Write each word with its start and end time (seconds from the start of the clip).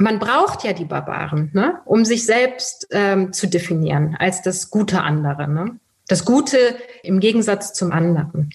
man 0.00 0.18
braucht 0.18 0.64
ja 0.64 0.72
die 0.72 0.86
Barbaren, 0.86 1.50
ne, 1.52 1.80
um 1.84 2.04
sich 2.04 2.24
selbst 2.24 2.88
ähm, 2.90 3.32
zu 3.32 3.46
definieren 3.46 4.16
als 4.18 4.40
das 4.40 4.70
gute 4.70 5.02
andere. 5.02 5.46
Ne? 5.46 5.78
Das 6.08 6.24
Gute 6.24 6.56
im 7.02 7.20
Gegensatz 7.20 7.74
zum 7.74 7.92
anderen. 7.92 8.50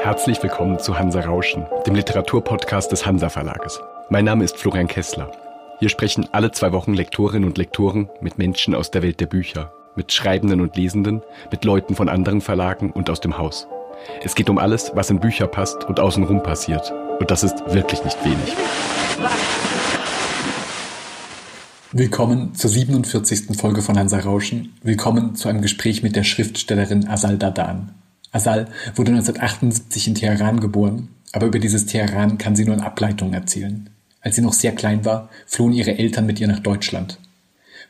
Herzlich 0.00 0.40
willkommen 0.40 0.78
zu 0.78 0.96
Hansa 0.96 1.20
Rauschen, 1.20 1.66
dem 1.84 1.96
Literaturpodcast 1.96 2.92
des 2.92 3.04
Hansa 3.04 3.28
Verlages. 3.28 3.80
Mein 4.08 4.24
Name 4.24 4.44
ist 4.44 4.56
Florian 4.56 4.86
Kessler. 4.86 5.32
Hier 5.80 5.88
sprechen 5.88 6.28
alle 6.30 6.52
zwei 6.52 6.70
Wochen 6.70 6.94
Lektorinnen 6.94 7.48
und 7.48 7.58
Lektoren 7.58 8.08
mit 8.20 8.38
Menschen 8.38 8.72
aus 8.72 8.92
der 8.92 9.02
Welt 9.02 9.18
der 9.18 9.26
Bücher, 9.26 9.72
mit 9.96 10.12
Schreibenden 10.12 10.60
und 10.60 10.76
Lesenden, 10.76 11.22
mit 11.50 11.64
Leuten 11.64 11.96
von 11.96 12.08
anderen 12.08 12.40
Verlagen 12.40 12.92
und 12.92 13.10
aus 13.10 13.20
dem 13.20 13.36
Haus. 13.36 13.66
Es 14.22 14.34
geht 14.34 14.50
um 14.50 14.58
alles, 14.58 14.92
was 14.94 15.10
in 15.10 15.20
Bücher 15.20 15.46
passt 15.46 15.84
und 15.84 16.00
außenrum 16.00 16.42
passiert. 16.42 16.92
Und 17.18 17.30
das 17.30 17.42
ist 17.42 17.56
wirklich 17.68 18.04
nicht 18.04 18.24
wenig. 18.24 18.56
Willkommen 21.92 22.54
zur 22.54 22.70
47. 22.70 23.56
Folge 23.56 23.82
von 23.82 23.98
Hansa 23.98 24.18
Rauschen. 24.18 24.74
Willkommen 24.82 25.34
zu 25.34 25.48
einem 25.48 25.62
Gespräch 25.62 26.02
mit 26.02 26.16
der 26.16 26.24
Schriftstellerin 26.24 27.08
Asal 27.08 27.38
Dadan. 27.38 27.94
Asal 28.32 28.66
wurde 28.94 29.12
1978 29.12 30.08
in 30.08 30.14
Teheran 30.14 30.60
geboren, 30.60 31.08
aber 31.32 31.46
über 31.46 31.58
dieses 31.58 31.86
Teheran 31.86 32.38
kann 32.38 32.56
sie 32.56 32.64
nur 32.64 32.74
in 32.74 32.82
Ableitungen 32.82 33.34
erzählen. 33.34 33.88
Als 34.20 34.36
sie 34.36 34.42
noch 34.42 34.52
sehr 34.52 34.72
klein 34.72 35.04
war, 35.04 35.30
flohen 35.46 35.72
ihre 35.72 35.96
Eltern 35.98 36.26
mit 36.26 36.40
ihr 36.40 36.48
nach 36.48 36.60
Deutschland. 36.60 37.18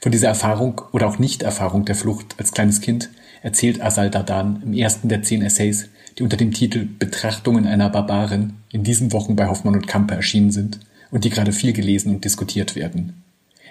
Von 0.01 0.13
dieser 0.13 0.29
Erfahrung 0.29 0.83
oder 0.93 1.09
auch 1.09 1.19
Nichterfahrung 1.19 1.85
der 1.85 1.95
Flucht 1.95 2.37
als 2.39 2.53
kleines 2.53 2.81
Kind 2.81 3.11
erzählt 3.43 3.81
Asal 3.81 4.11
Dadan 4.11 4.63
im 4.63 4.75
ersten 4.75 5.09
der 5.09 5.23
zehn 5.23 5.43
Essays, 5.43 5.89
die 6.19 6.23
unter 6.23 6.37
dem 6.37 6.53
Titel 6.53 6.87
Betrachtungen 6.99 7.67
einer 7.67 7.91
Barbarin 7.91 8.55
in 8.73 8.85
diesen 8.85 9.13
Wochen 9.13 9.37
bei 9.37 9.47
Hoffmann 9.47 9.75
und 9.75 9.87
Kampe 9.87 10.15
erschienen 10.15 10.51
sind 10.51 10.81
und 11.11 11.25
die 11.25 11.31
gerade 11.31 11.53
viel 11.53 11.73
gelesen 11.73 12.15
und 12.15 12.25
diskutiert 12.25 12.75
werden. 12.75 13.23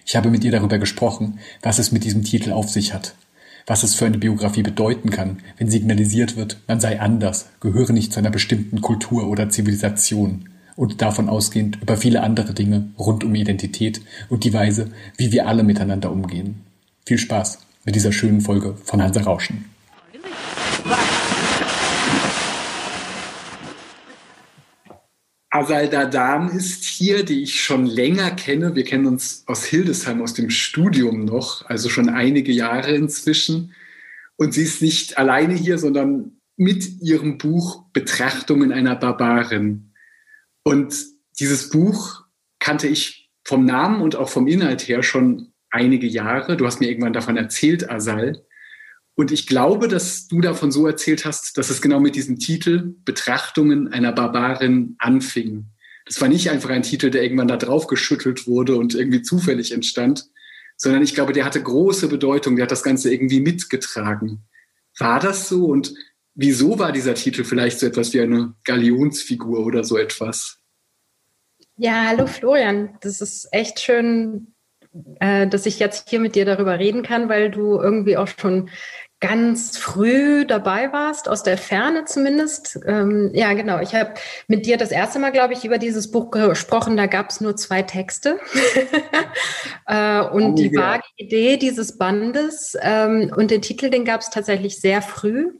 Ich 0.05 0.15
habe 0.15 0.29
mit 0.29 0.43
ihr 0.43 0.51
darüber 0.51 0.77
gesprochen, 0.77 1.39
was 1.61 1.79
es 1.79 1.91
mit 1.91 2.03
diesem 2.03 2.23
Titel 2.23 2.51
auf 2.51 2.69
sich 2.69 2.93
hat, 2.93 3.15
was 3.65 3.83
es 3.83 3.95
für 3.95 4.05
eine 4.05 4.19
Biografie 4.19 4.61
bedeuten 4.61 5.09
kann, 5.09 5.39
wenn 5.57 5.69
signalisiert 5.69 6.35
wird, 6.37 6.57
man 6.67 6.79
sei 6.79 6.99
anders, 6.99 7.47
gehöre 7.59 7.91
nicht 7.91 8.13
zu 8.13 8.19
einer 8.19 8.29
bestimmten 8.29 8.81
Kultur 8.81 9.27
oder 9.27 9.49
Zivilisation 9.49 10.49
und 10.75 11.01
davon 11.01 11.29
ausgehend 11.29 11.79
über 11.81 11.97
viele 11.97 12.21
andere 12.21 12.53
Dinge 12.53 12.89
rund 12.99 13.23
um 13.23 13.33
Identität 13.33 14.01
und 14.29 14.43
die 14.43 14.53
Weise, 14.53 14.91
wie 15.17 15.31
wir 15.31 15.47
alle 15.47 15.63
miteinander 15.63 16.11
umgehen. 16.11 16.61
Viel 17.05 17.17
Spaß 17.17 17.59
mit 17.85 17.95
dieser 17.95 18.11
schönen 18.11 18.41
Folge 18.41 18.75
von 18.83 19.01
Hansa 19.01 19.21
Rauschen. 19.21 19.65
Asal 25.55 25.87
Dadan 25.87 26.49
ist 26.49 26.83
hier, 26.83 27.23
die 27.23 27.41
ich 27.41 27.63
schon 27.63 27.85
länger 27.85 28.31
kenne. 28.31 28.75
Wir 28.75 28.83
kennen 28.83 29.05
uns 29.05 29.45
aus 29.47 29.63
Hildesheim, 29.63 30.21
aus 30.21 30.33
dem 30.33 30.49
Studium 30.49 31.23
noch, 31.23 31.65
also 31.69 31.87
schon 31.87 32.09
einige 32.09 32.51
Jahre 32.51 32.93
inzwischen. 32.93 33.73
Und 34.35 34.53
sie 34.53 34.63
ist 34.63 34.81
nicht 34.81 35.17
alleine 35.17 35.53
hier, 35.53 35.77
sondern 35.77 36.41
mit 36.57 37.01
ihrem 37.01 37.37
Buch 37.37 37.85
Betrachtungen 37.93 38.73
einer 38.73 38.97
Barbarin. 38.97 39.93
Und 40.63 40.93
dieses 41.39 41.69
Buch 41.69 42.25
kannte 42.59 42.89
ich 42.89 43.31
vom 43.45 43.63
Namen 43.63 44.01
und 44.01 44.17
auch 44.17 44.27
vom 44.27 44.47
Inhalt 44.47 44.85
her 44.89 45.03
schon 45.03 45.53
einige 45.69 46.07
Jahre. 46.07 46.57
Du 46.57 46.65
hast 46.65 46.81
mir 46.81 46.89
irgendwann 46.89 47.13
davon 47.13 47.37
erzählt, 47.37 47.89
Asal. 47.89 48.43
Und 49.15 49.31
ich 49.31 49.47
glaube, 49.47 49.87
dass 49.87 50.27
du 50.27 50.41
davon 50.41 50.71
so 50.71 50.85
erzählt 50.85 51.25
hast, 51.25 51.57
dass 51.57 51.69
es 51.69 51.81
genau 51.81 51.99
mit 51.99 52.15
diesem 52.15 52.37
Titel 52.37 52.95
Betrachtungen 53.05 53.91
einer 53.91 54.11
Barbarin 54.11 54.95
anfing. 54.99 55.67
Das 56.05 56.19
war 56.21 56.27
nicht 56.27 56.49
einfach 56.49 56.69
ein 56.69 56.83
Titel, 56.83 57.09
der 57.09 57.23
irgendwann 57.23 57.47
da 57.47 57.57
drauf 57.57 57.87
geschüttelt 57.87 58.45
wurde 58.45 58.75
und 58.75 58.93
irgendwie 58.93 59.21
zufällig 59.21 59.71
entstand, 59.71 60.25
sondern 60.77 61.01
ich 61.01 61.15
glaube, 61.15 61.33
der 61.33 61.45
hatte 61.45 61.63
große 61.63 62.09
Bedeutung, 62.09 62.57
der 62.57 62.63
hat 62.63 62.71
das 62.71 62.83
Ganze 62.83 63.11
irgendwie 63.11 63.39
mitgetragen. 63.39 64.43
War 64.99 65.19
das 65.19 65.47
so? 65.47 65.65
Und 65.65 65.93
wieso 66.35 66.77
war 66.77 66.91
dieser 66.91 67.15
Titel 67.15 67.43
vielleicht 67.43 67.79
so 67.79 67.87
etwas 67.87 68.13
wie 68.13 68.21
eine 68.21 68.53
Galionsfigur 68.65 69.65
oder 69.65 69.83
so 69.83 69.97
etwas? 69.97 70.59
Ja, 71.77 72.05
hallo 72.07 72.27
Florian. 72.27 72.97
Das 73.01 73.21
ist 73.21 73.47
echt 73.51 73.79
schön, 73.79 74.53
äh, 75.19 75.47
dass 75.47 75.65
ich 75.65 75.79
jetzt 75.79 76.09
hier 76.09 76.19
mit 76.19 76.35
dir 76.35 76.45
darüber 76.45 76.79
reden 76.79 77.03
kann, 77.03 77.29
weil 77.29 77.51
du 77.51 77.79
irgendwie 77.79 78.17
auch 78.17 78.27
schon 78.27 78.69
ganz 79.27 79.77
früh 79.77 80.45
dabei 80.45 80.93
warst, 80.93 81.27
aus 81.27 81.41
der 81.41 81.57
Ferne 81.57 82.05
zumindest. 82.05 82.79
Ähm, 82.85 83.31
ja, 83.33 83.53
genau. 83.53 83.79
Ich 83.79 83.95
habe 83.95 84.13
mit 84.47 84.65
dir 84.65 84.77
das 84.77 84.91
erste 84.91 85.17
Mal, 85.19 85.31
glaube 85.31 85.53
ich, 85.53 85.65
über 85.65 85.77
dieses 85.77 86.11
Buch 86.11 86.29
gesprochen. 86.29 86.95
Da 86.95 87.07
gab 87.07 87.29
es 87.29 87.41
nur 87.41 87.55
zwei 87.55 87.81
Texte. 87.81 88.39
äh, 89.87 90.21
und 90.21 90.51
oh, 90.51 90.55
die 90.55 90.71
ja. 90.71 90.81
vage 90.81 91.03
Idee 91.17 91.57
dieses 91.57 91.97
Bandes 91.97 92.77
ähm, 92.81 93.31
und 93.35 93.49
den 93.49 93.61
Titel, 93.61 93.89
den 93.89 94.05
gab 94.05 94.21
es 94.21 94.29
tatsächlich 94.29 94.79
sehr 94.79 95.01
früh. 95.01 95.51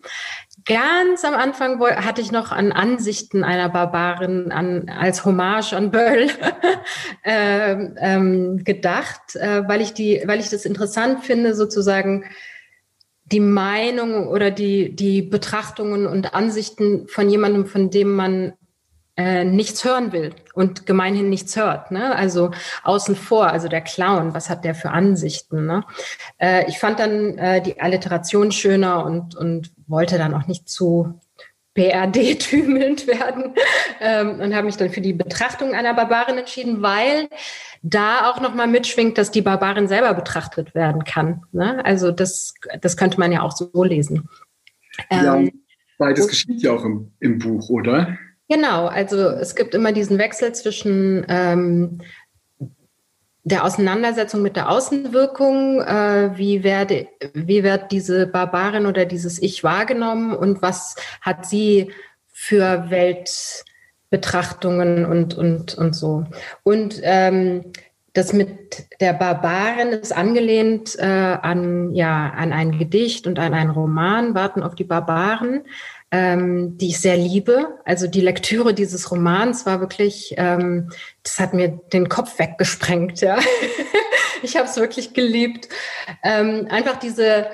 Ganz 0.67 1.23
am 1.23 1.33
Anfang 1.33 1.79
hatte 1.79 2.21
ich 2.21 2.31
noch 2.31 2.51
an 2.51 2.71
Ansichten 2.71 3.43
einer 3.43 3.69
Barbarin 3.69 4.51
an, 4.51 4.89
als 4.89 5.25
Hommage 5.25 5.73
an 5.73 5.91
Böll 5.91 6.29
ähm, 7.23 7.95
ähm, 7.99 8.63
gedacht, 8.63 9.35
äh, 9.35 9.67
weil 9.67 9.81
ich 9.81 9.93
die, 9.93 10.23
weil 10.25 10.39
ich 10.39 10.49
das 10.49 10.65
interessant 10.65 11.23
finde, 11.23 11.55
sozusagen 11.55 12.25
die 13.25 13.39
Meinung 13.39 14.27
oder 14.27 14.51
die, 14.51 14.95
die 14.95 15.21
Betrachtungen 15.21 16.05
und 16.05 16.35
Ansichten 16.35 17.07
von 17.07 17.29
jemandem, 17.29 17.65
von 17.65 17.89
dem 17.89 18.13
man 18.13 18.53
äh, 19.17 19.45
nichts 19.45 19.83
hören 19.83 20.11
will 20.11 20.33
und 20.53 20.85
gemeinhin 20.85 21.29
nichts 21.29 21.55
hört. 21.55 21.89
Ne? 21.89 22.15
Also 22.15 22.51
außen 22.83 23.15
vor, 23.15 23.47
also 23.47 23.67
der 23.67 23.81
Clown, 23.81 24.33
was 24.33 24.49
hat 24.49 24.65
der 24.65 24.75
für 24.75 24.91
Ansichten? 24.91 25.65
Ne? 25.65 25.83
Äh, 26.37 26.69
ich 26.69 26.79
fand 26.79 26.99
dann 26.99 27.37
äh, 27.37 27.61
die 27.61 27.79
Alliteration 27.79 28.51
schöner 28.51 29.05
und, 29.05 29.35
und 29.35 29.71
wollte 29.87 30.17
dann 30.17 30.33
auch 30.33 30.47
nicht 30.47 30.69
zu 30.69 31.19
BRD-tümelnd 31.75 33.05
werden 33.07 33.53
ähm, 34.01 34.39
und 34.39 34.55
habe 34.55 34.65
mich 34.65 34.77
dann 34.77 34.89
für 34.89 35.01
die 35.01 35.13
Betrachtung 35.13 35.73
einer 35.73 35.93
Barbarin 35.93 36.37
entschieden, 36.37 36.81
weil 36.81 37.29
da 37.83 38.31
auch 38.31 38.41
nochmal 38.41 38.67
mitschwingt, 38.67 39.17
dass 39.17 39.29
die 39.29 39.41
Barbarin 39.43 39.87
selber 39.87 40.13
betrachtet 40.15 40.73
werden 40.73 41.03
kann. 41.03 41.43
Ne? 41.51 41.85
Also 41.85 42.11
das, 42.11 42.55
das 42.81 42.97
könnte 42.97 43.19
man 43.19 43.31
ja 43.31 43.41
auch 43.41 43.51
so 43.51 43.83
lesen. 43.83 44.27
Ja, 45.11 45.35
ähm, 45.35 45.51
beides 45.99 46.27
geschieht 46.27 46.63
ja 46.63 46.71
auch 46.71 46.83
im, 46.83 47.11
im 47.19 47.37
Buch, 47.37 47.69
oder? 47.69 48.17
Genau, 48.47 48.87
also 48.87 49.17
es 49.17 49.55
gibt 49.55 49.73
immer 49.75 49.91
diesen 49.91 50.17
Wechsel 50.17 50.53
zwischen 50.53 51.25
ähm, 51.27 52.01
der 53.45 53.63
Auseinandersetzung 53.63 54.41
mit 54.41 54.56
der 54.56 54.69
Außenwirkung, 54.69 55.81
äh, 55.81 56.31
wie, 56.35 56.63
werde, 56.63 57.07
wie 57.33 57.63
wird 57.63 57.91
diese 57.91 58.25
Barbarin 58.25 58.88
oder 58.88 59.06
dieses 59.06 59.39
Ich 59.41 59.63
wahrgenommen 59.63 60.35
und 60.35 60.63
was 60.63 60.95
hat 61.22 61.45
sie 61.45 61.91
für 62.34 62.89
Weltbetrachtungen 62.89 65.05
und, 65.05 65.38
und, 65.38 65.75
und 65.75 65.95
so. 65.95 66.25
Und 66.63 67.00
ähm, 67.03 67.72
das 68.13 68.34
mit 68.34 68.88
der 69.00 69.13
Barbarin 69.13 69.89
ist 69.89 70.16
angelehnt 70.16 70.97
äh, 70.97 71.03
an, 71.03 71.94
ja, 71.94 72.34
an 72.35 72.51
ein 72.51 72.79
Gedicht 72.79 73.28
und 73.28 73.38
an 73.38 73.53
einen 73.53 73.69
Roman, 73.69 74.34
Warten 74.34 74.63
auf 74.63 74.73
die 74.73 74.85
Barbaren 74.85 75.66
ähm, 76.15 76.77
die 76.77 76.87
ich 76.89 77.01
sehr 77.01 77.17
liebe. 77.17 77.77
Also 77.83 78.07
die 78.07 78.21
Lektüre 78.21 78.73
dieses 78.73 79.11
Romans 79.11 79.65
war 79.65 79.81
wirklich, 79.81 80.33
ähm, 80.37 80.89
das 81.23 81.39
hat 81.39 81.53
mir 81.53 81.81
den 81.91 82.07
Kopf 82.07 82.39
weggesprengt. 82.39 83.19
Ja, 83.19 83.37
ich 84.41 84.55
habe 84.55 84.69
es 84.69 84.77
wirklich 84.77 85.13
geliebt. 85.13 85.67
Ähm, 86.23 86.67
einfach 86.69 86.99
diese 86.99 87.47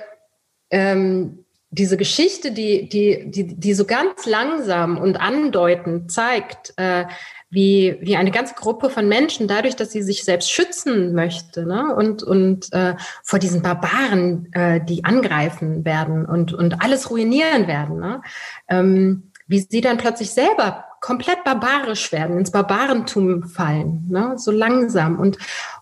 ähm, 0.70 1.44
diese 1.72 1.98
Geschichte, 1.98 2.52
die 2.52 2.88
die 2.88 3.32
die 3.32 3.48
die 3.48 3.74
so 3.74 3.86
ganz 3.86 4.28
langsam 4.28 5.00
und 5.00 5.20
andeutend 5.20 6.12
zeigt. 6.12 6.74
Äh, 6.78 7.06
wie, 7.52 7.98
wie 8.00 8.16
eine 8.16 8.32
ganze 8.32 8.56
Gruppe 8.56 8.90
von 8.90 9.08
Menschen, 9.08 9.48
dadurch, 9.48 9.76
dass 9.76 9.92
sie 9.92 10.02
sich 10.02 10.24
selbst 10.24 10.50
schützen 10.50 11.14
möchte 11.14 11.66
ne? 11.66 11.94
und, 11.94 12.24
und 12.24 12.72
äh, 12.74 12.96
vor 13.24 13.40
diesen 13.40 13.62
Barbaren, 13.62 14.52
äh, 14.54 14.80
die 14.84 15.04
angreifen 15.04 15.84
werden 15.84 16.26
und, 16.26 16.54
und 16.54 16.82
alles 16.82 17.12
ruinieren 17.12 17.68
werden, 17.68 18.00
ne? 18.00 18.22
ähm, 18.70 19.32
wie 19.48 19.60
sie 19.60 19.82
dann 19.82 19.98
plötzlich 19.98 20.32
selber 20.32 20.86
komplett 21.02 21.44
barbarisch 21.44 22.12
werden, 22.14 22.38
ins 22.38 22.52
Barbarentum 22.52 23.44
fallen, 23.44 24.08
ne? 24.08 24.36
so 24.38 24.52
langsam 24.52 25.20
und, 25.20 25.38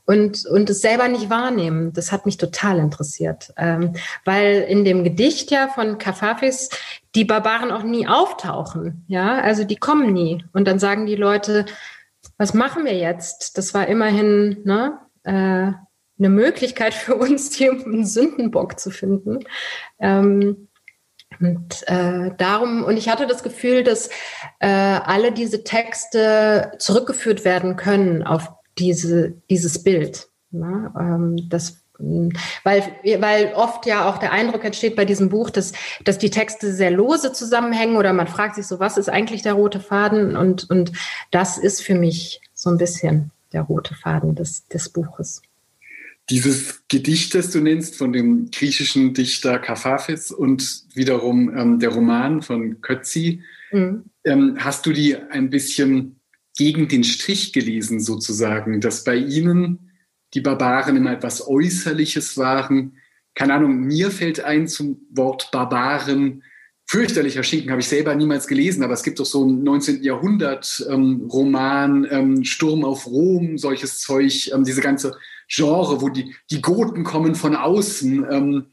und, 0.06 0.45
und 0.48 0.69
es 0.71 0.81
selber 0.81 1.07
nicht 1.07 1.30
wahrnehmen. 1.30 1.94
Das 1.94 2.12
hat 2.12 2.25
mich 2.25 2.38
total 2.38 2.80
interessiert, 2.80 3.54
ähm, 3.57 3.94
weil 4.25 4.62
in 4.68 4.86
dem 4.86 5.04
Gedicht 5.04 5.51
ja 5.51 5.68
von 5.68 6.00
Kafafis 6.00 6.69
die 7.15 7.25
Barbaren 7.25 7.71
auch 7.71 7.83
nie 7.83 8.07
auftauchen, 8.07 9.06
ja, 9.07 9.39
also 9.39 9.63
die 9.63 9.77
kommen 9.77 10.13
nie. 10.13 10.44
Und 10.53 10.67
dann 10.67 10.79
sagen 10.79 11.06
die 11.06 11.15
Leute, 11.15 11.65
was 12.38 12.53
machen 12.53 12.85
wir 12.85 12.95
jetzt? 12.95 13.57
Das 13.57 13.73
war 13.73 13.88
immerhin 13.88 14.61
ne, 14.63 15.00
äh, 15.23 15.31
eine 15.31 16.29
Möglichkeit 16.29 16.94
für 16.94 17.15
uns, 17.15 17.53
hier 17.53 17.71
einen 17.71 18.06
Sündenbock 18.06 18.79
zu 18.79 18.91
finden. 18.91 19.39
Ähm, 20.00 20.67
Und 21.39 21.88
äh, 21.88 22.31
darum, 22.38 22.83
und 22.83 22.97
ich 22.97 23.07
hatte 23.07 23.27
das 23.27 23.44
Gefühl, 23.44 23.83
dass 23.83 24.09
äh, 24.59 24.67
alle 24.67 25.31
diese 25.31 25.63
Texte 25.63 26.71
zurückgeführt 26.79 27.45
werden 27.45 27.75
können 27.75 28.23
auf 28.23 28.51
diese, 28.77 29.33
dieses 29.50 29.83
Bild. 29.83 30.27
Ne? 30.51 30.91
Ähm, 31.00 31.47
das, 31.50 31.79
weil, 32.00 32.84
weil 33.19 33.54
oft 33.56 33.86
ja 33.86 34.10
auch 34.10 34.18
der 34.18 34.31
Eindruck 34.31 34.63
entsteht 34.63 34.96
bei 34.96 35.06
diesem 35.06 35.30
Buch, 35.30 35.50
dass, 35.50 35.74
dass 36.04 36.18
die 36.18 36.30
Texte 36.30 36.74
sehr 36.74 36.92
lose 36.92 37.34
zusammenhängen 37.34 37.98
oder 37.98 38.13
man 38.13 38.28
fragt 38.28 38.56
sich 38.56 38.68
so, 38.68 38.80
was 38.80 38.98
ist 38.98 39.10
eigentlich 39.10 39.42
der 39.42 39.54
rote 39.54 39.81
Faden? 39.81 40.38
Und, 40.38 40.69
und 40.69 40.94
das 41.31 41.57
ist 41.57 41.81
für 41.81 41.96
mich 41.96 42.42
so 42.54 42.69
ein 42.69 42.78
bisschen 42.78 43.31
der 43.51 43.63
rote 43.63 43.96
Faden 43.96 44.36
des, 44.36 44.68
des 44.68 44.90
Buches. 44.90 45.42
Dieses 46.30 46.84
Gedicht, 46.88 47.34
das 47.34 47.51
du 47.51 47.60
nennst, 47.60 47.96
von 47.96 48.13
dem 48.13 48.52
griechischen 48.52 49.13
Dichter 49.13 49.57
Kafafis 49.60 50.31
und 50.31 50.84
wiederum 50.94 51.56
ähm, 51.57 51.80
der 51.80 51.90
Roman 51.90 52.42
von 52.42 52.81
Kötzi, 52.81 53.42
mhm. 53.72 54.04
ähm, 54.24 54.56
hast 54.60 54.86
du 54.86 54.94
die 54.94 55.18
ein 55.18 55.50
bisschen 55.50 56.18
gegen 56.56 56.88
den 56.88 57.04
Strich 57.04 57.52
gelesen, 57.52 58.00
sozusagen, 58.00 58.80
dass 58.80 59.04
bei 59.04 59.16
ihnen 59.16 59.88
die 60.34 60.42
Barbaren 60.42 60.96
immer 60.96 61.14
etwas 61.14 61.48
Äußerliches 61.48 62.38
waren? 62.38 62.98
Keine 63.36 63.54
Ahnung, 63.54 63.80
mir 63.80 64.12
fällt 64.12 64.42
ein 64.42 64.68
zum 64.68 65.08
Wort 65.12 65.52
Barbaren 65.52 66.44
fürchterlicher 66.90 67.44
Schinken 67.44 67.70
habe 67.70 67.81
ich 67.81 67.88
selber 67.88 68.16
niemals 68.16 68.48
gelesen, 68.48 68.81
aber 68.81 68.96
es 68.96 69.04
gibt 69.04 69.20
doch 69.20 69.26
so 69.26 69.44
einen 69.44 69.64
19. 69.64 70.02
Jahrhundert 70.02 70.84
ähm, 70.90 71.30
ähm, 72.10 72.44
Sturm 72.44 72.84
auf 72.84 73.06
Rom, 73.06 73.60
solches 73.60 74.00
Zeug, 74.00 74.50
ähm, 74.52 74.64
diese 74.64 74.81
ganze 74.81 75.16
Genre, 75.48 76.02
wo 76.02 76.10
die, 76.10 76.34
die 76.50 76.64
Goten 76.64 77.04
kommen 77.04 77.36
von 77.36 77.56
außen, 77.56 78.26
ähm, 78.31 78.66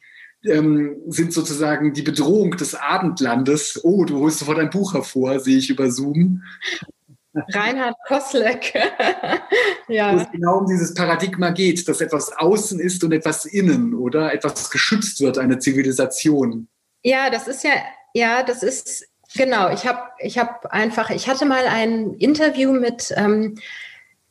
ähm, 0.46 0.96
sind 1.08 1.34
sozusagen 1.34 1.92
die 1.92 2.00
Bedrohung 2.00 2.52
des 2.52 2.74
Abendlandes. 2.74 3.80
Oh, 3.84 4.06
du 4.06 4.20
holst 4.20 4.38
sofort 4.38 4.60
ein 4.60 4.70
Buch 4.70 4.94
hervor, 4.94 5.38
sehe 5.38 5.58
ich 5.58 5.68
über 5.68 5.90
Zoom. 5.90 6.42
Reinhard 7.48 7.96
Kosleck. 8.06 8.74
ja. 9.88 10.14
Wo 10.14 10.18
es 10.18 10.30
genau 10.30 10.58
um 10.58 10.66
dieses 10.66 10.94
Paradigma 10.94 11.50
geht, 11.50 11.86
dass 11.88 12.00
etwas 12.00 12.32
außen 12.36 12.80
ist 12.80 13.02
und 13.04 13.12
etwas 13.12 13.44
innen, 13.44 13.94
oder? 13.94 14.32
Etwas 14.32 14.70
geschützt 14.70 15.20
wird, 15.20 15.38
eine 15.38 15.58
Zivilisation. 15.58 16.68
Ja, 17.02 17.30
das 17.30 17.48
ist 17.48 17.64
ja, 17.64 17.72
ja, 18.14 18.42
das 18.42 18.62
ist, 18.62 19.06
genau. 19.34 19.70
Ich 19.70 19.86
habe 19.86 20.00
ich 20.18 20.38
hab 20.38 20.66
einfach, 20.66 21.10
ich 21.10 21.28
hatte 21.28 21.46
mal 21.46 21.66
ein 21.66 22.14
Interview 22.14 22.72
mit 22.72 23.12
ähm, 23.16 23.56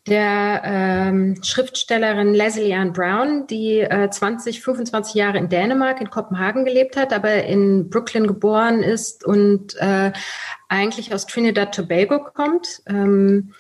der 0.08 0.62
ähm, 0.64 1.42
Schriftstellerin 1.44 2.36
Leslie 2.36 2.76
Ann 2.76 2.94
Brown, 2.94 3.48
die 3.48 3.80
äh, 3.80 4.10
20, 4.10 4.62
25 4.62 5.16
Jahre 5.16 5.40
in 5.40 5.50
Dänemark, 5.50 6.00
in 6.00 6.12
Kopenhagen 6.12 6.64
gelebt 6.64 6.96
hat, 6.96 7.12
aber 7.12 7.44
in 7.44 7.90
Brooklyn 7.90 8.28
geboren 8.28 8.84
ist 8.84 9.26
und 9.26 9.76
äh, 9.78 10.12
eigentlich 10.70 11.12
aus 11.14 11.26
Trinidad 11.26 11.74
Tobago 11.74 12.20
kommt. 12.20 12.84
Ähm, 12.86 13.54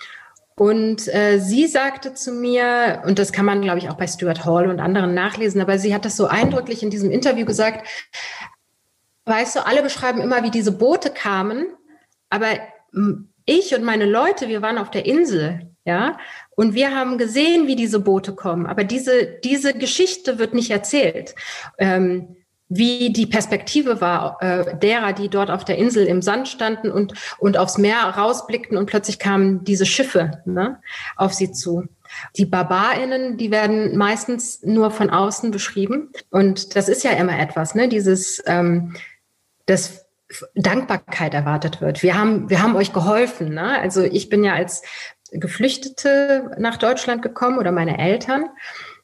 und 0.56 1.13
äh, 1.13 1.39
sie 1.39 1.65
sagte 1.65 2.13
zu 2.13 2.31
mir, 2.31 3.01
und 3.06 3.18
das 3.18 3.33
kann 3.33 3.45
man, 3.45 3.62
glaube 3.62 3.80
ich, 3.80 3.89
auch 3.89 3.97
bei 3.97 4.07
Stuart 4.07 4.45
Hall 4.45 4.69
und 4.69 4.80
anderen 4.80 5.15
nachlesen, 5.15 5.62
aber 5.62 5.80
sie 5.80 5.95
hat 5.95 6.06
das 6.06 6.15
so 6.15 6.27
eindrücklich 6.27 6.83
in 6.83 6.92
diesem 6.92 7.09
Interview 7.09 7.45
gesagt, 7.45 7.88
weißt 9.25 9.56
du, 9.56 9.65
alle 9.65 9.81
beschreiben 9.81 10.21
immer, 10.21 10.44
wie 10.44 10.51
diese 10.51 10.71
Boote 10.71 11.09
kamen, 11.09 11.65
aber 12.30 12.47
ich 13.45 13.75
und 13.75 13.83
meine 13.83 14.06
Leute, 14.06 14.47
wir 14.47 14.62
waren 14.62 14.77
auf 14.77 14.92
der 14.92 15.06
Insel 15.06 15.75
ja, 15.86 16.18
und 16.56 16.74
wir 16.74 16.96
haben 16.96 17.18
gesehen, 17.18 17.68
wie 17.68 17.76
diese 17.76 18.00
Boote 18.00 18.34
kommen. 18.34 18.66
Aber 18.66 18.84
diese, 18.84 19.26
diese 19.44 19.74
Geschichte 19.74 20.40
wird 20.40 20.54
nicht 20.54 20.72
erzählt. 20.72 21.36
Ähm, 21.78 22.36
wie 22.68 23.14
die 23.14 23.28
Perspektive 23.28 24.02
war 24.02 24.42
äh, 24.42 24.78
derer, 24.80 25.14
die 25.14 25.30
dort 25.30 25.52
auf 25.52 25.66
der 25.66 25.78
Insel 25.78 26.08
im 26.08 26.24
Sand 26.24 26.48
standen 26.48 26.92
und, 26.92 27.14
und 27.38 27.58
aufs 27.58 27.78
Meer 27.78 28.00
rausblickten 28.00 28.76
und 28.78 28.88
plötzlich 28.88 29.20
kamen 29.20 29.64
diese 29.64 29.86
Schiffe 29.86 30.42
ne, 30.46 30.82
auf 31.16 31.34
sie 31.34 31.52
zu. 31.52 31.84
Die 32.38 32.46
BarbarInnen, 32.46 33.38
die 33.38 33.52
werden 33.52 33.96
meistens 33.96 34.64
nur 34.64 34.90
von 34.90 35.12
außen 35.12 35.52
beschrieben. 35.52 36.12
Und 36.31 36.76
das 36.76 36.90
ist 36.90 37.04
ja 37.04 37.12
immer 37.12 37.38
etwas, 37.38 37.76
ne? 37.76 37.88
Dieses, 37.88 38.42
ähm, 38.48 38.96
das 39.68 40.05
Dankbarkeit 40.56 41.33
erwartet 41.33 41.81
wird. 41.81 42.01
Wir 42.04 42.18
haben, 42.18 42.50
wir 42.50 42.62
haben 42.62 42.75
euch 42.75 42.94
geholfen. 42.94 43.54
Ne? 43.54 43.80
Also 43.80 44.01
ich 44.01 44.30
bin 44.30 44.44
ja 44.44 44.54
als 44.54 44.81
Geflüchtete 45.31 46.51
nach 46.57 46.77
Deutschland 46.77 47.22
gekommen 47.22 47.60
oder 47.60 47.72
meine 47.72 48.00
Eltern. 48.00 48.50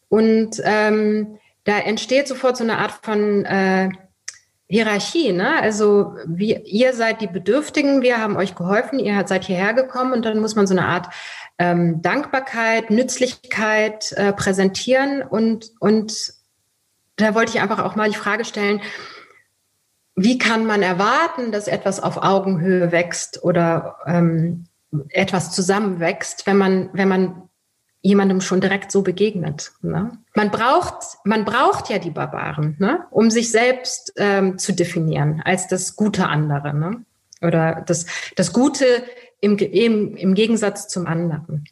Und 0.09 0.62
ähm, 0.63 1.38
da 1.63 1.77
entsteht 1.77 2.27
sofort 2.27 2.57
so 2.57 2.63
eine 2.63 2.79
Art 2.79 2.91
von 3.03 3.45
äh, 3.45 3.89
Hierarchie. 4.68 5.31
Ne? 5.31 5.62
Also 5.62 6.15
wir, 6.25 6.65
ihr 6.65 6.94
seid 6.94 7.21
die 7.21 7.27
Bedürftigen, 7.27 8.01
wir 8.01 8.19
haben 8.19 8.38
euch 8.38 8.56
geholfen, 8.56 9.00
ihr 9.00 9.21
seid 9.27 9.44
hierher 9.44 9.74
gekommen 9.74 10.13
und 10.13 10.25
dann 10.25 10.39
muss 10.39 10.56
man 10.56 10.65
so 10.65 10.74
eine 10.74 10.85
Art 10.85 11.07
ähm, 11.59 12.01
Dankbarkeit, 12.01 12.89
Nützlichkeit 12.89 14.13
äh, 14.13 14.33
präsentieren. 14.33 15.21
Und, 15.21 15.71
und 15.79 16.33
da 17.17 17.35
wollte 17.35 17.51
ich 17.56 17.62
einfach 17.62 17.83
auch 17.83 17.95
mal 17.95 18.09
die 18.09 18.17
Frage 18.17 18.45
stellen, 18.45 18.81
wie 20.16 20.38
kann 20.38 20.66
man 20.66 20.81
erwarten, 20.81 21.52
dass 21.52 21.68
etwas 21.68 22.02
auf 22.02 22.18
Augenhöhe 22.18 22.92
wächst 22.92 23.44
oder 23.44 23.98
ähm, 24.06 24.66
etwas 25.10 25.52
zusammenwächst, 25.52 26.46
wenn 26.48 26.58
man, 26.58 26.90
wenn 26.94 27.08
man 27.08 27.50
jemandem 28.02 28.42
schon 28.42 28.62
direkt 28.62 28.92
so 28.92 29.04
begegnet. 29.04 29.72
Ne? 29.81 30.12
Man 30.36 30.52
braucht, 30.52 31.18
man 31.24 31.46
braucht 31.46 31.90
ja 31.90 32.00
die 32.00 32.10
Barbaren, 32.10 32.75
ne? 32.80 33.06
um 33.12 33.30
sich 33.30 33.52
selbst 33.52 34.13
ähm, 34.18 34.58
zu 34.58 34.74
definieren 34.74 35.42
als 35.46 35.68
das 35.68 35.96
gute 35.96 36.28
andere, 36.28 36.74
ne? 36.74 37.06
oder 37.42 37.84
das, 37.86 38.06
das 38.36 38.54
Gute 38.54 38.86
im, 39.40 39.58
im, 39.58 40.16
im 40.16 40.34
Gegensatz 40.34 40.88
zum 40.88 41.08
anderen. 41.08 41.66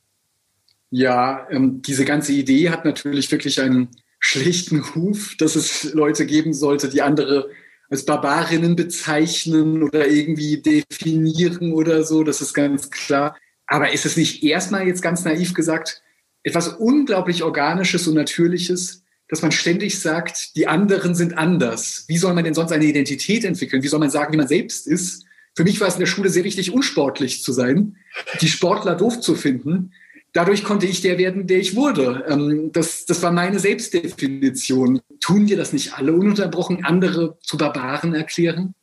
Ja, 0.92 1.48
ähm, 1.52 1.82
diese 1.82 2.06
ganze 2.06 2.34
Idee 2.34 2.70
hat 2.70 2.86
natürlich 2.86 3.32
wirklich 3.32 3.62
einen 3.62 3.90
schlichten 4.20 4.80
Ruf, 4.80 5.36
dass 5.38 5.56
es 5.56 5.94
Leute 5.94 6.26
geben 6.26 6.54
sollte, 6.54 6.90
die 6.90 7.02
andere 7.02 7.50
als 7.90 8.06
Barbarinnen 8.06 8.76
bezeichnen 8.76 9.84
oder 9.84 10.08
irgendwie 10.08 10.62
definieren 10.62 11.74
oder 11.74 12.04
so, 12.04 12.24
das 12.24 12.42
ist 12.42 12.54
ganz 12.54 12.92
klar. 12.92 13.36
Aber 13.66 13.92
ist 13.92 14.06
es 14.06 14.18
nicht 14.18 14.44
erstmal 14.44 14.88
jetzt 14.88 15.02
ganz 15.02 15.24
naiv 15.26 15.54
gesagt 15.54 16.02
etwas 16.44 16.70
unglaublich 16.70 17.44
Organisches 17.44 18.08
und 18.08 18.16
Natürliches, 18.16 19.04
dass 19.28 19.42
man 19.42 19.52
ständig 19.52 20.00
sagt, 20.00 20.56
die 20.56 20.68
anderen 20.68 21.14
sind 21.14 21.38
anders. 21.38 22.06
Wie 22.08 22.18
soll 22.18 22.34
man 22.34 22.44
denn 22.44 22.54
sonst 22.54 22.72
eine 22.72 22.86
Identität 22.86 23.44
entwickeln? 23.44 23.84
Wie 23.84 23.88
soll 23.88 24.00
man 24.00 24.10
sagen, 24.10 24.34
wie 24.34 24.38
man 24.38 24.48
selbst 24.48 24.88
ist? 24.88 25.26
Für 25.56 25.64
mich 25.64 25.80
war 25.82 25.88
es 25.88 25.96
in 25.96 26.00
der 26.00 26.08
Schule 26.08 26.30
sehr 26.30 26.46
wichtig, 26.46 26.72
unsportlich 26.72 27.44
zu 27.44 27.52
sein, 27.52 27.98
die 28.42 28.48
Sportler 28.48 28.96
doof 28.96 29.20
zu 29.20 29.36
finden 29.36 29.92
dadurch 30.34 30.64
konnte 30.64 30.86
ich 30.86 31.02
der 31.02 31.18
werden, 31.18 31.48
der 31.48 31.60
ich 31.60 31.76
wurde. 31.76 32.26
Ähm, 32.28 32.72
das, 32.72 33.06
das 33.06 33.22
war 33.22 33.32
meine 33.32 33.60
Selbstdefinition. 33.60 35.02
Tun 35.20 35.48
wir 35.48 35.58
das 35.58 35.74
nicht 35.74 35.94
alle 35.94 36.14
ununterbrochen, 36.14 36.86
andere 36.86 37.38
zu 37.42 37.58
Barbaren 37.58 38.16
erklären? 38.16 38.76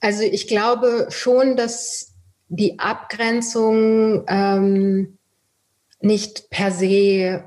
Also 0.00 0.22
ich 0.22 0.46
glaube 0.46 1.08
schon, 1.10 1.56
dass 1.56 2.14
die 2.48 2.78
Abgrenzung 2.78 4.24
ähm, 4.28 5.18
nicht 6.00 6.50
per 6.50 6.70
se 6.70 7.44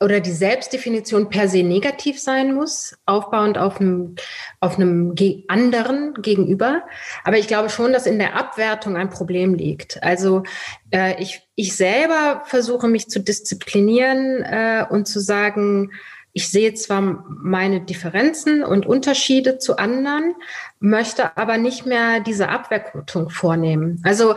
oder 0.00 0.20
die 0.20 0.32
Selbstdefinition 0.32 1.28
per 1.28 1.48
se 1.48 1.62
negativ 1.62 2.20
sein 2.20 2.54
muss, 2.54 2.96
aufbauend 3.04 3.58
auf 3.58 3.80
einem, 3.80 4.14
auf 4.60 4.76
einem 4.76 5.14
anderen 5.48 6.14
gegenüber. 6.22 6.82
Aber 7.24 7.38
ich 7.38 7.48
glaube 7.48 7.68
schon, 7.68 7.92
dass 7.92 8.06
in 8.06 8.18
der 8.18 8.36
Abwertung 8.36 8.96
ein 8.96 9.10
Problem 9.10 9.54
liegt. 9.54 10.02
Also 10.02 10.44
äh, 10.90 11.20
ich, 11.20 11.42
ich 11.56 11.76
selber 11.76 12.42
versuche 12.46 12.86
mich 12.86 13.08
zu 13.08 13.20
disziplinieren 13.20 14.42
äh, 14.42 14.84
und 14.88 15.06
zu 15.06 15.18
sagen, 15.20 15.90
ich 16.38 16.50
sehe 16.50 16.72
zwar 16.72 17.24
meine 17.28 17.80
Differenzen 17.80 18.62
und 18.62 18.86
Unterschiede 18.86 19.58
zu 19.58 19.76
anderen, 19.76 20.36
möchte 20.78 21.36
aber 21.36 21.58
nicht 21.58 21.84
mehr 21.84 22.20
diese 22.20 22.48
Abwertung 22.48 23.28
vornehmen. 23.28 24.00
Also 24.04 24.36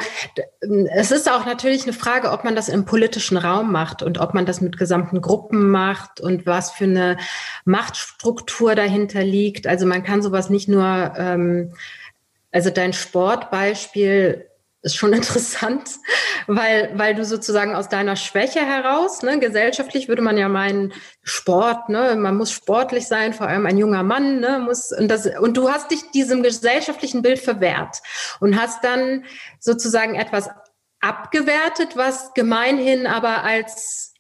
es 0.96 1.12
ist 1.12 1.30
auch 1.30 1.46
natürlich 1.46 1.84
eine 1.84 1.94
Frage, 1.94 2.32
ob 2.32 2.44
man 2.44 2.56
das 2.56 2.70
im 2.70 2.86
politischen 2.86 3.38
Raum 3.38 3.72
macht 3.72 4.02
und 4.02 4.20
ob 4.20 4.34
man 4.34 4.48
das 4.48 4.62
mit 4.62 4.80
gesamten 4.80 5.22
Gruppen 5.22 5.70
macht 5.70 6.20
und 6.20 6.48
was 6.48 6.72
für 6.72 6.86
eine 6.86 7.18
Machtstruktur 7.66 8.74
dahinter 8.74 9.24
liegt. 9.24 9.68
Also 9.68 9.86
man 9.86 10.02
kann 10.02 10.24
sowas 10.24 10.50
nicht 10.50 10.68
nur, 10.68 11.14
ähm, 11.16 11.74
also 12.52 12.72
dein 12.72 12.94
Sportbeispiel 12.94 14.48
ist 14.82 14.96
schon 14.96 15.14
interessant, 15.14 15.90
weil, 16.48 16.92
weil 16.96 17.16
du 17.16 17.26
sozusagen 17.26 17.76
aus 17.76 17.90
deiner 17.90 18.16
Schwäche 18.16 18.66
heraus, 18.66 19.22
ne, 19.22 19.40
gesellschaftlich 19.40 20.08
würde 20.08 20.22
man 20.22 20.38
ja 20.38 20.50
meinen, 20.50 20.94
Sport, 21.24 21.90
ne, 21.90 22.16
man 22.16 22.36
muss 22.36 22.52
sportlich 22.52 23.08
sein, 23.08 23.34
vor 23.34 23.48
allem 23.48 23.66
ein 23.66 23.78
junger 23.78 24.04
Mann, 24.04 24.40
ne, 24.40 24.60
muss, 24.60 24.92
und 24.92 25.08
das, 25.08 25.28
und 25.40 25.56
du 25.56 25.70
hast 25.70 25.92
dich 25.92 26.10
diesem 26.12 26.42
gesellschaftlichen 26.42 27.22
Bild 27.22 27.40
verwehrt 27.40 28.02
und 28.40 28.60
hast 28.60 28.84
dann 28.84 29.26
sozusagen 29.60 30.16
etwas 30.16 30.50
abgewertet, 31.00 31.96
was 31.96 32.34
gemeinhin 32.34 33.08
aber 33.08 33.44
als 33.44 34.14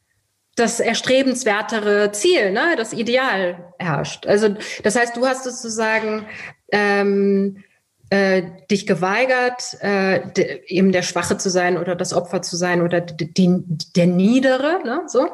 das 0.56 0.80
erstrebenswertere 0.80 2.12
Ziel, 2.12 2.52
ne, 2.52 2.76
das 2.78 2.94
Ideal 2.94 3.74
herrscht. 3.80 4.28
Also 4.28 4.56
das 4.84 4.96
heißt, 4.96 5.16
du 5.16 5.26
hast 5.26 5.44
sozusagen 5.44 6.28
ähm, 6.72 7.64
äh, 8.12 8.44
dich 8.70 8.86
geweigert, 8.86 9.78
äh, 9.80 10.20
de, 10.36 10.66
eben 10.68 10.92
der 10.92 11.02
Schwache 11.02 11.38
zu 11.38 11.50
sein 11.50 11.78
oder 11.78 11.96
das 11.96 12.14
Opfer 12.14 12.42
zu 12.42 12.58
sein 12.58 12.82
oder 12.82 13.00
die, 13.00 13.64
der 13.96 14.06
Niedere, 14.06 14.82
ne, 14.84 15.04
so. 15.08 15.30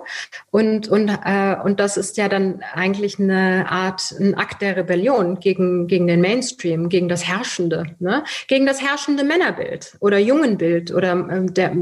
Und, 0.51 0.87
und, 0.87 1.09
äh, 1.09 1.55
und 1.63 1.79
das 1.79 1.97
ist 1.97 2.17
ja 2.17 2.29
dann 2.29 2.61
eigentlich 2.73 3.19
eine 3.19 3.65
Art, 3.67 4.13
ein 4.19 4.35
Akt 4.35 4.61
der 4.61 4.77
Rebellion 4.77 5.39
gegen, 5.39 5.87
gegen 5.87 6.05
den 6.05 6.21
Mainstream, 6.21 6.87
gegen 6.87 7.09
das 7.09 7.27
Herrschende, 7.27 7.95
ne, 7.97 8.23
gegen 8.47 8.67
das 8.67 8.79
herrschende 8.79 9.23
Männerbild 9.23 9.97
oder 9.99 10.19
Jungenbild 10.19 10.93
oder 10.93 11.13
äh, 11.13 11.45
der, 11.47 11.75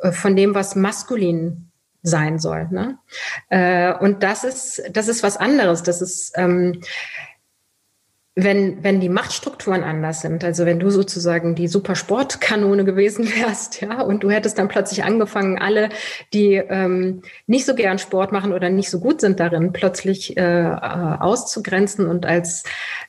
äh, 0.00 0.10
von 0.10 0.34
dem, 0.34 0.56
was 0.56 0.74
maskulin 0.74 1.70
sein 2.02 2.40
soll. 2.40 2.66
Ne? 2.72 2.98
Äh, 3.48 3.94
und 3.94 4.24
das 4.24 4.42
ist, 4.42 4.82
das 4.92 5.06
ist 5.06 5.22
was 5.22 5.36
anderes. 5.36 5.84
Das 5.84 6.02
ist, 6.02 6.32
ähm, 6.34 6.80
wenn, 8.34 8.82
wenn 8.82 8.98
die 8.98 9.10
Machtstrukturen 9.10 9.84
anders 9.84 10.22
sind, 10.22 10.42
also 10.42 10.64
wenn 10.64 10.80
du 10.80 10.88
sozusagen 10.88 11.54
die 11.54 11.68
Supersportkanone 11.68 12.84
gewesen 12.86 13.26
wärst, 13.26 13.80
ja, 13.82 14.00
und 14.00 14.22
du 14.22 14.30
hättest 14.30 14.58
dann 14.58 14.68
plötzlich 14.68 15.04
angefangen, 15.04 15.58
alle, 15.58 15.90
die 16.32 16.54
ähm, 16.54 17.22
nicht 17.46 17.66
so 17.66 17.74
gern 17.74 17.98
Sport 17.98 18.32
machen 18.32 18.52
oder 18.52 18.70
nicht 18.70 18.88
so 18.88 19.00
gut 19.00 19.20
sind 19.20 19.38
darin, 19.38 19.72
plötzlich 19.72 20.36
äh, 20.36 20.40
äh 20.40 20.72
auszugrenzen 20.72 22.06
und 22.06 22.24
als 22.24 22.64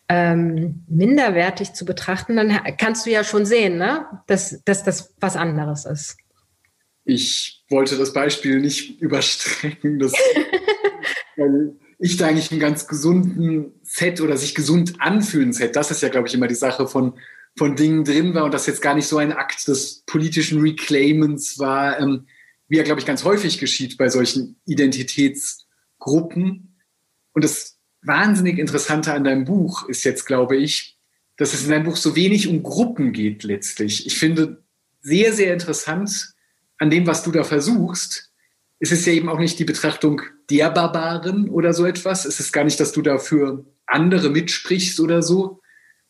ähm, 0.10 0.84
minderwertig 0.89 1.74
zu 1.74 1.86
betrachten, 1.86 2.36
dann 2.36 2.60
kannst 2.77 3.06
du 3.06 3.10
ja 3.10 3.24
schon 3.24 3.46
sehen, 3.46 3.77
ne, 3.77 4.06
dass, 4.27 4.62
dass 4.65 4.84
das 4.84 5.13
was 5.20 5.38
anderes 5.38 5.86
ist. 5.86 6.18
Ich 7.06 7.63
wollte 7.70 7.98
das 7.98 8.13
Beispiel 8.13 8.60
nicht 8.60 9.01
überstrecken, 9.01 10.00
das, 10.00 10.12
weil 11.38 11.75
ich 12.00 12.18
da 12.18 12.28
eigentlich 12.28 12.52
einen 12.52 12.60
ganz 12.60 12.88
gesunden 12.88 13.74
Set 13.84 14.22
oder 14.22 14.38
sich 14.38 14.56
gesund 14.56 14.96
anfühlen 15.00 15.54
Set, 15.54 15.76
das 15.76 15.92
ist 15.92 16.02
ja, 16.02 16.10
glaube 16.10 16.28
ich, 16.28 16.34
immer 16.34 16.48
die 16.48 16.56
Sache 16.56 16.88
von, 16.88 17.14
von 17.56 17.76
Dingen 17.76 18.04
drin 18.04 18.34
war 18.34 18.46
und 18.46 18.54
das 18.54 18.68
jetzt 18.68 18.82
gar 18.82 18.96
nicht 18.96 19.08
so 19.08 19.18
ein 19.18 19.34
Akt 19.34 19.68
des 19.68 20.04
politischen 20.06 20.62
Reclaimens 20.62 21.60
war, 21.60 22.00
ähm, 22.00 22.26
wie 22.68 22.78
ja, 22.78 22.84
glaube 22.84 23.00
ich, 23.00 23.06
ganz 23.06 23.24
häufig 23.24 23.60
geschieht 23.60 23.98
bei 23.98 24.10
solchen 24.10 24.56
Identitätsgruppen. 24.66 26.76
Und 27.34 27.44
das 27.44 27.78
wahnsinnig 28.02 28.58
Interessante 28.58 29.14
an 29.14 29.24
deinem 29.24 29.46
Buch 29.46 29.88
ist 29.88 30.04
jetzt, 30.04 30.26
glaube 30.26 30.58
ich, 30.58 30.98
dass 31.38 31.54
es 31.54 31.64
in 31.64 31.70
deinem 31.70 31.86
Buch 31.86 31.98
so 31.98 32.16
wenig 32.16 32.48
um 32.48 32.64
Gruppen 32.64 33.14
geht 33.14 33.44
letztlich. 33.44 34.06
Ich 34.06 34.18
finde 34.18 34.64
sehr, 35.02 35.34
sehr 35.34 35.54
interessant 35.54 36.34
an 36.78 36.90
dem, 36.90 37.08
was 37.08 37.24
du 37.24 37.32
da 37.32 37.44
versuchst, 37.44 38.33
ist 38.84 38.92
es 38.92 39.06
ja 39.06 39.13
eben 39.13 39.30
auch 39.30 39.40
nicht 39.40 39.58
die 39.60 39.63
Betrachtung 39.63 40.24
der 40.50 40.70
Barbaren 40.70 41.48
oder 41.50 41.74
so 41.74 41.86
etwas. 41.86 42.25
Es 42.25 42.42
ist 42.42 42.52
gar 42.52 42.66
nicht, 42.66 42.82
dass 42.82 42.92
du 42.92 43.02
dafür 43.02 43.63
andere 43.86 44.30
mitsprichst 44.30 45.00
oder 45.00 45.24
so, 45.24 45.62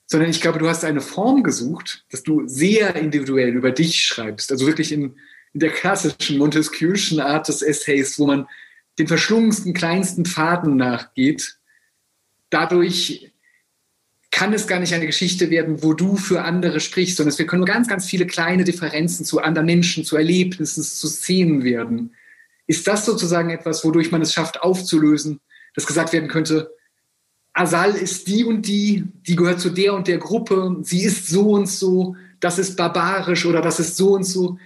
sondern 0.08 0.32
ich 0.32 0.42
glaube, 0.42 0.58
du 0.58 0.68
hast 0.68 0.84
eine 0.84 1.00
Form 1.00 1.44
gesucht, 1.44 2.04
dass 2.10 2.24
du 2.24 2.48
sehr 2.48 2.96
individuell 2.96 3.50
über 3.50 3.72
dich 3.72 4.02
schreibst. 4.02 4.52
Also 4.52 4.66
wirklich 4.66 4.92
in, 4.92 5.14
in 5.54 5.60
der 5.60 5.70
klassischen 5.70 6.40
Montesquieu'schen 6.40 7.22
Art 7.22 7.48
des 7.48 7.62
Essays, 7.62 8.18
wo 8.18 8.26
man 8.26 8.48
den 8.98 9.08
verschlungensten, 9.08 9.76
kleinsten 9.76 10.26
Faden 10.26 10.76
nachgeht. 10.76 11.60
Dadurch 12.50 13.32
kann 14.32 14.52
es 14.52 14.66
gar 14.66 14.80
nicht 14.80 14.96
eine 14.96 15.06
Geschichte 15.06 15.52
werden, 15.52 15.84
wo 15.84 15.94
du 15.94 16.16
für 16.16 16.42
andere 16.42 16.80
sprichst, 16.80 17.18
sondern 17.18 17.38
wir 17.38 17.46
können 17.46 17.60
nur 17.60 17.68
ganz, 17.68 17.88
ganz 17.88 18.08
viele 18.08 18.26
kleine 18.26 18.64
Differenzen 18.64 19.26
zu 19.26 19.42
anderen 19.42 19.68
Menschen, 19.68 20.04
zu 20.04 20.18
Erlebnissen, 20.18 20.82
zu 20.82 21.08
Szenen 21.08 21.64
werden. 21.64 22.16
Ist 22.68 22.88
das 22.88 23.06
sozusagen 23.06 23.50
etwas, 23.50 23.84
wodurch 23.84 24.12
man 24.12 24.22
es 24.22 24.34
schafft, 24.34 24.62
aufzulösen, 24.62 25.42
dass 25.76 25.88
gesagt 25.88 26.14
werden 26.14 26.30
könnte, 26.30 26.72
Asal 27.54 27.92
ist 27.92 28.28
die 28.28 28.44
und 28.44 28.68
die, 28.68 29.06
die 29.28 29.36
gehört 29.36 29.60
zu 29.60 29.70
der 29.70 29.94
und 29.94 30.08
der 30.08 30.18
Gruppe, 30.18 30.78
sie 30.82 31.04
ist 31.04 31.28
so 31.28 31.52
und 31.52 31.68
so, 31.68 32.16
das 32.40 32.58
ist 32.58 32.76
barbarisch 32.76 33.46
oder 33.46 33.62
das 33.62 33.80
ist 33.80 33.96
so 33.96 34.14
und 34.14 34.24
so. 34.24 34.58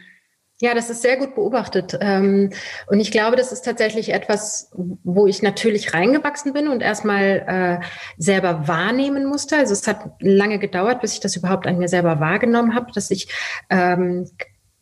Ja, 0.60 0.74
das 0.74 0.90
ist 0.90 1.04
sehr 1.04 1.18
gut 1.18 1.36
beobachtet. 1.36 1.96
Ähm, 2.02 2.50
und 2.88 3.00
ich 3.00 3.12
glaube, 3.12 3.36
das 3.36 3.52
ist 3.52 3.62
tatsächlich 3.62 4.12
etwas, 4.12 4.72
wo 5.04 5.28
ich 5.28 5.44
natürlich 5.44 5.94
reingewachsen 5.94 6.52
bin 6.54 6.68
und 6.68 6.82
erstmal 6.82 7.80
äh, 7.82 7.86
selber 8.18 8.68
wahrnehmen 8.68 9.28
musste. 9.28 9.58
Also 9.58 9.74
es 9.74 9.86
hat 9.86 10.14
lange 10.20 10.58
gedauert, 10.58 11.02
bis 11.02 11.14
ich 11.14 11.20
das 11.20 11.36
überhaupt 11.36 11.68
an 11.68 11.78
mir 11.78 11.90
selber 11.90 12.20
wahrgenommen 12.20 12.74
habe, 12.74 12.92
dass 12.92 13.12
ich 13.12 13.28
ähm, 13.70 14.28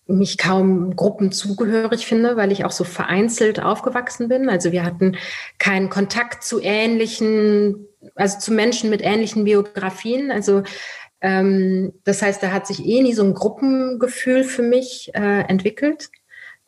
mich 0.08 0.38
kaum 0.38 0.96
Gruppen 0.96 1.32
zugehörig 1.32 2.06
finde, 2.06 2.38
weil 2.38 2.52
ich 2.52 2.64
auch 2.64 2.72
so 2.72 2.84
vereinzelt 2.84 3.60
aufgewachsen 3.60 4.28
bin. 4.28 4.50
Also 4.50 4.72
wir 4.72 4.84
hatten 4.84 5.18
keinen 5.58 5.90
Kontakt 5.90 6.44
zu 6.44 6.62
ähnlichen, 6.62 7.88
also 8.16 8.40
zu 8.40 8.54
Menschen 8.54 8.90
mit 8.90 9.02
ähnlichen 9.02 9.46
Biografien. 9.46 10.32
Also 10.32 10.64
ähm, 11.22 11.94
das 12.04 12.22
heißt, 12.22 12.44
da 12.44 12.52
hat 12.52 12.68
sich 12.68 12.86
eh 12.86 13.02
nie 13.02 13.14
so 13.14 13.24
ein 13.24 13.34
Gruppengefühl 13.34 14.44
für 14.44 14.62
mich 14.62 15.10
äh, 15.16 15.42
entwickelt. 15.48 16.10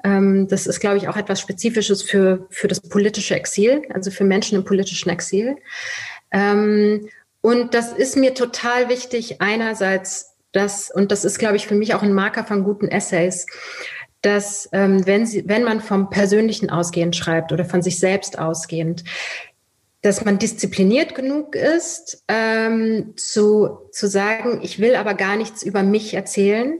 Ähm, 0.03 0.47
das 0.47 0.65
ist, 0.65 0.79
glaube 0.79 0.97
ich, 0.97 1.07
auch 1.07 1.17
etwas 1.17 1.39
Spezifisches 1.39 2.01
für, 2.01 2.47
für 2.49 2.67
das 2.67 2.81
politische 2.81 3.35
Exil, 3.35 3.83
also 3.93 4.09
für 4.09 4.23
Menschen 4.23 4.57
im 4.57 4.65
politischen 4.65 5.09
Exil. 5.09 5.57
Ähm, 6.31 7.07
und 7.41 7.73
das 7.73 7.93
ist 7.93 8.17
mir 8.17 8.33
total 8.33 8.89
wichtig, 8.89 9.41
einerseits 9.41 10.36
dass, 10.57 10.91
und 10.91 11.11
das 11.11 11.23
ist, 11.23 11.37
glaube 11.39 11.55
ich, 11.55 11.67
für 11.67 11.75
mich 11.75 11.93
auch 11.93 12.01
ein 12.01 12.13
Marker 12.13 12.43
von 12.43 12.63
guten 12.63 12.87
Essays, 12.87 13.45
dass 14.21 14.67
ähm, 14.73 15.05
wenn, 15.05 15.25
sie, 15.25 15.47
wenn 15.47 15.63
man 15.63 15.79
vom 15.79 16.09
Persönlichen 16.09 16.69
ausgehend 16.69 17.15
schreibt 17.15 17.51
oder 17.51 17.63
von 17.63 17.81
sich 17.81 17.99
selbst 17.99 18.39
ausgehend, 18.39 19.03
dass 20.01 20.25
man 20.25 20.39
diszipliniert 20.39 21.15
genug 21.15 21.55
ist, 21.55 22.23
ähm, 22.27 23.13
zu, 23.15 23.89
zu 23.91 24.07
sagen, 24.07 24.59
ich 24.63 24.79
will 24.79 24.95
aber 24.95 25.13
gar 25.13 25.35
nichts 25.35 25.63
über 25.63 25.83
mich 25.83 26.13
erzählen. 26.13 26.79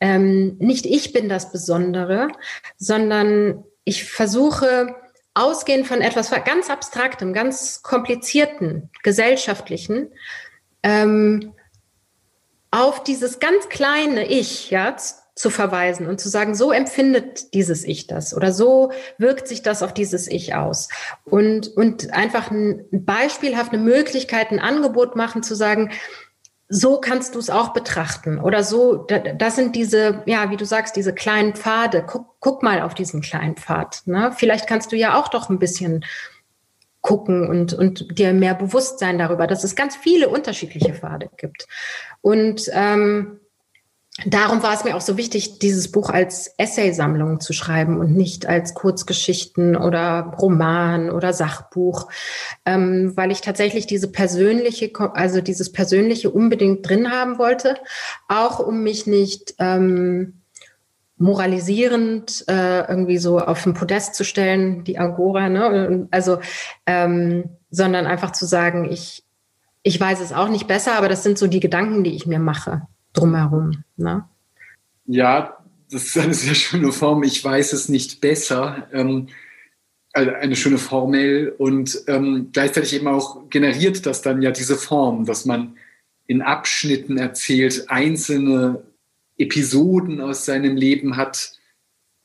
Ähm, 0.00 0.56
nicht 0.58 0.86
ich 0.86 1.12
bin 1.12 1.28
das 1.28 1.50
Besondere, 1.50 2.28
sondern 2.76 3.64
ich 3.84 4.04
versuche, 4.04 4.94
ausgehend 5.34 5.86
von 5.86 6.00
etwas 6.00 6.30
ganz 6.44 6.68
Abstraktem, 6.68 7.32
ganz 7.32 7.82
Komplizierten, 7.82 8.90
Gesellschaftlichen, 9.02 10.08
ähm, 10.82 11.54
auf 12.70 13.02
dieses 13.02 13.40
ganz 13.40 13.68
kleine 13.68 14.26
Ich, 14.26 14.70
ja, 14.70 14.96
zu 15.38 15.50
verweisen 15.50 16.08
und 16.08 16.20
zu 16.20 16.28
sagen, 16.28 16.54
so 16.56 16.72
empfindet 16.72 17.54
dieses 17.54 17.84
Ich 17.84 18.08
das 18.08 18.34
oder 18.34 18.52
so 18.52 18.90
wirkt 19.18 19.46
sich 19.46 19.62
das 19.62 19.84
auf 19.84 19.94
dieses 19.94 20.26
Ich 20.26 20.56
aus. 20.56 20.88
Und, 21.24 21.68
und 21.68 22.12
einfach 22.12 22.50
ein 22.50 22.84
beispielhaft 22.90 23.72
eine 23.72 23.82
Möglichkeit, 23.82 24.50
ein 24.50 24.58
Angebot 24.58 25.14
machen, 25.14 25.44
zu 25.44 25.54
sagen, 25.54 25.92
so 26.68 27.00
kannst 27.00 27.34
du 27.34 27.38
es 27.38 27.48
auch 27.48 27.72
betrachten 27.72 28.38
oder 28.38 28.62
so, 28.62 29.06
das 29.06 29.56
sind 29.56 29.74
diese, 29.74 30.22
ja, 30.26 30.50
wie 30.50 30.56
du 30.56 30.66
sagst, 30.66 30.96
diese 30.96 31.14
kleinen 31.14 31.54
Pfade. 31.54 32.04
Guck, 32.06 32.36
guck 32.40 32.62
mal 32.62 32.82
auf 32.82 32.94
diesen 32.94 33.22
kleinen 33.22 33.56
Pfad. 33.56 34.02
Ne? 34.04 34.32
Vielleicht 34.36 34.66
kannst 34.66 34.92
du 34.92 34.96
ja 34.96 35.18
auch 35.18 35.28
doch 35.28 35.48
ein 35.48 35.58
bisschen 35.58 36.04
gucken 37.00 37.48
und, 37.48 37.74
und 37.74 38.18
dir 38.18 38.32
mehr 38.32 38.54
Bewusstsein 38.54 39.18
darüber, 39.18 39.46
dass 39.46 39.64
es 39.64 39.76
ganz 39.76 39.96
viele 39.96 40.28
unterschiedliche 40.28 40.94
Pfade 40.94 41.30
gibt. 41.36 41.66
Und 42.20 42.68
ähm, 42.72 43.40
darum 44.26 44.62
war 44.62 44.74
es 44.74 44.84
mir 44.84 44.96
auch 44.96 45.00
so 45.00 45.16
wichtig, 45.16 45.58
dieses 45.60 45.92
Buch 45.92 46.10
als 46.10 46.52
Essaysammlung 46.58 47.40
zu 47.40 47.52
schreiben 47.52 47.98
und 47.98 48.16
nicht 48.16 48.46
als 48.46 48.74
Kurzgeschichten 48.74 49.76
oder 49.76 50.34
Roman 50.40 51.10
oder 51.10 51.32
Sachbuch, 51.32 52.08
ähm, 52.66 53.12
weil 53.16 53.30
ich 53.30 53.40
tatsächlich 53.40 53.86
diese 53.86 54.10
persönliche, 54.10 54.90
also 55.14 55.40
dieses 55.40 55.70
persönliche 55.70 56.30
unbedingt 56.30 56.88
drin 56.88 57.10
haben 57.10 57.38
wollte, 57.38 57.76
auch 58.28 58.58
um 58.58 58.82
mich 58.82 59.06
nicht 59.06 59.54
ähm, 59.58 60.37
moralisierend 61.18 62.44
äh, 62.48 62.88
irgendwie 62.88 63.18
so 63.18 63.38
auf 63.38 63.62
den 63.64 63.74
Podest 63.74 64.14
zu 64.14 64.24
stellen, 64.24 64.84
die 64.84 64.98
Agora, 64.98 65.48
ne? 65.48 66.08
Also, 66.10 66.40
ähm, 66.86 67.50
sondern 67.70 68.06
einfach 68.06 68.32
zu 68.32 68.46
sagen, 68.46 68.90
ich, 68.90 69.24
ich 69.82 70.00
weiß 70.00 70.20
es 70.20 70.32
auch 70.32 70.48
nicht 70.48 70.66
besser, 70.66 70.94
aber 70.94 71.08
das 71.08 71.22
sind 71.22 71.38
so 71.38 71.46
die 71.46 71.60
Gedanken, 71.60 72.04
die 72.04 72.14
ich 72.14 72.26
mir 72.26 72.38
mache 72.38 72.82
drumherum. 73.12 73.84
Ne? 73.96 74.24
Ja, 75.06 75.58
das 75.90 76.04
ist 76.04 76.18
eine 76.18 76.34
sehr 76.34 76.54
schöne 76.54 76.92
Form. 76.92 77.22
Ich 77.22 77.42
weiß 77.42 77.72
es 77.72 77.88
nicht 77.88 78.20
besser. 78.20 78.88
Ähm, 78.92 79.28
also 80.12 80.32
eine 80.32 80.56
schöne 80.56 80.78
Formel 80.78 81.54
und 81.58 82.02
ähm, 82.06 82.48
gleichzeitig 82.52 82.94
eben 82.94 83.08
auch 83.08 83.48
generiert 83.50 84.06
das 84.06 84.22
dann 84.22 84.42
ja 84.42 84.50
diese 84.50 84.76
Form, 84.76 85.26
dass 85.26 85.44
man 85.44 85.76
in 86.26 86.42
Abschnitten 86.42 87.18
erzählt, 87.18 87.88
einzelne 87.88 88.82
Episoden 89.38 90.20
aus 90.20 90.44
seinem 90.44 90.76
Leben 90.76 91.16
hat. 91.16 91.52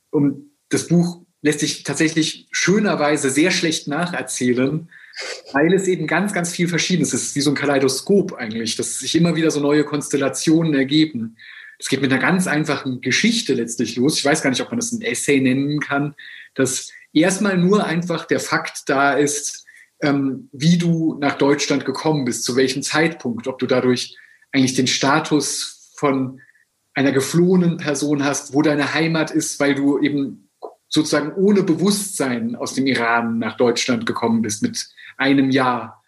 Und 0.10 0.52
das 0.70 0.88
Buch 0.88 1.24
lässt 1.42 1.60
sich 1.60 1.84
tatsächlich 1.84 2.48
schönerweise 2.52 3.30
sehr 3.30 3.52
schlecht 3.52 3.88
nacherzählen, 3.88 4.90
weil 5.52 5.74
es 5.74 5.88
eben 5.88 6.08
ganz, 6.08 6.34
ganz 6.34 6.52
viel 6.52 6.68
Verschiedenes 6.68 7.14
ist. 7.14 7.22
Es 7.22 7.28
ist 7.30 7.36
wie 7.36 7.42
so 7.42 7.52
ein 7.52 7.56
Kaleidoskop 7.56 8.34
eigentlich, 8.34 8.76
dass 8.76 9.00
sich 9.00 9.16
immer 9.16 9.36
wieder 9.36 9.52
so 9.52 9.60
neue 9.60 9.84
Konstellationen 9.84 10.74
ergeben. 10.74 11.38
Es 11.78 11.90
geht 11.90 12.02
mit 12.02 12.12
einer 12.12 12.22
ganz 12.22 12.48
einfachen 12.48 13.02
Geschichte 13.02 13.54
letztlich 13.54 13.96
los. 13.98 14.18
Ich 14.18 14.26
weiß 14.26 14.42
gar 14.42 14.50
nicht, 14.50 14.62
ob 14.62 14.70
man 14.70 14.80
das 14.80 14.92
ein 14.92 15.02
Essay 15.02 15.42
nennen 15.42 15.80
kann, 15.80 16.16
dass 16.56 16.92
erstmal 17.12 17.58
nur 17.58 17.86
einfach 17.86 18.26
der 18.26 18.40
Fakt 18.40 18.84
da 18.88 19.14
ist, 19.14 19.66
ähm, 20.02 20.50
wie 20.52 20.78
du 20.78 21.18
nach 21.20 21.38
Deutschland 21.38 21.86
gekommen 21.86 22.26
bist, 22.26 22.44
zu 22.44 22.56
welchem 22.56 22.84
Zeitpunkt, 22.84 23.48
ob 23.48 23.60
du 23.60 23.68
dadurch 23.68 24.18
eigentlich 24.52 24.76
den 24.76 24.88
Status 24.88 25.94
von 25.96 26.40
einer 26.94 27.12
geflohenen 27.12 27.78
Person 27.78 28.24
hast, 28.24 28.54
wo 28.54 28.62
deine 28.62 28.94
Heimat 28.94 29.32
ist, 29.32 29.60
weil 29.60 29.76
du 29.76 30.00
eben 30.00 30.50
sozusagen 30.88 31.34
ohne 31.34 31.64
Bewusstsein 31.64 32.56
aus 32.56 32.76
dem 32.76 32.86
Iran 32.86 33.40
nach 33.40 33.58
Deutschland 33.58 34.06
gekommen 34.06 34.42
bist 34.44 34.62
mit 34.62 34.88
einem 35.18 35.50
Jahr. 35.50 36.04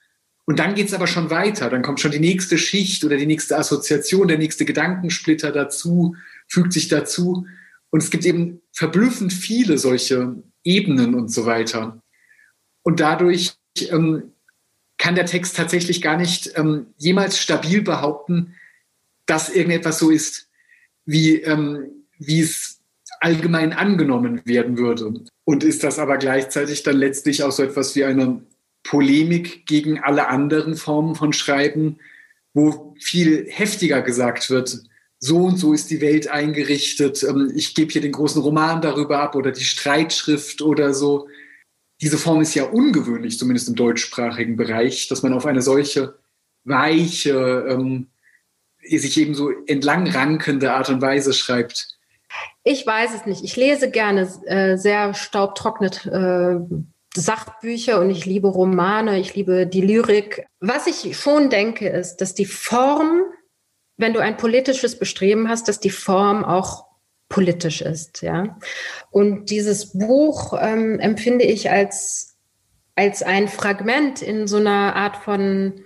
Und 0.46 0.60
dann 0.60 0.75
geht's 0.75 0.94
aber 0.94 1.08
schon 1.08 1.32
weiter. 1.32 1.72
Dann 1.72 1.82
kommt 1.82 2.00
schon 2.00 2.12
die 2.12 2.20
nächste 2.20 2.60
Schicht 2.60 3.04
oder 3.04 3.18
die 3.18 3.25
nächste 3.25 3.58
Assoziation, 3.58 4.27
der 4.27 4.38
nächste 4.38 4.63
Gedankensplitter 4.63 5.51
dazu, 5.51 6.15
fügt 6.48 6.72
sich 6.72 6.88
dazu. 6.88 7.48
Und 7.89 8.04
es 8.04 8.12
gibt 8.12 8.25
eben 8.25 8.62
verblüffend 8.72 9.34
viele 9.34 9.80
solche 9.80 10.36
Ebenen 10.63 11.15
und 11.15 11.32
so 11.32 11.48
weiter. 11.48 12.01
Und 12.84 13.00
dadurch 13.00 13.56
ähm, 13.89 14.34
kann 15.00 15.15
der 15.15 15.25
Text 15.25 15.56
tatsächlich 15.56 16.01
gar 16.01 16.18
nicht 16.18 16.51
ähm, 16.56 16.88
jemals 16.98 17.39
stabil 17.39 17.82
behaupten, 17.82 18.54
dass 19.25 19.50
irgendetwas 19.50 19.98
so 19.98 20.12
ist, 20.12 20.48
wie, 21.05 21.41
ähm, 21.41 22.05
es 22.19 22.81
allgemein 23.19 23.74
angenommen 23.74 24.41
werden 24.45 24.77
würde. 24.77 25.13
Und 25.43 25.63
ist 25.63 25.83
das 25.83 26.00
aber 26.00 26.17
gleichzeitig 26.17 26.83
dann 26.83 26.97
letztlich 26.97 27.43
auch 27.43 27.51
so 27.51 27.63
etwas 27.63 27.95
wie 27.95 28.03
eine 28.03 28.41
Polemik 28.83 29.65
gegen 29.65 30.00
alle 30.00 30.27
anderen 30.27 30.75
Formen 30.75 31.15
von 31.15 31.33
Schreiben, 31.33 31.97
wo 32.53 32.95
viel 33.00 33.47
heftiger 33.50 34.01
gesagt 34.01 34.50
wird, 34.50 34.79
so 35.19 35.38
und 35.38 35.57
so 35.57 35.74
ist 35.74 35.89
die 35.89 36.01
Welt 36.01 36.27
eingerichtet, 36.27 37.24
ähm, 37.24 37.51
ich 37.55 37.74
gebe 37.74 37.91
hier 37.91 38.01
den 38.01 38.12
großen 38.12 38.41
Roman 38.41 38.81
darüber 38.81 39.19
ab 39.19 39.35
oder 39.35 39.51
die 39.51 39.63
Streitschrift 39.63 40.62
oder 40.62 40.93
so. 40.93 41.27
Diese 42.01 42.17
Form 42.17 42.41
ist 42.41 42.53
ja 42.53 42.65
ungewöhnlich, 42.65 43.39
zumindest 43.39 43.69
im 43.69 43.75
deutschsprachigen 43.75 44.57
Bereich, 44.57 45.07
dass 45.07 45.24
man 45.24 45.33
auf 45.33 45.45
eine 45.45 45.62
solche 45.62 46.15
weiche, 46.63 47.65
ähm, 47.69 48.07
sich 48.88 49.20
eben 49.20 49.34
so 49.34 49.51
entlang 49.68 50.08
rankende 50.08 50.74
Art 50.74 50.89
und 50.89 51.01
Weise 51.01 51.34
schreibt. 51.34 51.96
Ich 52.63 52.86
weiß 52.86 53.13
es 53.13 53.25
nicht. 53.25 53.44
Ich 53.44 53.56
lese 53.56 53.89
gerne 53.89 54.27
äh, 54.46 54.77
sehr 54.77 55.13
staubtrocknet 55.13 56.06
äh, 56.08 56.58
Sachbücher 57.15 58.00
und 58.00 58.10
ich 58.10 58.25
liebe 58.25 58.48
Romane, 58.48 59.20
ich 59.20 59.36
liebe 59.36 59.68
die 59.68 59.82
Lyrik. 59.82 60.46
Was 60.60 60.88
ich 60.88 61.18
schon 61.18 61.50
denke, 61.50 61.88
ist, 61.88 62.18
dass 62.18 62.34
die 62.34 62.46
Form, 62.46 63.22
wenn 63.98 64.13
du 64.13 64.20
ein 64.20 64.38
politisches 64.38 65.00
Bestreben 65.00 65.48
hast, 65.48 65.68
dass 65.68 65.80
die 65.80 65.92
Form 65.92 66.44
auch 66.44 66.86
politisch 67.30 67.82
ist, 67.82 68.22
ja. 68.22 68.58
Und 69.12 69.50
dieses 69.50 69.98
Buch 69.98 70.54
ähm, 70.60 71.00
empfinde 71.00 71.46
ich 71.46 71.72
als, 71.72 72.36
als 72.96 73.24
ein 73.24 73.48
Fragment 73.48 74.22
in 74.22 74.48
so 74.48 74.58
einer 74.58 74.96
Art 74.96 75.18
von 75.18 75.82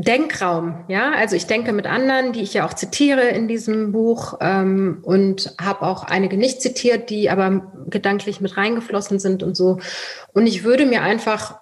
Denkraum, 0.00 0.84
ja. 0.86 1.10
Also 1.10 1.34
ich 1.34 1.48
denke 1.48 1.72
mit 1.72 1.88
anderen, 1.88 2.32
die 2.32 2.42
ich 2.42 2.54
ja 2.54 2.64
auch 2.64 2.72
zitiere 2.72 3.30
in 3.30 3.48
diesem 3.48 3.90
Buch 3.90 4.38
ähm, 4.40 5.00
und 5.02 5.56
habe 5.60 5.82
auch 5.82 6.04
einige 6.04 6.36
nicht 6.36 6.62
zitiert, 6.62 7.10
die 7.10 7.30
aber 7.30 7.72
gedanklich 7.88 8.40
mit 8.40 8.56
reingeflossen 8.56 9.18
sind 9.18 9.42
und 9.42 9.56
so. 9.56 9.80
Und 10.32 10.46
ich 10.46 10.62
würde 10.62 10.86
mir 10.86 11.02
einfach 11.02 11.58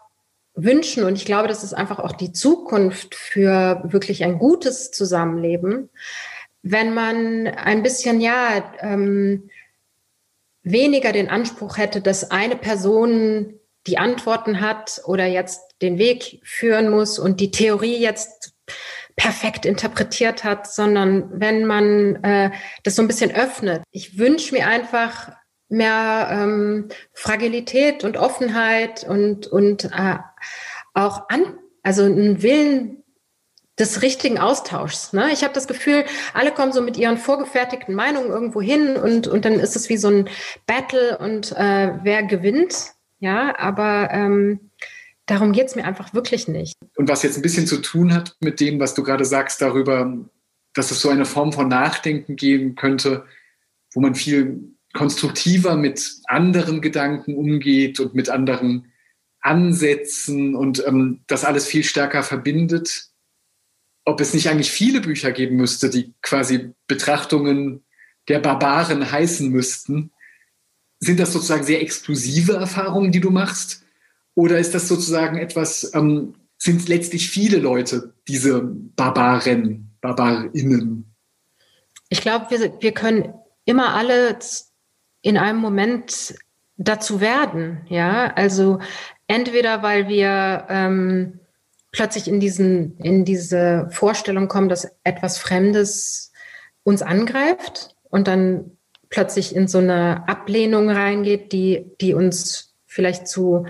wünschen 0.55 1.05
und 1.05 1.14
ich 1.14 1.25
glaube, 1.25 1.49
das 1.49 1.64
ist 1.64 1.73
einfach 1.73 1.99
auch 1.99 2.12
die 2.12 2.33
Zukunft 2.33 3.14
für 3.14 3.83
wirklich 3.85 4.23
ein 4.23 4.38
gutes 4.38 4.90
Zusammenleben, 4.90 5.88
wenn 6.61 6.93
man 6.93 7.47
ein 7.47 7.83
bisschen 7.83 8.21
ja 8.21 8.71
ähm, 8.81 9.49
weniger 10.62 11.12
den 11.12 11.31
Anspruch 11.31 11.78
hätte, 11.78 12.02
dass 12.02 12.31
eine 12.31 12.57
Person 12.57 13.55
die 13.87 13.97
Antworten 13.97 14.61
hat 14.61 15.00
oder 15.07 15.25
jetzt 15.25 15.65
den 15.83 15.99
Weg 15.99 16.40
führen 16.45 16.90
muss 16.90 17.18
und 17.18 17.40
die 17.40 17.50
Theorie 17.50 17.99
jetzt 17.99 18.54
perfekt 19.16 19.64
interpretiert 19.64 20.45
hat, 20.45 20.73
sondern 20.73 21.40
wenn 21.40 21.64
man 21.64 22.23
äh, 22.23 22.50
das 22.85 22.97
so 22.97 23.02
ein 23.02 23.09
bisschen 23.09 23.35
öffnet. 23.35 23.83
Ich 23.90 24.18
wünsche 24.18 24.54
mir 24.54 24.66
einfach 24.66 25.33
mehr 25.68 26.29
ähm, 26.31 26.88
Fragilität 27.12 28.05
und 28.05 28.16
Offenheit 28.16 29.05
und, 29.05 29.46
und 29.46 29.85
äh, 29.87 30.18
auch 30.94 31.29
an, 31.29 31.59
also 31.83 32.05
einen 32.05 32.42
Willen 32.42 33.03
des 33.79 34.03
richtigen 34.03 34.38
Austauschs. 34.38 35.12
Ne? 35.12 35.31
Ich 35.33 35.42
habe 35.42 35.53
das 35.53 35.66
Gefühl, 35.66 36.05
alle 36.33 36.50
kommen 36.50 36.72
so 36.72 36.81
mit 36.81 36.96
ihren 36.96 37.18
vorgefertigten 37.18 37.94
Meinungen 37.94 38.31
irgendwo 38.31 38.61
hin 38.61 38.96
und, 38.96 39.27
und 39.27 39.44
dann 39.44 39.55
ist 39.55 39.77
es 39.77 39.88
wie 39.88 39.98
so 39.98 40.09
ein 40.09 40.29
Battle 40.66 41.18
und 41.18 41.53
äh, 41.53 41.92
wer 42.03 42.22
gewinnt. 42.22 42.92
Ja, 43.18 43.59
aber 43.59 44.11
ähm, 44.12 44.70
darum 45.26 45.52
geht 45.52 45.66
es 45.66 45.76
mir 45.76 45.84
einfach 45.84 46.14
wirklich 46.14 46.48
nicht. 46.48 46.74
Und 46.96 47.08
was 47.08 47.22
jetzt 47.22 47.36
ein 47.36 47.42
bisschen 47.42 47.66
zu 47.66 47.78
tun 47.78 48.14
hat 48.14 48.36
mit 48.40 48.60
dem, 48.60 48.80
was 48.80 48.94
du 48.94 49.02
gerade 49.02 49.24
sagst 49.24 49.60
darüber, 49.60 50.16
dass 50.74 50.90
es 50.90 51.00
so 51.00 51.08
eine 51.08 51.24
Form 51.24 51.52
von 51.52 51.68
Nachdenken 51.68 52.36
geben 52.36 52.74
könnte, 52.74 53.24
wo 53.92 54.00
man 54.00 54.14
viel 54.14 54.76
konstruktiver 54.92 55.76
mit 55.76 56.20
anderen 56.24 56.80
Gedanken 56.80 57.34
umgeht 57.34 58.00
und 58.00 58.14
mit 58.14 58.30
anderen 58.30 58.92
Ansätzen 59.40 60.54
und 60.54 60.84
ähm, 60.86 61.20
das 61.26 61.44
alles 61.44 61.66
viel 61.66 61.84
stärker 61.84 62.22
verbindet. 62.22 63.10
Ob 64.04 64.20
es 64.20 64.34
nicht 64.34 64.48
eigentlich 64.48 64.70
viele 64.70 65.00
Bücher 65.00 65.32
geben 65.32 65.56
müsste, 65.56 65.90
die 65.90 66.14
quasi 66.22 66.72
Betrachtungen 66.86 67.84
der 68.28 68.38
Barbaren 68.38 69.10
heißen 69.10 69.50
müssten, 69.50 70.12
sind 70.98 71.20
das 71.20 71.32
sozusagen 71.32 71.64
sehr 71.64 71.82
exklusive 71.82 72.54
Erfahrungen, 72.54 73.12
die 73.12 73.20
du 73.20 73.30
machst? 73.30 73.86
Oder 74.37 74.59
ist 74.59 74.75
das 74.75 74.87
sozusagen 74.87 75.38
etwas, 75.38 75.90
ähm, 75.94 76.35
sind 76.59 76.88
letztlich 76.88 77.31
viele 77.31 77.57
Leute 77.57 78.12
diese 78.29 78.61
Barbaren, 78.62 79.96
Barbarinnen? 80.03 81.12
Ich 82.11 82.20
glaube, 82.20 82.46
wir, 82.51 82.81
wir 82.81 82.92
können 82.92 83.33
immer 83.64 83.94
alle 83.94 84.38
in 85.22 85.38
einem 85.38 85.59
Moment 85.59 86.35
dazu 86.77 87.20
werden. 87.20 87.81
Ja, 87.88 88.33
also 88.35 88.79
entweder 89.27 89.83
weil 89.83 90.07
wir 90.07 90.66
ähm, 90.68 91.40
plötzlich 91.90 92.29
in 92.29 92.38
diesen 92.38 92.99
in 92.99 93.25
diese 93.25 93.88
Vorstellung 93.90 94.49
kommen, 94.49 94.68
dass 94.68 94.87
etwas 95.03 95.38
Fremdes 95.38 96.31
uns 96.85 97.01
angreift 97.01 97.96
und 98.11 98.29
dann 98.29 98.77
plötzlich 99.09 99.57
in 99.57 99.66
so 99.66 99.79
eine 99.79 100.29
Ablehnung 100.29 100.90
reingeht, 100.90 101.53
die, 101.53 101.90
die 102.03 102.12
uns 102.12 102.75
vielleicht 102.87 103.29
zu 103.29 103.66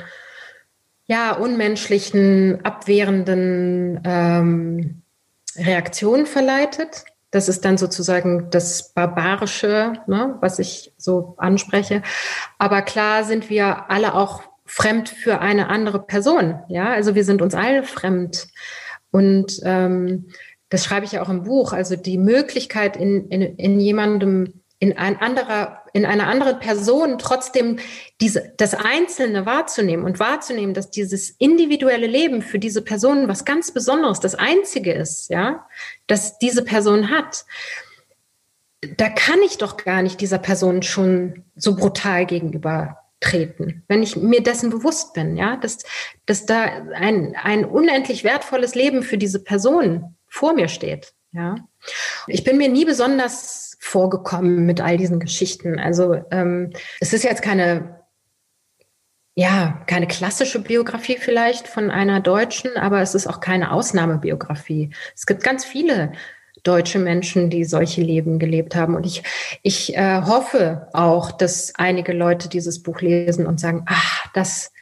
ja, 1.06 1.32
unmenschlichen, 1.32 2.64
abwehrenden 2.64 4.00
ähm, 4.04 5.02
Reaktionen 5.56 6.26
verleitet. 6.26 7.04
Das 7.30 7.48
ist 7.48 7.64
dann 7.64 7.76
sozusagen 7.76 8.48
das 8.50 8.92
Barbarische, 8.92 9.94
ne, 10.06 10.36
was 10.40 10.58
ich 10.58 10.92
so 10.96 11.34
anspreche. 11.38 12.02
Aber 12.58 12.82
klar 12.82 13.24
sind 13.24 13.50
wir 13.50 13.90
alle 13.90 14.14
auch 14.14 14.42
fremd 14.64 15.08
für 15.08 15.40
eine 15.40 15.68
andere 15.68 16.02
Person. 16.02 16.60
Ja, 16.68 16.92
also 16.92 17.14
wir 17.14 17.24
sind 17.24 17.42
uns 17.42 17.54
alle 17.54 17.82
fremd. 17.82 18.48
Und 19.10 19.60
ähm, 19.64 20.26
das 20.68 20.84
schreibe 20.84 21.06
ich 21.06 21.12
ja 21.12 21.22
auch 21.22 21.28
im 21.28 21.44
Buch. 21.44 21.72
Also 21.72 21.94
die 21.94 22.18
Möglichkeit, 22.18 22.96
in, 22.96 23.28
in, 23.28 23.42
in 23.42 23.80
jemandem 23.80 24.62
in 24.78 24.96
ein 24.98 25.16
anderer, 25.16 25.82
in 25.94 26.04
einer 26.04 26.26
anderen 26.26 26.58
Person 26.58 27.18
trotzdem 27.18 27.78
diese, 28.20 28.52
das 28.58 28.74
Einzelne 28.74 29.46
wahrzunehmen 29.46 30.04
und 30.04 30.20
wahrzunehmen, 30.20 30.74
dass 30.74 30.90
dieses 30.90 31.30
individuelle 31.30 32.06
Leben 32.06 32.42
für 32.42 32.58
diese 32.58 32.82
Person 32.82 33.28
was 33.28 33.44
ganz 33.44 33.72
Besonderes, 33.72 34.20
das 34.20 34.34
Einzige 34.34 34.92
ist, 34.92 35.30
ja, 35.30 35.66
dass 36.06 36.38
diese 36.38 36.62
Person 36.62 37.10
hat. 37.10 37.46
Da 38.98 39.08
kann 39.08 39.40
ich 39.44 39.56
doch 39.56 39.78
gar 39.78 40.02
nicht 40.02 40.20
dieser 40.20 40.38
Person 40.38 40.82
schon 40.82 41.44
so 41.56 41.74
brutal 41.74 42.26
gegenüber 42.26 42.98
treten, 43.20 43.82
wenn 43.88 44.02
ich 44.02 44.14
mir 44.14 44.42
dessen 44.42 44.68
bewusst 44.68 45.14
bin, 45.14 45.38
ja, 45.38 45.56
dass, 45.56 45.78
dass 46.26 46.44
da 46.44 46.64
ein, 46.94 47.34
ein 47.42 47.64
unendlich 47.64 48.24
wertvolles 48.24 48.74
Leben 48.74 49.02
für 49.02 49.16
diese 49.16 49.42
Person 49.42 50.16
vor 50.28 50.52
mir 50.52 50.68
steht, 50.68 51.14
ja. 51.36 51.56
Ich 52.26 52.44
bin 52.44 52.56
mir 52.56 52.68
nie 52.68 52.84
besonders 52.84 53.76
vorgekommen 53.78 54.64
mit 54.66 54.80
all 54.80 54.96
diesen 54.96 55.20
Geschichten. 55.20 55.78
Also 55.78 56.16
ähm, 56.30 56.72
es 57.00 57.12
ist 57.12 57.22
jetzt 57.22 57.42
keine, 57.42 58.00
ja, 59.34 59.82
keine 59.86 60.06
klassische 60.06 60.60
Biografie 60.60 61.18
vielleicht 61.18 61.68
von 61.68 61.90
einer 61.90 62.20
Deutschen, 62.20 62.76
aber 62.76 63.00
es 63.00 63.14
ist 63.14 63.26
auch 63.26 63.40
keine 63.40 63.70
Ausnahmebiografie. 63.70 64.90
Es 65.14 65.26
gibt 65.26 65.44
ganz 65.44 65.64
viele 65.64 66.12
deutsche 66.62 66.98
Menschen, 66.98 67.50
die 67.50 67.64
solche 67.64 68.00
Leben 68.00 68.38
gelebt 68.38 68.74
haben. 68.74 68.96
Und 68.96 69.06
ich, 69.06 69.22
ich 69.62 69.96
äh, 69.96 70.22
hoffe 70.22 70.88
auch, 70.92 71.30
dass 71.30 71.74
einige 71.76 72.12
Leute 72.12 72.48
dieses 72.48 72.82
Buch 72.82 73.00
lesen 73.00 73.46
und 73.46 73.60
sagen, 73.60 73.84
ach, 73.86 74.26
das, 74.34 74.72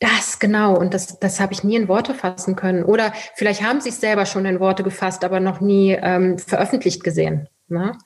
das 0.00 0.38
genau, 0.38 0.76
und 0.76 0.92
das, 0.92 1.18
das 1.20 1.40
habe 1.40 1.52
ich 1.52 1.64
nie 1.64 1.76
in 1.76 1.88
Worte 1.88 2.14
fassen 2.14 2.56
können. 2.56 2.84
Oder 2.84 3.12
vielleicht 3.34 3.62
haben 3.62 3.80
sie 3.80 3.90
es 3.90 4.00
selber 4.00 4.26
schon 4.26 4.44
in 4.44 4.60
Worte 4.60 4.82
gefasst, 4.82 5.24
aber 5.24 5.40
noch 5.40 5.60
nie 5.60 5.92
ähm, 5.92 6.38
veröffentlicht 6.38 7.04
gesehen. 7.04 7.48
Ne? 7.68 7.96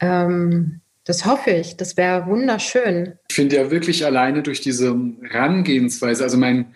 Ähm, 0.00 0.80
das 1.04 1.24
hoffe 1.24 1.50
ich. 1.50 1.76
Das 1.76 1.96
wäre 1.96 2.26
wunderschön. 2.26 3.14
Ich 3.28 3.36
finde 3.36 3.56
ja 3.56 3.70
wirklich 3.70 4.04
alleine 4.04 4.42
durch 4.42 4.60
diese 4.60 4.96
Herangehensweise, 5.22 6.24
also 6.24 6.36
mein 6.36 6.74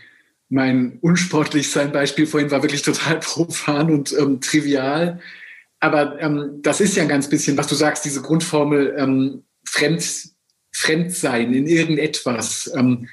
mein 0.53 0.99
unsportlich 1.01 1.71
sein 1.71 1.93
Beispiel 1.93 2.27
vorhin 2.27 2.51
war 2.51 2.63
wirklich 2.63 2.83
total 2.83 3.19
profan 3.21 3.91
und 3.91 4.15
ähm, 4.19 4.41
trivial. 4.41 5.19
Aber 5.81 6.21
ähm, 6.21 6.61
das 6.61 6.83
ist 6.83 6.95
ja 6.95 7.03
ein 7.03 7.09
ganz 7.09 7.29
bisschen, 7.29 7.57
was 7.57 7.69
du 7.69 7.75
sagst, 7.75 8.05
diese 8.05 8.21
Grundformel 8.21 8.95
ähm, 8.99 9.45
Fremd, 9.67 10.05
Fremdsein 10.71 11.55
in 11.55 11.67
irgendetwas. 11.67 12.71
Ähm, 12.77 13.09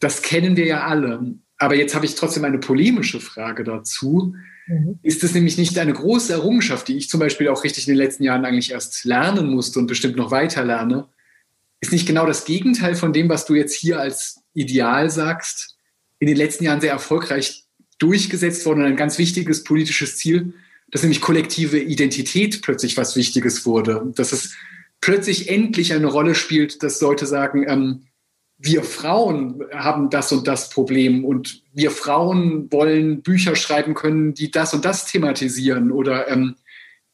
das 0.00 0.22
kennen 0.22 0.56
wir 0.56 0.66
ja 0.66 0.86
alle. 0.86 1.34
Aber 1.58 1.74
jetzt 1.74 1.94
habe 1.94 2.04
ich 2.04 2.14
trotzdem 2.14 2.44
eine 2.44 2.58
polemische 2.58 3.20
Frage 3.20 3.64
dazu. 3.64 4.34
Mhm. 4.66 4.98
Ist 5.02 5.24
es 5.24 5.34
nämlich 5.34 5.56
nicht 5.56 5.78
eine 5.78 5.92
große 5.92 6.32
Errungenschaft, 6.32 6.88
die 6.88 6.96
ich 6.96 7.08
zum 7.08 7.20
Beispiel 7.20 7.48
auch 7.48 7.64
richtig 7.64 7.88
in 7.88 7.94
den 7.94 8.02
letzten 8.02 8.24
Jahren 8.24 8.44
eigentlich 8.44 8.72
erst 8.72 9.04
lernen 9.04 9.48
musste 9.48 9.78
und 9.78 9.86
bestimmt 9.86 10.16
noch 10.16 10.30
weiter 10.30 10.64
lerne? 10.64 11.08
Ist 11.80 11.92
nicht 11.92 12.06
genau 12.06 12.26
das 12.26 12.44
Gegenteil 12.44 12.94
von 12.94 13.12
dem, 13.12 13.28
was 13.28 13.46
du 13.46 13.54
jetzt 13.54 13.74
hier 13.74 14.00
als 14.00 14.42
Ideal 14.54 15.10
sagst, 15.10 15.76
in 16.18 16.26
den 16.26 16.36
letzten 16.36 16.64
Jahren 16.64 16.80
sehr 16.80 16.92
erfolgreich 16.92 17.64
durchgesetzt 17.98 18.66
worden 18.66 18.80
und 18.80 18.86
ein 18.86 18.96
ganz 18.96 19.18
wichtiges 19.18 19.64
politisches 19.64 20.16
Ziel, 20.16 20.54
dass 20.90 21.02
nämlich 21.02 21.20
kollektive 21.20 21.78
Identität 21.78 22.62
plötzlich 22.62 22.96
was 22.96 23.16
Wichtiges 23.16 23.66
wurde. 23.66 24.12
Dass 24.14 24.32
es 24.32 24.54
plötzlich 25.00 25.48
endlich 25.48 25.92
eine 25.92 26.06
Rolle 26.06 26.34
spielt, 26.34 26.82
dass 26.82 27.00
Leute 27.00 27.26
sagen, 27.26 27.64
ähm, 27.68 28.06
wir 28.58 28.82
Frauen 28.84 29.62
haben 29.72 30.08
das 30.08 30.32
und 30.32 30.46
das 30.46 30.70
Problem 30.70 31.24
und 31.24 31.62
wir 31.72 31.90
Frauen 31.90 32.72
wollen 32.72 33.22
Bücher 33.22 33.54
schreiben 33.54 33.94
können, 33.94 34.34
die 34.34 34.50
das 34.50 34.72
und 34.72 34.84
das 34.84 35.06
thematisieren 35.06 35.92
oder 35.92 36.28
ähm, 36.28 36.56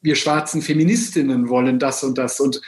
wir 0.01 0.15
schwarzen 0.15 0.61
Feministinnen 0.61 1.49
wollen 1.49 1.79
das 1.79 2.03
und 2.03 2.17
das 2.17 2.39
und 2.39 2.61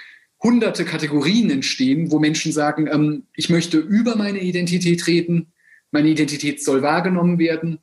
hunderte 0.43 0.83
Kategorien 0.85 1.49
entstehen, 1.49 2.11
wo 2.11 2.19
Menschen 2.19 2.51
sagen, 2.51 2.87
ähm, 2.87 3.23
ich 3.35 3.49
möchte 3.49 3.77
über 3.77 4.15
meine 4.15 4.39
Identität 4.39 5.07
reden, 5.07 5.53
meine 5.91 6.09
Identität 6.09 6.63
soll 6.63 6.81
wahrgenommen 6.81 7.39
werden 7.39 7.79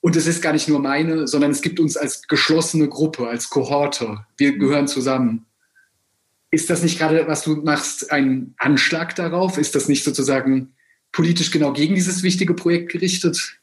und 0.00 0.16
es 0.16 0.26
ist 0.26 0.40
gar 0.40 0.54
nicht 0.54 0.68
nur 0.68 0.80
meine, 0.80 1.28
sondern 1.28 1.50
es 1.50 1.60
gibt 1.60 1.78
uns 1.78 1.96
als 1.96 2.26
geschlossene 2.26 2.88
Gruppe, 2.88 3.28
als 3.28 3.50
Kohorte, 3.50 4.26
wir 4.38 4.56
gehören 4.56 4.88
zusammen. 4.88 5.46
Ist 6.52 6.68
das 6.68 6.82
nicht 6.82 6.98
gerade, 6.98 7.26
was 7.26 7.42
du 7.42 7.56
machst, 7.56 8.12
ein 8.12 8.54
Anschlag 8.58 9.14
darauf? 9.16 9.56
Ist 9.56 9.74
das 9.74 9.88
nicht 9.88 10.04
sozusagen 10.04 10.74
politisch 11.10 11.50
genau 11.50 11.72
gegen 11.72 11.94
dieses 11.94 12.22
wichtige 12.22 12.52
Projekt 12.52 12.92
gerichtet? 12.92 13.58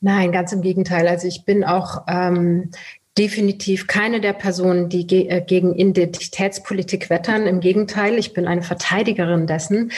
Nein, 0.00 0.32
ganz 0.32 0.52
im 0.52 0.60
Gegenteil. 0.60 1.06
Also 1.06 1.28
ich 1.28 1.44
bin 1.44 1.62
auch 1.62 2.02
ähm, 2.08 2.72
definitiv 3.16 3.86
keine 3.86 4.20
der 4.20 4.32
Personen, 4.32 4.88
die 4.88 5.06
ge 5.06 5.28
äh, 5.28 5.40
gegen 5.40 5.76
Identitätspolitik 5.76 7.10
wettern. 7.10 7.46
Im 7.46 7.60
Gegenteil, 7.60 8.18
ich 8.18 8.32
bin 8.32 8.48
eine 8.48 8.62
Verteidigerin 8.62 9.46
dessen. 9.46 9.92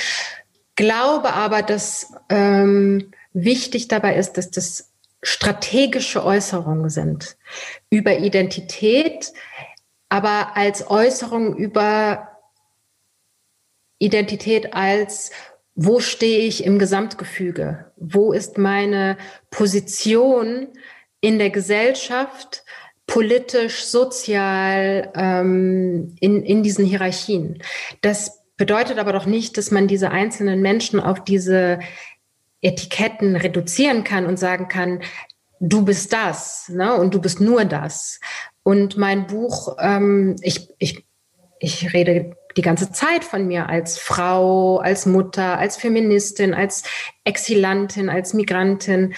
Glaube 0.77 1.33
aber, 1.33 1.63
dass 1.63 2.13
ähm, 2.29 3.11
wichtig 3.33 3.89
dabei 3.89 4.17
ist, 4.17 4.35
dass 4.35 4.51
das 4.51 4.91
strategische 5.23 6.25
Äußerungen 6.25 6.91
sind 6.91 7.37
über 7.89 8.19
Identität, 8.19 9.33
aber 10.13 10.59
als 10.59 10.91
Äußerung 10.91 11.57
über 11.57 12.29
Identität 13.99 14.75
als 14.75 15.31
wo 15.75 16.01
stehe 16.01 16.41
ich 16.41 16.67
im 16.67 16.79
Gesamtgefüge? 16.79 17.91
Wo 17.97 18.35
ist 18.35 18.59
meine 18.59 19.17
Position 19.51 20.69
in 21.23 21.39
der 21.39 21.49
Gesellschaft, 21.49 22.63
politisch, 23.07 23.85
sozial, 23.87 25.11
ähm, 25.15 26.15
in, 26.21 26.43
in 26.43 26.63
diesen 26.63 26.85
Hierarchien? 26.85 27.63
Das 28.03 28.43
bedeutet 28.59 28.99
aber 28.99 29.15
doch 29.15 29.25
nicht, 29.25 29.57
dass 29.57 29.71
man 29.71 29.89
diese 29.89 30.11
einzelnen 30.11 30.61
Menschen 30.61 31.01
auf 31.01 31.25
diese 31.25 31.79
Etiketten 32.61 33.35
reduzieren 33.35 34.05
kann 34.05 34.27
und 34.27 34.39
sagen 34.39 34.69
kann, 34.69 35.01
du 35.59 35.87
bist 35.87 36.13
das 36.13 36.69
ne? 36.69 36.95
und 36.97 37.15
du 37.15 37.21
bist 37.21 37.41
nur 37.41 37.65
das. 37.65 38.21
Und 38.63 38.97
mein 38.97 39.27
Buch, 39.27 39.77
ähm, 39.81 40.37
ich, 40.41 40.69
ich, 40.79 41.05
ich 41.59 41.93
rede 41.93 42.37
die 42.57 42.63
ganze 42.63 42.93
Zeit 42.93 43.25
von 43.25 43.47
mir 43.47 43.69
als 43.69 43.99
Frau, 43.99 44.79
als 44.79 45.07
Mutter, 45.07 45.59
als 45.59 45.77
Feministin, 45.77 46.55
als 46.55 46.85
Exilantin, 47.25 48.09
als 48.09 48.35
Migrantin. 48.35 49.15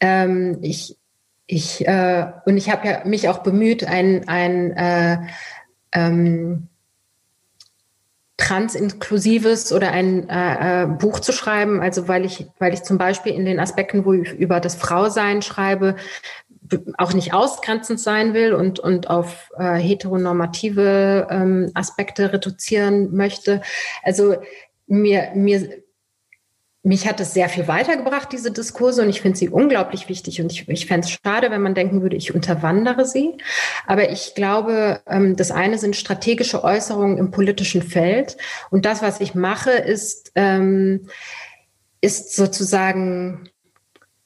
Ähm, 0.00 0.58
ich, 0.62 0.96
ich, 1.46 1.86
äh, 1.86 2.26
und 2.44 2.56
ich 2.56 2.70
habe 2.70 2.86
ja 2.86 3.04
mich 3.04 3.28
auch 3.28 3.38
bemüht, 3.38 3.84
ein, 3.84 4.28
ein 4.28 4.72
äh, 4.72 5.18
ähm, 5.92 6.68
transinklusives 8.36 9.72
oder 9.72 9.92
ein 9.92 10.28
äh, 10.28 10.82
äh, 10.82 10.86
Buch 10.86 11.20
zu 11.20 11.32
schreiben. 11.32 11.80
Also 11.80 12.06
weil 12.06 12.24
ich, 12.24 12.46
weil 12.58 12.74
ich 12.74 12.82
zum 12.82 12.98
Beispiel 12.98 13.32
in 13.32 13.46
den 13.46 13.58
Aspekten, 13.58 14.04
wo 14.04 14.12
ich 14.12 14.32
über 14.32 14.60
das 14.60 14.74
Frausein 14.74 15.40
schreibe, 15.40 15.96
auch 16.98 17.12
nicht 17.12 17.32
ausgrenzend 17.32 18.00
sein 18.00 18.34
will 18.34 18.52
und, 18.54 18.78
und 18.78 19.08
auf 19.10 19.50
äh, 19.58 19.74
heteronormative 19.74 21.28
ähm, 21.30 21.70
Aspekte 21.74 22.32
reduzieren 22.32 23.14
möchte. 23.14 23.62
Also 24.02 24.36
mir, 24.86 25.30
mir, 25.34 25.82
mich 26.86 27.08
hat 27.08 27.18
es 27.20 27.34
sehr 27.34 27.48
viel 27.48 27.66
weitergebracht, 27.66 28.30
diese 28.30 28.52
Diskurse, 28.52 29.02
und 29.02 29.08
ich 29.08 29.20
finde 29.20 29.36
sie 29.36 29.48
unglaublich 29.48 30.08
wichtig. 30.08 30.40
Und 30.40 30.52
ich, 30.52 30.68
ich 30.68 30.86
fände 30.86 31.06
es 31.06 31.10
schade, 31.10 31.50
wenn 31.50 31.60
man 31.60 31.74
denken 31.74 32.00
würde, 32.00 32.16
ich 32.16 32.32
unterwandere 32.32 33.04
sie. 33.04 33.34
Aber 33.88 34.10
ich 34.10 34.36
glaube, 34.36 35.00
ähm, 35.08 35.34
das 35.34 35.50
eine 35.50 35.78
sind 35.78 35.96
strategische 35.96 36.62
Äußerungen 36.62 37.18
im 37.18 37.32
politischen 37.32 37.82
Feld. 37.82 38.36
Und 38.70 38.84
das, 38.84 39.02
was 39.02 39.20
ich 39.20 39.34
mache, 39.34 39.72
ist, 39.72 40.30
ähm, 40.36 41.08
ist 42.00 42.36
sozusagen, 42.36 43.48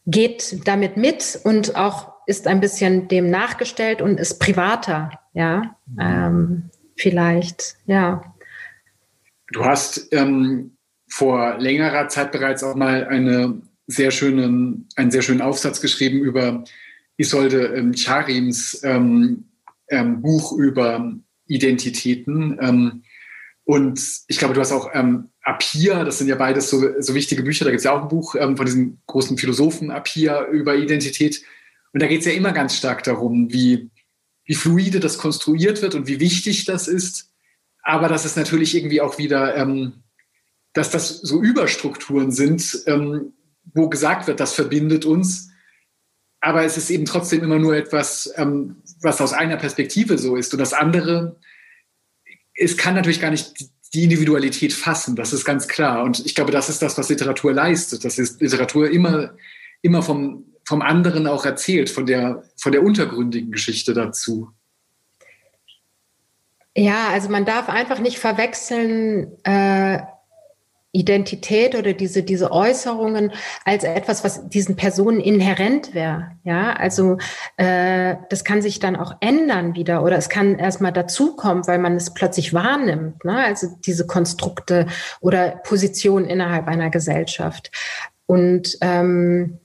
geht 0.04 0.66
damit 0.68 0.98
mit 0.98 1.40
und 1.44 1.76
auch 1.76 2.09
ist 2.30 2.46
ein 2.46 2.60
bisschen 2.60 3.08
dem 3.08 3.28
nachgestellt 3.28 4.00
und 4.00 4.20
ist 4.20 4.38
privater, 4.38 5.10
ja, 5.34 5.76
ähm, 6.00 6.70
vielleicht, 6.96 7.74
ja. 7.86 8.22
Du 9.52 9.64
hast 9.64 10.08
ähm, 10.12 10.76
vor 11.08 11.58
längerer 11.58 12.06
Zeit 12.06 12.30
bereits 12.30 12.62
auch 12.62 12.76
mal 12.76 13.04
eine 13.08 13.60
sehr 13.88 14.12
schönen, 14.12 14.88
einen 14.94 15.10
sehr 15.10 15.22
schönen 15.22 15.40
Aufsatz 15.40 15.80
geschrieben 15.80 16.20
über 16.20 16.62
Isolde 17.16 17.74
ähm, 17.74 17.94
Charims 17.94 18.80
ähm, 18.84 19.46
ähm, 19.88 20.22
Buch 20.22 20.52
über 20.52 21.12
Identitäten. 21.46 22.56
Ähm, 22.60 23.02
und 23.64 24.00
ich 24.28 24.38
glaube, 24.38 24.54
du 24.54 24.60
hast 24.60 24.70
auch 24.70 24.90
ähm, 24.94 25.30
Apia, 25.42 26.04
das 26.04 26.18
sind 26.18 26.28
ja 26.28 26.36
beides 26.36 26.70
so, 26.70 26.80
so 27.00 27.14
wichtige 27.14 27.42
Bücher. 27.42 27.64
Da 27.64 27.72
gibt 27.72 27.80
es 27.80 27.84
ja 27.84 27.92
auch 27.92 28.02
ein 28.02 28.08
Buch 28.08 28.36
ähm, 28.36 28.56
von 28.56 28.66
diesem 28.66 28.98
großen 29.08 29.36
Philosophen 29.36 29.90
Apia 29.90 30.46
über 30.46 30.76
Identität. 30.76 31.42
Und 31.92 32.02
da 32.02 32.06
geht 32.06 32.20
es 32.20 32.26
ja 32.26 32.32
immer 32.32 32.52
ganz 32.52 32.76
stark 32.76 33.02
darum, 33.02 33.52
wie, 33.52 33.90
wie 34.44 34.54
fluide 34.54 35.00
das 35.00 35.18
konstruiert 35.18 35.82
wird 35.82 35.94
und 35.94 36.06
wie 36.06 36.20
wichtig 36.20 36.64
das 36.64 36.88
ist. 36.88 37.32
Aber 37.82 38.08
dass 38.08 38.24
es 38.24 38.36
natürlich 38.36 38.74
irgendwie 38.74 39.00
auch 39.00 39.18
wieder 39.18 39.56
ähm, 39.56 40.02
dass 40.72 40.90
das 40.90 41.08
so 41.08 41.42
Überstrukturen 41.42 42.30
sind, 42.30 42.82
ähm, 42.86 43.32
wo 43.74 43.88
gesagt 43.88 44.26
wird, 44.26 44.40
das 44.40 44.54
verbindet 44.54 45.04
uns. 45.04 45.50
Aber 46.40 46.64
es 46.64 46.76
ist 46.76 46.90
eben 46.90 47.04
trotzdem 47.04 47.42
immer 47.42 47.58
nur 47.58 47.76
etwas, 47.76 48.32
ähm, 48.36 48.76
was 49.02 49.20
aus 49.20 49.32
einer 49.32 49.56
Perspektive 49.56 50.16
so 50.16 50.36
ist. 50.36 50.52
Und 50.52 50.60
das 50.60 50.72
andere, 50.72 51.38
es 52.54 52.76
kann 52.76 52.94
natürlich 52.94 53.20
gar 53.20 53.30
nicht 53.30 53.70
die 53.92 54.04
Individualität 54.04 54.72
fassen, 54.72 55.16
das 55.16 55.32
ist 55.32 55.44
ganz 55.44 55.66
klar. 55.66 56.04
Und 56.04 56.24
ich 56.24 56.34
glaube, 56.34 56.52
das 56.52 56.68
ist 56.68 56.80
das, 56.80 56.96
was 56.96 57.08
Literatur 57.08 57.52
leistet. 57.52 58.04
Das 58.04 58.18
ist 58.18 58.40
Literatur 58.40 58.88
immer, 58.88 59.34
immer 59.82 60.02
vom, 60.02 60.49
vom 60.70 60.82
anderen 60.82 61.26
auch 61.26 61.44
erzählt, 61.44 61.90
von 61.90 62.06
der, 62.06 62.44
von 62.56 62.70
der 62.70 62.84
untergründigen 62.84 63.50
Geschichte 63.50 63.92
dazu. 63.92 64.50
Ja, 66.76 67.08
also 67.08 67.28
man 67.28 67.44
darf 67.44 67.68
einfach 67.68 67.98
nicht 67.98 68.20
verwechseln, 68.20 69.32
äh, 69.42 69.98
Identität 70.92 71.74
oder 71.74 71.92
diese, 71.92 72.22
diese 72.22 72.52
Äußerungen 72.52 73.32
als 73.64 73.82
etwas, 73.82 74.22
was 74.22 74.48
diesen 74.48 74.76
Personen 74.76 75.18
inhärent 75.18 75.92
wäre. 75.92 76.32
Ja, 76.44 76.72
also 76.74 77.18
äh, 77.56 78.14
das 78.28 78.44
kann 78.44 78.62
sich 78.62 78.78
dann 78.78 78.94
auch 78.94 79.16
ändern 79.20 79.74
wieder 79.74 80.04
oder 80.04 80.18
es 80.18 80.28
kann 80.28 80.56
erstmal 80.56 80.92
dazukommen, 80.92 81.66
weil 81.66 81.78
man 81.80 81.96
es 81.96 82.14
plötzlich 82.14 82.54
wahrnimmt. 82.54 83.24
Ne? 83.24 83.44
Also 83.44 83.66
diese 83.84 84.06
Konstrukte 84.06 84.86
oder 85.20 85.60
Positionen 85.64 86.26
innerhalb 86.26 86.68
einer 86.68 86.90
Gesellschaft. 86.90 87.72
Und 88.26 88.78
ähm, 88.80 89.58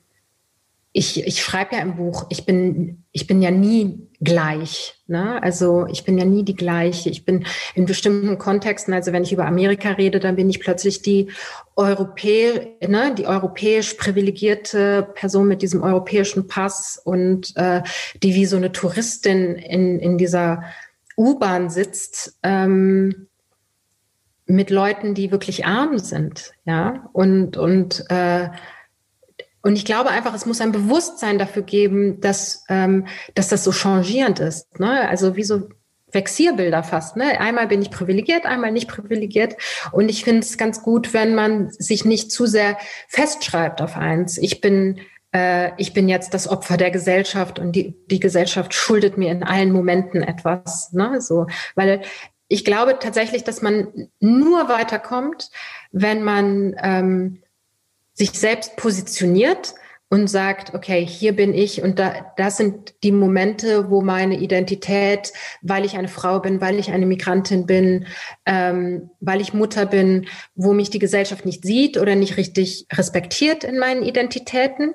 ich, 0.98 1.28
ich 1.28 1.42
schreibe 1.42 1.76
ja 1.76 1.82
im 1.82 1.98
Buch, 1.98 2.26
ich 2.30 2.46
bin, 2.46 3.04
ich 3.12 3.28
bin 3.28 3.42
ja 3.42 3.52
nie 3.52 4.08
gleich. 4.22 4.96
Ne? 5.08 5.44
Also 5.44 5.88
ich 5.88 6.06
bin 6.06 6.18
ja 6.18 6.24
nie 6.24 6.44
die 6.44 6.56
gleiche. 6.56 7.10
Ich 7.10 7.26
bin 7.26 7.46
in 7.74 7.86
bestimmten 7.86 8.38
Kontexten, 8.38 8.94
also 8.94 9.12
wenn 9.12 9.24
ich 9.24 9.34
über 9.34 9.46
Amerika 9.46 9.90
rede, 9.90 10.22
dann 10.22 10.38
bin 10.38 10.50
ich 10.50 10.62
plötzlich 10.62 11.02
die 11.02 11.32
Europäer, 11.76 12.78
ne, 12.88 13.14
die 13.14 13.28
europäisch 13.28 13.96
privilegierte 13.96 15.10
Person 15.16 15.50
mit 15.50 15.62
diesem 15.62 15.84
europäischen 15.84 16.48
Pass 16.48 16.98
und 17.04 17.52
äh, 17.58 17.84
die 18.24 18.34
wie 18.34 18.46
so 18.46 18.56
eine 18.56 18.72
Touristin 18.72 19.56
in, 19.56 20.00
in 20.00 20.18
dieser 20.18 20.64
U-Bahn 21.18 21.70
sitzt. 21.70 22.40
Ähm, 22.42 23.28
mit 24.48 24.70
Leuten, 24.70 25.14
die 25.14 25.32
wirklich 25.32 25.66
arm 25.66 25.98
sind, 25.98 26.52
ja, 26.66 27.10
und, 27.14 27.58
und 27.58 28.06
äh, 28.10 28.50
und 29.66 29.76
ich 29.76 29.84
glaube 29.84 30.12
einfach, 30.12 30.36
es 30.36 30.46
muss 30.46 30.62
ein 30.62 30.72
Bewusstsein 30.72 31.40
dafür 31.40 31.64
geben, 31.64 32.22
dass, 32.22 32.66
ähm, 32.70 33.08
dass 33.34 33.48
das 33.48 33.64
so 33.64 33.72
changierend 33.72 34.40
ist. 34.40 34.80
Ne? 34.80 35.10
Also 35.10 35.36
wie 35.36 35.44
so 35.44 35.70
Vexierbilder 36.12 36.84
fast. 36.84 37.18
Ne? 37.18 37.40
Einmal 37.40 37.66
bin 37.66 37.82
ich 37.82 37.90
privilegiert, 37.90 38.46
einmal 38.46 38.72
nicht 38.72 38.88
privilegiert. 38.88 39.56
Und 39.92 40.10
ich 40.10 40.24
finde 40.24 40.42
es 40.42 40.60
ganz 40.60 40.84
gut, 40.84 41.16
wenn 41.16 41.34
man 41.34 41.72
sich 41.72 42.06
nicht 42.06 42.32
zu 42.32 42.46
sehr 42.46 42.78
festschreibt 43.08 43.82
auf 43.82 43.98
eins. 43.98 44.38
Ich 44.38 44.62
bin 44.62 45.00
äh, 45.32 45.72
ich 45.78 45.94
bin 45.94 46.10
jetzt 46.10 46.36
das 46.36 46.48
Opfer 46.48 46.78
der 46.78 46.92
Gesellschaft 46.92 47.58
und 47.58 47.72
die, 47.72 47.96
die 48.12 48.20
Gesellschaft 48.20 48.72
schuldet 48.76 49.18
mir 49.18 49.32
in 49.32 49.42
allen 49.42 49.72
Momenten 49.72 50.22
etwas. 50.22 50.94
Ne? 50.94 51.22
So, 51.22 51.48
weil 51.74 52.02
ich 52.48 52.66
glaube 52.66 53.00
tatsächlich, 53.00 53.44
dass 53.44 53.64
man 53.64 53.88
nur 54.20 54.70
weiterkommt, 54.70 55.50
wenn 55.92 56.22
man 56.22 56.76
ähm, 56.84 57.42
sich 58.16 58.32
selbst 58.32 58.76
positioniert 58.78 59.76
und 60.10 60.28
sagt, 60.28 60.74
okay, 60.74 61.06
hier 61.06 61.36
bin 61.36 61.54
ich 61.54 61.82
und 61.82 62.00
da, 62.00 62.32
das 62.38 62.58
sind 62.58 62.94
die 63.04 63.12
Momente, 63.12 63.90
wo 63.90 64.02
meine 64.02 64.38
Identität, 64.38 65.34
weil 65.62 65.84
ich 65.84 65.98
eine 65.98 66.08
Frau 66.08 66.40
bin, 66.40 66.62
weil 66.62 66.80
ich 66.80 66.92
eine 66.92 67.06
Migrantin 67.06 67.66
bin, 67.66 68.06
ähm, 68.46 69.10
weil 69.20 69.42
ich 69.42 69.54
Mutter 69.54 69.86
bin, 69.86 70.28
wo 70.56 70.74
mich 70.74 70.90
die 70.90 71.00
Gesellschaft 71.00 71.46
nicht 71.46 71.66
sieht 71.66 71.98
oder 71.98 72.16
nicht 72.16 72.38
richtig 72.38 72.86
respektiert 72.94 73.64
in 73.64 73.78
meinen 73.78 74.04
Identitäten. 74.04 74.94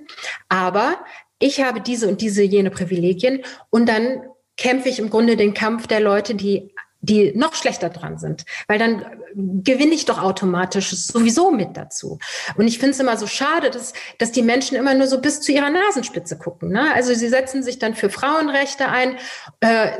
Aber 0.48 0.98
ich 1.38 1.62
habe 1.62 1.80
diese 1.80 2.08
und 2.08 2.20
diese 2.20 2.42
jene 2.42 2.70
Privilegien 2.70 3.42
und 3.68 3.88
dann 3.88 4.22
kämpfe 4.56 4.88
ich 4.88 5.00
im 5.00 5.10
Grunde 5.10 5.36
den 5.36 5.54
Kampf 5.54 5.86
der 5.86 6.00
Leute, 6.00 6.34
die 6.34 6.72
die 7.02 7.32
noch 7.36 7.54
schlechter 7.54 7.88
dran 7.88 8.18
sind, 8.18 8.44
weil 8.68 8.78
dann 8.78 9.04
gewinne 9.34 9.94
ich 9.94 10.04
doch 10.04 10.22
automatisch 10.22 10.90
sowieso 10.90 11.50
mit 11.50 11.76
dazu. 11.76 12.18
Und 12.56 12.68
ich 12.68 12.78
finde 12.78 12.92
es 12.92 13.00
immer 13.00 13.16
so 13.16 13.26
schade, 13.26 13.70
dass, 13.70 13.94
dass 14.18 14.32
die 14.32 14.42
Menschen 14.42 14.76
immer 14.76 14.94
nur 14.94 15.06
so 15.06 15.20
bis 15.20 15.40
zu 15.40 15.52
ihrer 15.52 15.70
Nasenspitze 15.70 16.36
gucken. 16.36 16.70
Ne? 16.70 16.92
Also 16.94 17.14
sie 17.14 17.28
setzen 17.28 17.62
sich 17.62 17.78
dann 17.78 17.94
für 17.94 18.10
Frauenrechte 18.10 18.88
ein, 18.88 19.16
äh, 19.60 19.90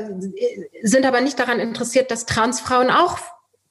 sind 0.83 1.05
aber 1.05 1.21
nicht 1.21 1.39
daran 1.39 1.59
interessiert, 1.59 2.11
dass 2.11 2.25
Transfrauen 2.25 2.89
auch 2.89 3.17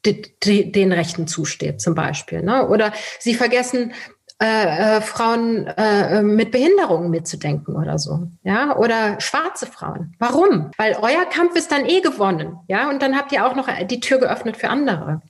den 0.05 0.93
Rechten 0.93 1.27
zusteht, 1.27 1.81
zum 1.81 1.95
Beispiel. 1.95 2.43
Ne? 2.43 2.67
Oder 2.69 2.93
sie 3.19 3.35
vergessen, 3.35 3.93
äh, 4.43 4.97
äh, 4.97 5.01
Frauen 5.03 5.67
äh, 5.67 6.23
mit 6.23 6.51
Behinderungen 6.51 7.11
mitzudenken 7.11 7.77
oder 7.77 7.99
so, 7.99 8.29
ja, 8.43 8.75
oder 8.77 9.21
schwarze 9.21 9.67
Frauen. 9.67 10.15
Warum? 10.19 10.71
Weil 10.79 10.97
euer 11.03 11.27
Kampf 11.27 11.57
ist 11.57 11.71
dann 11.71 11.85
eh 11.85 12.01
gewonnen, 12.01 12.57
ja, 12.67 12.89
und 12.89 13.03
dann 13.03 13.17
habt 13.17 13.33
ihr 13.33 13.47
auch 13.47 13.55
noch 13.55 13.69
die 13.87 14.01
Tür 14.01 14.19
geöffnet 14.19 14.57
für 14.57 14.71
andere. 14.71 15.21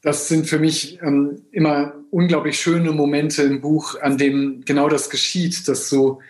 Das 0.00 0.28
sind 0.28 0.48
für 0.48 0.60
mich 0.60 1.00
ähm, 1.02 1.42
immer 1.50 1.94
unglaublich 2.10 2.60
schöne 2.60 2.92
Momente 2.92 3.42
im 3.42 3.60
Buch, 3.60 4.00
an 4.00 4.16
dem 4.16 4.62
genau 4.64 4.88
das 4.88 5.10
geschieht, 5.10 5.66
dass 5.66 5.88
so 5.88 6.20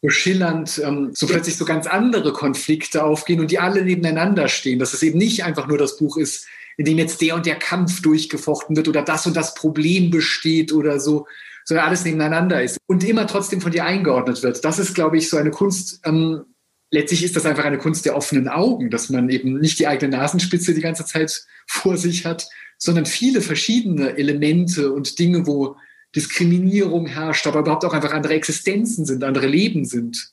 so 0.00 0.08
schillernd, 0.08 0.80
ähm, 0.82 1.10
so 1.12 1.26
plötzlich 1.26 1.58
so 1.58 1.66
ganz 1.66 1.86
andere 1.86 2.32
Konflikte 2.32 3.04
aufgehen 3.04 3.40
und 3.40 3.50
die 3.50 3.58
alle 3.58 3.82
nebeneinander 3.82 4.48
stehen. 4.48 4.78
Dass 4.78 4.94
es 4.94 5.02
eben 5.02 5.18
nicht 5.18 5.44
einfach 5.44 5.66
nur 5.66 5.76
das 5.76 5.98
Buch 5.98 6.16
ist, 6.16 6.46
in 6.78 6.84
dem 6.84 6.98
jetzt 6.98 7.20
der 7.20 7.34
und 7.34 7.44
der 7.44 7.56
Kampf 7.56 8.00
durchgefochten 8.02 8.76
wird 8.76 8.88
oder 8.88 9.02
das 9.02 9.26
und 9.26 9.36
das 9.36 9.54
Problem 9.54 10.10
besteht 10.10 10.72
oder 10.72 11.00
so, 11.00 11.26
sondern 11.64 11.86
alles 11.86 12.04
nebeneinander 12.04 12.62
ist 12.62 12.78
und 12.86 13.04
immer 13.04 13.26
trotzdem 13.26 13.60
von 13.60 13.72
dir 13.72 13.84
eingeordnet 13.84 14.42
wird. 14.44 14.64
Das 14.64 14.78
ist, 14.78 14.94
glaube 14.94 15.18
ich, 15.18 15.28
so 15.28 15.36
eine 15.36 15.50
Kunst. 15.50 16.00
Ähm, 16.04 16.44
letztlich 16.92 17.24
ist 17.24 17.34
das 17.34 17.46
einfach 17.46 17.64
eine 17.64 17.78
Kunst 17.78 18.06
der 18.06 18.16
offenen 18.16 18.48
Augen, 18.48 18.90
dass 18.90 19.10
man 19.10 19.28
eben 19.28 19.58
nicht 19.58 19.80
die 19.80 19.88
eigene 19.88 20.16
Nasenspitze 20.16 20.72
die 20.72 20.80
ganze 20.80 21.04
Zeit 21.04 21.44
vor 21.66 21.96
sich 21.96 22.24
hat, 22.24 22.48
sondern 22.78 23.06
viele 23.06 23.40
verschiedene 23.40 24.16
Elemente 24.16 24.92
und 24.92 25.18
Dinge, 25.18 25.48
wo 25.48 25.76
Diskriminierung 26.14 27.06
herrscht, 27.06 27.48
aber 27.48 27.58
überhaupt 27.58 27.84
auch 27.84 27.92
einfach 27.92 28.12
andere 28.12 28.34
Existenzen 28.34 29.04
sind, 29.04 29.24
andere 29.24 29.48
Leben 29.48 29.84
sind. 29.84 30.32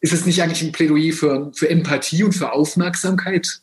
Ist 0.00 0.12
es 0.12 0.26
nicht 0.26 0.42
eigentlich 0.42 0.62
ein 0.62 0.72
Plädoyer 0.72 1.14
für, 1.14 1.50
für 1.54 1.70
Empathie 1.70 2.22
und 2.22 2.32
für 2.32 2.52
Aufmerksamkeit? 2.52 3.62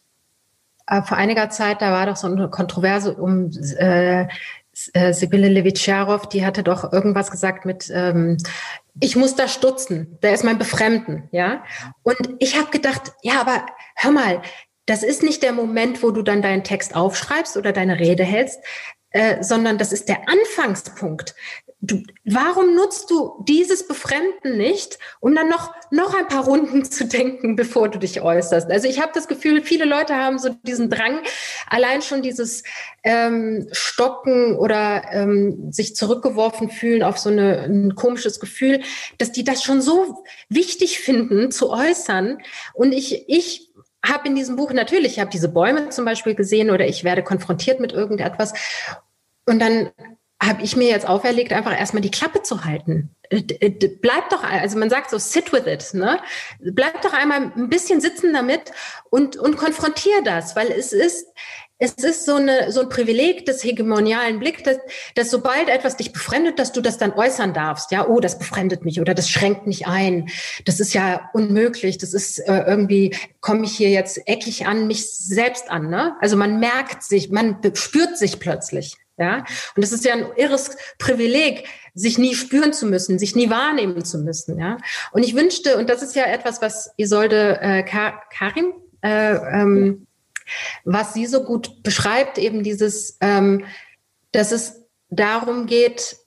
Äh, 0.88 1.02
vor 1.04 1.18
einiger 1.18 1.50
Zeit, 1.50 1.82
da 1.82 1.92
war 1.92 2.06
doch 2.06 2.16
so 2.16 2.28
eine 2.28 2.50
Kontroverse 2.50 3.14
um 3.16 3.52
äh, 3.78 4.28
äh, 4.94 5.14
Sibylle 5.14 5.50
Levitscharow, 5.50 6.28
die 6.28 6.46
hatte 6.46 6.64
doch 6.64 6.92
irgendwas 6.92 7.32
gesagt 7.32 7.66
mit, 7.66 7.92
ähm, 7.94 8.38
ich 9.00 9.16
muss 9.16 9.36
da 9.36 9.48
stutzen, 9.48 10.18
da 10.22 10.30
ist 10.30 10.44
mein 10.44 10.58
Befremden, 10.58 11.30
ja. 11.32 11.64
Und 12.04 12.18
ich 12.40 12.58
habe 12.58 12.70
gedacht, 12.72 13.14
ja, 13.22 13.42
aber 13.42 13.66
hör 13.96 14.12
mal, 14.12 14.42
das 14.86 15.04
ist 15.04 15.24
nicht 15.24 15.44
der 15.44 15.52
Moment, 15.52 16.02
wo 16.04 16.12
du 16.12 16.22
dann 16.22 16.42
deinen 16.42 16.64
Text 16.64 16.96
aufschreibst 16.96 17.58
oder 17.58 17.74
deine 17.74 18.00
Rede 18.00 18.24
hältst, 18.24 18.60
äh, 19.12 19.44
sondern 19.44 19.78
das 19.78 19.92
ist 19.92 20.08
der 20.10 20.22
Anfangspunkt 20.30 21.36
du, 21.80 22.02
warum 22.26 22.76
nutzt 22.76 23.10
du 23.12 23.44
dieses 23.48 23.88
Befremden 23.88 24.58
nicht, 24.58 24.98
um 25.20 25.36
dann 25.36 25.48
noch, 25.48 25.74
noch 25.92 26.16
ein 26.16 26.28
paar 26.28 26.46
Runden 26.46 26.84
zu 26.84 27.06
denken, 27.06 27.56
bevor 27.56 27.90
du 27.90 28.00
dich 28.00 28.22
äußerst? 28.22 28.70
Also 28.72 28.88
ich 28.88 29.00
habe 29.00 29.12
das 29.14 29.28
Gefühl, 29.28 29.62
viele 29.62 29.86
Leute 29.86 30.16
haben 30.16 30.40
so 30.40 30.50
diesen 30.64 30.90
Drang, 30.90 31.20
allein 31.68 32.02
schon 32.02 32.22
dieses 32.22 32.64
ähm, 33.04 33.68
Stocken 33.72 34.56
oder 34.56 35.04
ähm, 35.12 35.72
sich 35.72 35.96
zurückgeworfen 35.96 36.70
fühlen 36.70 37.04
auf 37.04 37.18
so 37.18 37.30
eine, 37.30 37.64
ein 37.64 37.96
komisches 37.96 38.40
Gefühl, 38.40 38.82
dass 39.20 39.32
die 39.32 39.44
das 39.44 39.64
schon 39.64 39.82
so 39.82 40.24
wichtig 40.50 41.00
finden 41.00 41.52
zu 41.52 41.70
äußern. 41.70 42.40
Und 42.74 42.92
ich, 42.92 43.30
ich 43.30 43.72
habe 44.04 44.28
in 44.28 44.36
diesem 44.36 44.56
Buch 44.56 44.72
natürlich, 44.74 45.14
ich 45.14 45.20
habe 45.20 45.30
diese 45.30 45.50
Bäume 45.50 45.90
zum 45.90 46.06
Beispiel 46.06 46.34
gesehen 46.34 46.72
oder 46.72 46.88
ich 46.88 47.04
werde 47.04 47.24
konfrontiert 47.24 47.80
mit 47.80 47.92
irgendetwas. 47.92 48.54
Und 49.46 49.60
dann 49.60 49.92
habe 50.42 50.62
ich 50.62 50.76
mir 50.76 50.88
jetzt 50.88 51.08
auferlegt, 51.08 51.52
einfach 51.52 51.78
erstmal 51.78 52.02
die 52.02 52.12
Klappe 52.12 52.44
zu 52.44 52.64
halten. 52.64 53.10
Äh, 53.30 53.70
bleib 54.02 54.30
doch, 54.30 54.44
also 54.44 54.78
man 54.78 54.90
sagt 54.90 55.10
so, 55.10 55.18
sit 55.18 55.52
with 55.52 55.66
it, 55.66 55.94
ne? 55.94 56.20
Bleib 56.60 57.02
doch 57.02 57.14
einmal 57.14 57.52
ein 57.56 57.70
bisschen 57.70 58.02
sitzen 58.02 58.34
damit 58.34 58.72
und, 59.10 59.36
und 59.38 59.58
konfrontier 59.58 60.22
das, 60.24 60.56
weil 60.56 60.72
es 60.72 60.94
ist, 60.94 61.28
es 61.80 61.94
ist 61.94 62.26
so, 62.26 62.36
eine, 62.36 62.72
so 62.72 62.82
ein 62.82 62.90
Privileg 62.90 63.46
des 63.46 63.64
hegemonialen 63.64 64.40
Blicks, 64.40 64.64
dass, 64.64 64.78
dass 65.14 65.30
sobald 65.30 65.70
etwas 65.70 65.98
dich 65.98 66.12
befremdet, 66.12 66.58
dass 66.58 66.72
du 66.72 66.82
das 66.82 66.98
dann 66.98 67.14
äußern 67.14 67.54
darfst. 67.54 67.92
Ja, 67.92 68.08
oh, 68.08 68.20
das 68.20 68.40
befremdet 68.40 68.84
mich 68.84 69.00
oder 69.00 69.14
das 69.14 69.30
schränkt 69.30 69.68
mich 69.68 69.86
ein. 69.86 70.30
Das 70.66 70.80
ist 70.80 70.94
ja 70.94 71.30
unmöglich. 71.34 72.00
Das 72.00 72.14
ist 72.14 72.40
äh, 72.40 72.64
irgendwie, 72.66 73.16
komme 73.42 73.66
ich 73.66 73.78
hier 73.78 73.90
jetzt 73.90 74.28
eckig 74.28 74.66
an 74.66 74.88
mich 74.88 75.08
selbst 75.08 75.70
an. 75.70 75.90
Ne? 75.90 76.16
Also 76.20 76.36
man 76.36 76.60
merkt 76.60 77.04
sich, 77.04 77.30
man 77.30 77.60
spürt 77.76 78.18
sich 78.18 78.40
plötzlich. 78.40 78.98
Ja, 79.18 79.44
und 79.76 79.84
es 79.84 79.92
ist 79.92 80.06
ja 80.06 80.14
ein 80.14 80.28
irres 80.36 80.78
Privileg, 81.00 81.68
sich 81.96 82.20
nie 82.20 82.36
spüren 82.36 82.72
zu 82.72 82.86
müssen, 82.86 83.18
sich 83.18 83.36
nie 83.36 83.50
wahrnehmen 83.50 84.06
zu 84.06 84.20
müssen. 84.20 84.60
Ja, 84.60 84.78
und 85.12 85.24
ich 85.24 85.36
wünschte, 85.36 85.78
und 85.78 85.90
das 85.90 86.04
ist 86.04 86.16
ja 86.16 86.26
etwas, 86.26 86.62
was 86.62 86.94
Isolde 86.98 87.60
äh, 87.60 87.84
Karim, 87.84 88.74
äh, 89.02 89.34
ähm, 89.36 90.06
was 90.86 91.14
sie 91.14 91.26
so 91.26 91.44
gut 91.44 91.84
beschreibt, 91.84 92.38
eben 92.38 92.64
dieses, 92.64 93.18
ähm, 93.22 93.66
dass 94.32 94.52
es 94.52 94.84
darum 95.10 95.66
geht, 95.66 96.18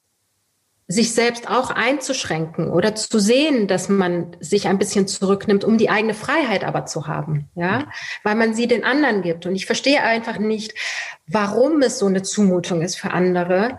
sich 0.91 1.15
selbst 1.15 1.49
auch 1.49 1.71
einzuschränken 1.71 2.69
oder 2.69 2.97
zu 2.97 3.21
sehen, 3.21 3.69
dass 3.69 3.89
man 3.89 4.37
sich 4.41 4.67
ein 4.67 4.77
bisschen 4.77 5.07
zurücknimmt, 5.07 5.63
um 5.63 5.79
die 5.79 5.89
eigene 5.89 6.15
Freiheit 6.15 6.65
aber 6.65 6.85
zu 6.85 7.07
haben, 7.07 7.49
ja, 7.55 7.87
weil 8.25 8.35
man 8.35 8.55
sie 8.55 8.67
den 8.67 8.83
anderen 8.83 9.23
gibt. 9.23 9.47
Und 9.47 9.55
ich 9.55 9.67
verstehe 9.67 10.03
einfach 10.03 10.41
nicht, 10.41 10.75
warum 11.29 11.81
es 11.81 12.01
so 12.01 12.07
eine 12.07 12.23
Zumutung 12.23 12.83
ist 12.83 12.97
für 12.97 13.13
andere, 13.13 13.79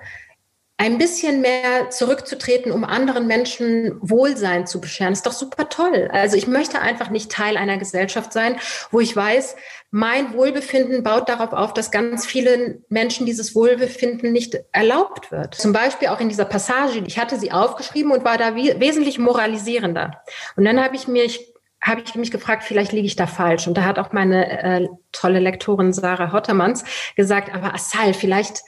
ein 0.82 0.98
bisschen 0.98 1.42
mehr 1.42 1.92
zurückzutreten, 1.92 2.72
um 2.72 2.84
anderen 2.84 3.28
Menschen 3.28 4.00
Wohlsein 4.02 4.66
zu 4.66 4.82
bescheren, 4.82 5.14
ist 5.14 5.28
doch 5.28 5.32
super 5.32 5.70
toll. 5.70 6.10
Also 6.12 6.38
ich 6.38 6.48
möchte 6.48 6.80
einfach 6.82 7.12
nicht 7.12 7.32
Teil 7.32 7.56
einer 7.56 7.78
Gesellschaft 7.78 8.34
sein, 8.34 8.56
wo 8.90 9.00
ich 9.00 9.16
weiß, 9.16 9.58
mein 9.92 10.34
Wohlbefinden 10.34 11.04
baut 11.04 11.30
darauf 11.30 11.54
auf, 11.54 11.76
dass 11.76 11.92
ganz 11.92 12.26
vielen 12.26 12.84
Menschen 12.90 13.28
dieses 13.28 13.54
Wohlbefinden 13.54 14.32
nicht 14.32 14.58
erlaubt 14.72 15.32
wird. 15.32 15.54
Zum 15.54 15.72
Beispiel 15.72 16.08
auch 16.08 16.20
in 16.20 16.30
dieser 16.30 16.46
Passage, 16.46 17.04
ich 17.06 17.20
hatte 17.20 17.38
sie 17.38 17.52
aufgeschrieben 17.52 18.12
und 18.12 18.26
war 18.26 18.40
da 18.40 18.56
wesentlich 18.56 19.20
moralisierender. 19.20 20.24
Und 20.56 20.66
dann 20.66 20.84
habe 20.84 20.96
ich 20.96 21.08
mich 21.08 21.48
habe 21.84 22.02
ich 22.06 22.14
mich 22.14 22.30
gefragt, 22.30 22.64
vielleicht 22.64 22.92
liege 22.92 23.08
ich 23.08 23.16
da 23.16 23.26
falsch. 23.26 23.68
Und 23.68 23.76
da 23.76 23.84
hat 23.84 23.98
auch 23.98 24.12
meine 24.12 24.64
äh, 24.64 24.88
tolle 25.12 25.40
Lektorin 25.40 25.94
Sarah 25.94 26.32
Hottermanns 26.32 26.84
gesagt, 27.16 27.54
aber 27.56 27.74
Assal, 27.74 28.14
vielleicht 28.14 28.62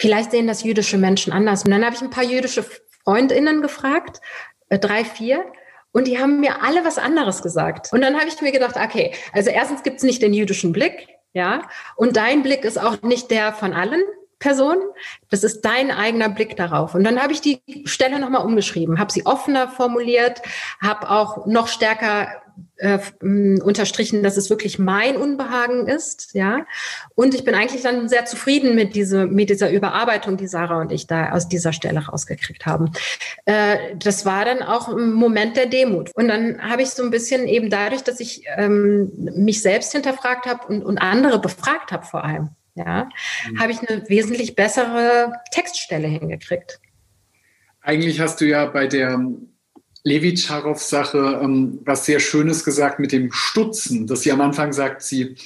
Vielleicht 0.00 0.30
sehen 0.30 0.46
das 0.46 0.62
jüdische 0.62 0.96
Menschen 0.96 1.30
anders. 1.30 1.64
Und 1.64 1.70
dann 1.70 1.84
habe 1.84 1.94
ich 1.94 2.00
ein 2.00 2.08
paar 2.08 2.24
jüdische 2.24 2.64
Freundinnen 3.04 3.60
gefragt, 3.60 4.22
äh, 4.70 4.78
drei, 4.78 5.04
vier. 5.04 5.44
Und 5.92 6.06
die 6.06 6.18
haben 6.18 6.40
mir 6.40 6.62
alle 6.62 6.86
was 6.86 6.96
anderes 6.96 7.42
gesagt. 7.42 7.92
Und 7.92 8.00
dann 8.00 8.16
habe 8.16 8.26
ich 8.26 8.40
mir 8.40 8.50
gedacht, 8.50 8.76
okay, 8.76 9.12
also 9.34 9.50
erstens 9.50 9.82
gibt 9.82 9.98
es 9.98 10.02
nicht 10.02 10.22
den 10.22 10.32
jüdischen 10.32 10.72
Blick, 10.72 11.08
ja, 11.32 11.68
und 11.96 12.16
dein 12.16 12.42
Blick 12.42 12.64
ist 12.64 12.80
auch 12.80 13.02
nicht 13.02 13.30
der 13.30 13.52
von 13.52 13.72
allen. 13.72 14.02
Person. 14.40 14.78
Das 15.28 15.44
ist 15.44 15.60
dein 15.64 15.92
eigener 15.92 16.30
Blick 16.30 16.56
darauf. 16.56 16.94
Und 16.94 17.04
dann 17.04 17.22
habe 17.22 17.32
ich 17.32 17.40
die 17.40 17.60
Stelle 17.84 18.18
nochmal 18.18 18.44
umgeschrieben, 18.44 18.98
habe 18.98 19.12
sie 19.12 19.24
offener 19.26 19.68
formuliert, 19.68 20.42
habe 20.80 21.08
auch 21.08 21.46
noch 21.46 21.68
stärker 21.68 22.28
äh, 22.76 22.98
unterstrichen, 23.62 24.22
dass 24.22 24.36
es 24.36 24.50
wirklich 24.50 24.78
mein 24.78 25.16
Unbehagen 25.16 25.86
ist, 25.86 26.34
ja. 26.34 26.64
Und 27.14 27.34
ich 27.34 27.44
bin 27.44 27.54
eigentlich 27.54 27.82
dann 27.82 28.08
sehr 28.08 28.24
zufrieden 28.24 28.74
mit 28.74 28.94
diese, 28.94 29.26
mit 29.26 29.50
dieser 29.50 29.70
Überarbeitung, 29.70 30.36
die 30.36 30.46
Sarah 30.46 30.80
und 30.80 30.90
ich 30.90 31.06
da 31.06 31.32
aus 31.32 31.48
dieser 31.48 31.72
Stelle 31.72 32.06
rausgekriegt 32.06 32.66
haben. 32.66 32.92
Äh, 33.44 33.96
das 33.96 34.24
war 34.24 34.44
dann 34.44 34.62
auch 34.62 34.88
ein 34.88 35.12
Moment 35.12 35.56
der 35.56 35.66
Demut. 35.66 36.10
Und 36.14 36.28
dann 36.28 36.60
habe 36.62 36.82
ich 36.82 36.90
so 36.90 37.02
ein 37.02 37.10
bisschen 37.10 37.46
eben 37.46 37.70
dadurch, 37.70 38.02
dass 38.02 38.20
ich 38.20 38.44
ähm, 38.56 39.12
mich 39.16 39.60
selbst 39.60 39.92
hinterfragt 39.92 40.46
habe 40.46 40.66
und, 40.66 40.82
und 40.82 40.98
andere 40.98 41.38
befragt 41.38 41.92
habe 41.92 42.06
vor 42.06 42.24
allem, 42.24 42.50
ja, 42.74 43.08
mhm. 43.48 43.60
habe 43.60 43.72
ich 43.72 43.88
eine 43.88 44.08
wesentlich 44.08 44.54
bessere 44.54 45.32
Textstelle 45.52 46.08
hingekriegt. 46.08 46.80
Eigentlich 47.82 48.20
hast 48.20 48.40
du 48.40 48.46
ja 48.46 48.66
bei 48.66 48.86
der 48.86 49.18
Levitscharow-Sache 50.04 51.40
ähm, 51.42 51.80
was 51.84 52.06
sehr 52.06 52.20
Schönes 52.20 52.64
gesagt 52.64 52.98
mit 52.98 53.12
dem 53.12 53.32
Stutzen, 53.32 54.06
dass 54.06 54.22
sie 54.22 54.32
am 54.32 54.40
Anfang 54.40 54.72
sagt, 54.72 55.02
sie, 55.02 55.36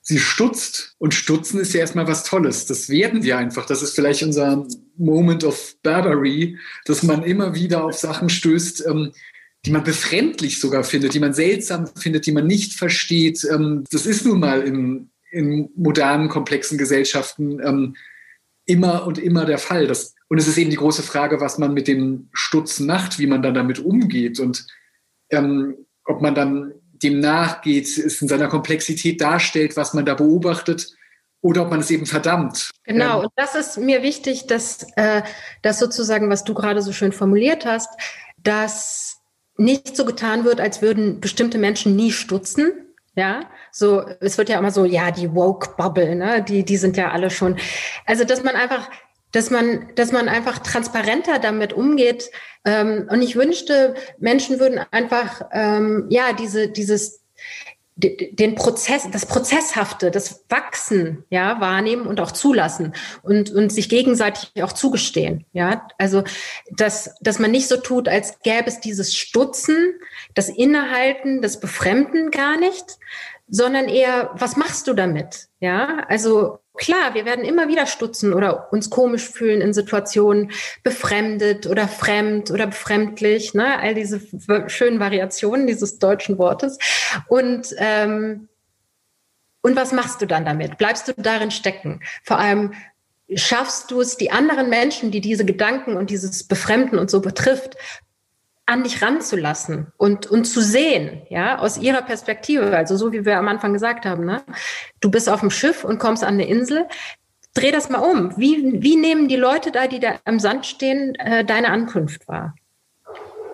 sie 0.00 0.18
stutzt 0.18 0.94
und 0.98 1.14
Stutzen 1.14 1.60
ist 1.60 1.72
ja 1.72 1.80
erstmal 1.80 2.06
was 2.06 2.24
Tolles. 2.24 2.66
Das 2.66 2.88
werden 2.88 3.22
wir 3.22 3.38
einfach. 3.38 3.66
Das 3.66 3.82
ist 3.82 3.94
vielleicht 3.94 4.22
unser 4.22 4.66
Moment 4.96 5.44
of 5.44 5.76
Barbarity, 5.82 6.58
dass 6.84 7.02
man 7.02 7.22
immer 7.22 7.54
wieder 7.54 7.84
auf 7.84 7.96
Sachen 7.96 8.28
stößt, 8.28 8.86
ähm, 8.86 9.12
die 9.64 9.70
man 9.70 9.84
befremdlich 9.84 10.60
sogar 10.60 10.82
findet, 10.82 11.14
die 11.14 11.20
man 11.20 11.32
seltsam 11.32 11.86
findet, 11.86 12.26
die 12.26 12.32
man 12.32 12.46
nicht 12.46 12.74
versteht. 12.74 13.46
Ähm, 13.50 13.84
das 13.90 14.06
ist 14.06 14.26
nun 14.26 14.40
mal 14.40 14.62
in, 14.62 15.11
in 15.32 15.70
modernen, 15.74 16.28
komplexen 16.28 16.78
Gesellschaften 16.78 17.60
ähm, 17.64 17.96
immer 18.64 19.06
und 19.06 19.18
immer 19.18 19.44
der 19.44 19.58
Fall. 19.58 19.86
Das 19.86 20.14
und 20.28 20.38
es 20.38 20.48
ist 20.48 20.56
eben 20.56 20.70
die 20.70 20.76
große 20.76 21.02
Frage, 21.02 21.40
was 21.40 21.58
man 21.58 21.74
mit 21.74 21.88
dem 21.88 22.28
Stutz 22.32 22.80
macht, 22.80 23.18
wie 23.18 23.26
man 23.26 23.42
dann 23.42 23.54
damit 23.54 23.78
umgeht 23.80 24.40
und 24.40 24.66
ähm, 25.30 25.86
ob 26.04 26.22
man 26.22 26.34
dann 26.34 26.72
dem 27.02 27.20
nachgeht, 27.20 27.86
es 27.86 28.22
in 28.22 28.28
seiner 28.28 28.48
Komplexität 28.48 29.20
darstellt, 29.20 29.76
was 29.76 29.92
man 29.92 30.06
da 30.06 30.14
beobachtet, 30.14 30.96
oder 31.42 31.62
ob 31.62 31.70
man 31.70 31.80
es 31.80 31.90
eben 31.90 32.06
verdammt. 32.06 32.70
Genau, 32.84 33.18
ähm, 33.18 33.24
und 33.24 33.32
das 33.36 33.54
ist 33.54 33.76
mir 33.76 34.02
wichtig, 34.02 34.46
dass 34.46 34.86
äh, 34.96 35.22
das 35.62 35.78
sozusagen, 35.78 36.30
was 36.30 36.44
du 36.44 36.54
gerade 36.54 36.80
so 36.80 36.92
schön 36.92 37.12
formuliert 37.12 37.66
hast, 37.66 37.90
dass 38.38 39.18
nicht 39.56 39.96
so 39.96 40.04
getan 40.04 40.44
wird, 40.44 40.60
als 40.60 40.80
würden 40.80 41.20
bestimmte 41.20 41.58
Menschen 41.58 41.96
nie 41.96 42.12
stutzen, 42.12 42.72
ja, 43.14 43.40
so, 43.70 44.02
es 44.20 44.38
wird 44.38 44.48
ja 44.48 44.58
immer 44.58 44.70
so, 44.70 44.84
ja, 44.84 45.10
die 45.10 45.34
Woke 45.34 45.74
Bubble, 45.76 46.14
ne, 46.14 46.42
die, 46.42 46.64
die 46.64 46.76
sind 46.76 46.96
ja 46.96 47.10
alle 47.10 47.30
schon, 47.30 47.58
also, 48.06 48.24
dass 48.24 48.42
man 48.42 48.56
einfach 48.56 48.88
dass 49.32 49.50
man, 49.50 49.88
dass 49.96 50.12
man 50.12 50.28
einfach 50.28 50.58
transparenter 50.58 51.38
damit 51.38 51.72
umgeht. 51.72 52.30
Ähm, 52.64 53.08
und 53.10 53.22
ich 53.22 53.34
wünschte, 53.34 53.94
Menschen 54.18 54.60
würden 54.60 54.78
einfach 54.90 55.48
ähm, 55.52 56.06
ja 56.10 56.34
diese 56.34 56.68
dieses 56.68 57.21
den 57.94 58.54
Prozess, 58.54 59.06
das 59.10 59.26
Prozesshafte, 59.26 60.10
das 60.10 60.44
Wachsen, 60.48 61.24
ja, 61.28 61.60
wahrnehmen 61.60 62.06
und 62.06 62.20
auch 62.20 62.32
zulassen 62.32 62.94
und, 63.22 63.50
und 63.50 63.70
sich 63.70 63.88
gegenseitig 63.88 64.62
auch 64.62 64.72
zugestehen, 64.72 65.44
ja. 65.52 65.86
Also, 65.98 66.24
dass, 66.70 67.14
dass 67.20 67.38
man 67.38 67.50
nicht 67.50 67.68
so 67.68 67.76
tut, 67.76 68.08
als 68.08 68.40
gäbe 68.40 68.66
es 68.66 68.80
dieses 68.80 69.14
Stutzen, 69.14 69.94
das 70.34 70.48
Innehalten, 70.48 71.42
das 71.42 71.60
Befremden 71.60 72.30
gar 72.30 72.58
nicht, 72.58 72.98
sondern 73.48 73.88
eher, 73.88 74.30
was 74.34 74.56
machst 74.56 74.88
du 74.88 74.94
damit? 74.94 75.48
Ja, 75.60 76.04
also 76.08 76.61
klar, 76.74 77.14
wir 77.14 77.24
werden 77.24 77.44
immer 77.44 77.68
wieder 77.68 77.86
stutzen 77.86 78.32
oder 78.32 78.72
uns 78.72 78.90
komisch 78.90 79.28
fühlen 79.28 79.60
in 79.60 79.72
Situationen, 79.72 80.50
befremdet 80.82 81.66
oder 81.66 81.88
fremd 81.88 82.50
oder 82.50 82.66
befremdlich, 82.66 83.54
ne? 83.54 83.78
all 83.78 83.94
diese 83.94 84.20
schönen 84.68 85.00
Variationen 85.00 85.66
dieses 85.66 85.98
deutschen 85.98 86.38
Wortes. 86.38 86.78
Und, 87.28 87.74
ähm, 87.78 88.48
und 89.60 89.76
was 89.76 89.92
machst 89.92 90.20
du 90.22 90.26
dann 90.26 90.44
damit? 90.44 90.78
Bleibst 90.78 91.08
du 91.08 91.12
darin 91.16 91.50
stecken? 91.50 92.00
Vor 92.24 92.38
allem, 92.38 92.72
schaffst 93.34 93.90
du 93.90 94.00
es, 94.00 94.16
die 94.16 94.30
anderen 94.30 94.68
Menschen, 94.68 95.10
die 95.10 95.20
diese 95.20 95.44
Gedanken 95.44 95.96
und 95.96 96.10
dieses 96.10 96.44
Befremden 96.44 96.98
und 96.98 97.10
so 97.10 97.20
betrifft, 97.20 97.76
an 98.66 98.84
dich 98.84 99.02
ranzulassen 99.02 99.88
und, 99.96 100.26
und 100.26 100.44
zu 100.44 100.60
sehen, 100.60 101.22
ja, 101.28 101.58
aus 101.58 101.78
ihrer 101.78 102.02
Perspektive. 102.02 102.76
Also 102.76 102.96
so 102.96 103.12
wie 103.12 103.24
wir 103.24 103.38
am 103.38 103.48
Anfang 103.48 103.72
gesagt 103.72 104.04
haben, 104.04 104.24
ne? 104.24 104.42
Du 105.00 105.10
bist 105.10 105.28
auf 105.28 105.40
dem 105.40 105.50
Schiff 105.50 105.84
und 105.84 105.98
kommst 105.98 106.22
an 106.22 106.34
eine 106.34 106.46
Insel. 106.46 106.86
Dreh 107.54 107.70
das 107.70 107.90
mal 107.90 107.98
um. 107.98 108.36
Wie, 108.38 108.82
wie 108.82 108.96
nehmen 108.96 109.28
die 109.28 109.36
Leute 109.36 109.72
da, 109.72 109.88
die 109.88 110.00
da 110.00 110.14
am 110.24 110.38
Sand 110.38 110.64
stehen, 110.64 111.14
äh, 111.16 111.44
deine 111.44 111.68
Ankunft 111.68 112.28
wahr? 112.28 112.54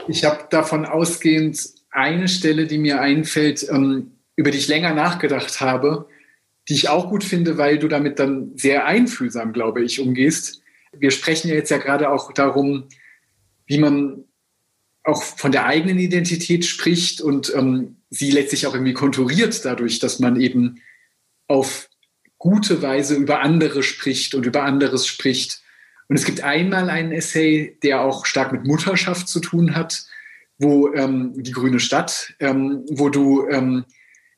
Ich 0.07 0.25
habe 0.25 0.47
davon 0.51 0.85
ausgehend 0.85 1.59
eine 1.90 2.29
Stelle, 2.29 2.66
die 2.66 2.79
mir 2.79 3.01
einfällt, 3.01 3.66
ähm, 3.68 4.12
über 4.37 4.51
die 4.51 4.59
ich 4.59 4.68
länger 4.68 4.94
nachgedacht 4.94 5.61
habe, 5.61 6.07
die 6.68 6.75
ich 6.75 6.88
auch 6.88 7.09
gut 7.09 7.25
finde, 7.25 7.59
weil 7.59 7.79
du 7.79 7.88
damit 7.88 8.18
dann 8.18 8.53
sehr 8.57 8.85
einfühlsam, 8.85 9.53
glaube 9.53 9.83
ich, 9.83 10.01
umgehst. 10.01 10.62
Wir 10.92 11.11
sprechen 11.11 11.49
ja 11.49 11.55
jetzt 11.55 11.71
ja 11.71 11.79
gerade 11.79 12.11
auch 12.11 12.33
darum, 12.33 12.88
wie 13.66 13.79
man 13.79 14.25
auch 15.09 15.23
von 15.23 15.53
der 15.53 15.64
eigenen 15.64 15.99
Identität 15.99 16.64
spricht 16.64 17.21
und 17.21 17.53
ähm, 17.55 17.97
sie 18.11 18.31
letztlich 18.31 18.66
auch 18.66 18.75
irgendwie 18.75 18.92
konturiert 18.92 19.64
dadurch, 19.64 19.99
dass 19.99 20.18
man 20.18 20.40
eben 20.40 20.83
auf 21.49 21.88
gute 22.37 22.83
Weise 22.83 23.14
über 23.14 23.40
andere 23.40 23.83
spricht 23.83 24.35
und 24.35 24.47
über 24.47 24.62
anderes 24.62 25.07
spricht. 25.07 25.62
Und 26.09 26.16
es 26.16 26.25
gibt 26.25 26.42
einmal 26.42 26.90
einen 26.90 27.12
Essay, 27.12 27.77
der 27.83 28.03
auch 28.03 28.27
stark 28.27 28.53
mit 28.53 28.64
Mutterschaft 28.64 29.29
zu 29.29 29.40
tun 29.40 29.75
hat, 29.75 30.05
wo 30.59 30.92
ähm, 30.92 31.33
die 31.37 31.53
grüne 31.53 31.81
Stadt, 31.81 32.35
ähm, 32.38 32.85
wo 32.90 33.09
du 33.09 33.49
ähm, 33.49 33.85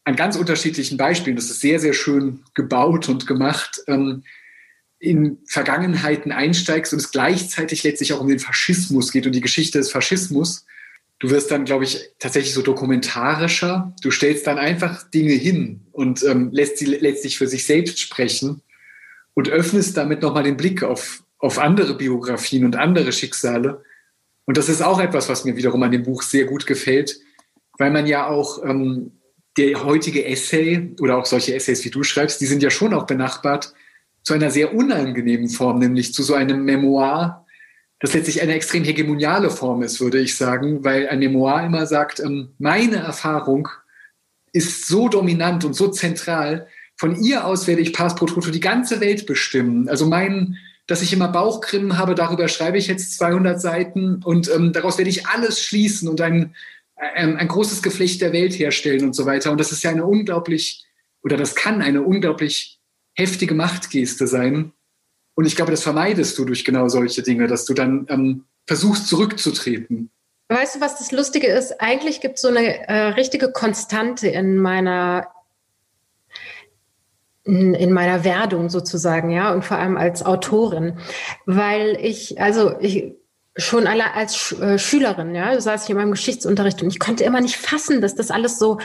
an 0.04 0.16
ganz 0.16 0.36
unterschiedlichen 0.36 0.96
Beispielen, 0.96 1.36
das 1.36 1.50
ist 1.50 1.60
sehr, 1.60 1.80
sehr 1.80 1.92
schön 1.92 2.44
gebaut 2.54 3.08
und 3.08 3.26
gemacht, 3.26 3.80
ähm, 3.86 4.22
in 5.00 5.38
Vergangenheiten 5.46 6.30
einsteigst 6.30 6.92
und 6.92 6.98
es 6.98 7.10
gleichzeitig 7.10 7.82
letztlich 7.82 8.12
auch 8.12 8.20
um 8.20 8.28
den 8.28 8.38
Faschismus 8.38 9.10
geht 9.10 9.26
und 9.26 9.32
die 9.32 9.40
Geschichte 9.40 9.78
des 9.78 9.90
Faschismus. 9.90 10.66
Du 11.18 11.30
wirst 11.30 11.50
dann, 11.50 11.64
glaube 11.64 11.84
ich, 11.84 12.10
tatsächlich 12.18 12.52
so 12.52 12.62
dokumentarischer. 12.62 13.94
Du 14.02 14.10
stellst 14.10 14.46
dann 14.46 14.58
einfach 14.58 15.02
Dinge 15.10 15.32
hin 15.32 15.80
und 15.92 16.22
ähm, 16.22 16.50
lässt 16.52 16.76
sie 16.76 16.84
letztlich 16.84 17.38
für 17.38 17.46
sich 17.46 17.64
selbst 17.64 17.98
sprechen 17.98 18.60
und 19.32 19.48
öffnest 19.48 19.96
damit 19.96 20.20
nochmal 20.20 20.44
den 20.44 20.58
Blick 20.58 20.82
auf, 20.82 21.22
auf 21.38 21.58
andere 21.58 21.96
Biografien 21.96 22.66
und 22.66 22.76
andere 22.76 23.12
Schicksale. 23.12 23.82
Und 24.44 24.58
das 24.58 24.68
ist 24.68 24.82
auch 24.82 25.00
etwas, 25.00 25.30
was 25.30 25.46
mir 25.46 25.56
wiederum 25.56 25.82
an 25.82 25.92
dem 25.92 26.02
Buch 26.02 26.22
sehr 26.22 26.44
gut 26.44 26.66
gefällt, 26.66 27.18
weil 27.78 27.90
man 27.90 28.06
ja 28.06 28.26
auch 28.26 28.62
ähm, 28.64 29.12
der 29.56 29.82
heutige 29.82 30.26
Essay 30.26 30.94
oder 31.00 31.16
auch 31.16 31.24
solche 31.24 31.54
Essays, 31.54 31.84
wie 31.86 31.90
du 31.90 32.02
schreibst, 32.02 32.40
die 32.40 32.46
sind 32.46 32.62
ja 32.62 32.70
schon 32.70 32.92
auch 32.92 33.06
benachbart 33.06 33.72
zu 34.22 34.34
einer 34.34 34.50
sehr 34.50 34.74
unangenehmen 34.74 35.48
Form, 35.48 35.78
nämlich 35.78 36.14
zu 36.14 36.22
so 36.22 36.34
einem 36.34 36.64
Memoir, 36.64 37.46
das 38.00 38.14
letztlich 38.14 38.40
eine 38.40 38.54
extrem 38.54 38.84
hegemoniale 38.84 39.50
Form 39.50 39.82
ist, 39.82 40.00
würde 40.00 40.18
ich 40.20 40.36
sagen, 40.36 40.84
weil 40.84 41.08
ein 41.08 41.18
Memoir 41.18 41.64
immer 41.64 41.86
sagt, 41.86 42.20
ähm, 42.20 42.50
meine 42.58 42.96
Erfahrung 42.96 43.68
ist 44.52 44.86
so 44.86 45.08
dominant 45.08 45.64
und 45.64 45.74
so 45.74 45.88
zentral, 45.88 46.66
von 46.96 47.16
ihr 47.22 47.46
aus 47.46 47.66
werde 47.66 47.82
ich 47.82 47.92
Pass 47.92 48.14
pro 48.14 48.26
die 48.26 48.60
ganze 48.60 49.00
Welt 49.00 49.26
bestimmen. 49.26 49.88
Also 49.88 50.06
mein, 50.06 50.58
dass 50.86 51.02
ich 51.02 51.12
immer 51.12 51.28
Bauchgrimmen 51.28 51.96
habe, 51.96 52.14
darüber 52.14 52.48
schreibe 52.48 52.78
ich 52.78 52.88
jetzt 52.88 53.16
200 53.16 53.60
Seiten 53.60 54.22
und 54.22 54.50
ähm, 54.50 54.72
daraus 54.72 54.98
werde 54.98 55.10
ich 55.10 55.26
alles 55.26 55.62
schließen 55.62 56.08
und 56.08 56.20
ein, 56.20 56.54
ein, 56.96 57.36
ein 57.36 57.48
großes 57.48 57.82
Geflecht 57.82 58.20
der 58.20 58.32
Welt 58.32 58.58
herstellen 58.58 59.04
und 59.04 59.14
so 59.14 59.24
weiter. 59.24 59.50
Und 59.52 59.58
das 59.58 59.72
ist 59.72 59.82
ja 59.82 59.90
eine 59.90 60.04
unglaublich, 60.04 60.84
oder 61.22 61.36
das 61.36 61.54
kann 61.54 61.80
eine 61.80 62.02
unglaublich 62.02 62.79
heftige 63.14 63.54
Machtgeste 63.54 64.26
sein. 64.26 64.72
Und 65.34 65.46
ich 65.46 65.56
glaube, 65.56 65.70
das 65.70 65.82
vermeidest 65.82 66.38
du 66.38 66.44
durch 66.44 66.64
genau 66.64 66.88
solche 66.88 67.22
Dinge, 67.22 67.46
dass 67.46 67.64
du 67.64 67.74
dann 67.74 68.06
ähm, 68.08 68.44
versuchst 68.66 69.08
zurückzutreten. 69.08 70.10
Weißt 70.48 70.76
du, 70.76 70.80
was 70.80 70.98
das 70.98 71.12
Lustige 71.12 71.46
ist? 71.46 71.80
Eigentlich 71.80 72.20
gibt 72.20 72.36
es 72.36 72.42
so 72.42 72.48
eine 72.48 72.88
äh, 72.88 73.08
richtige 73.10 73.52
Konstante 73.52 74.28
in 74.28 74.56
meiner 74.58 75.28
in, 77.44 77.74
in, 77.74 77.92
meiner 77.92 78.22
Werdung 78.24 78.68
sozusagen, 78.68 79.30
ja, 79.30 79.52
und 79.52 79.64
vor 79.64 79.78
allem 79.78 79.96
als 79.96 80.24
Autorin, 80.24 80.98
weil 81.46 81.96
ich, 82.00 82.40
also 82.40 82.78
ich 82.80 83.14
schon 83.56 83.86
alle 83.86 84.14
als 84.14 84.52
äh, 84.52 84.78
Schülerin, 84.78 85.34
ja, 85.34 85.58
saß 85.60 85.84
ich 85.84 85.90
in 85.90 85.96
meinem 85.96 86.12
Geschichtsunterricht 86.12 86.82
und 86.82 86.88
ich 86.88 86.98
konnte 86.98 87.24
immer 87.24 87.40
nicht 87.40 87.56
fassen, 87.56 88.00
dass 88.00 88.14
das 88.14 88.30
alles 88.30 88.58
so 88.58 88.78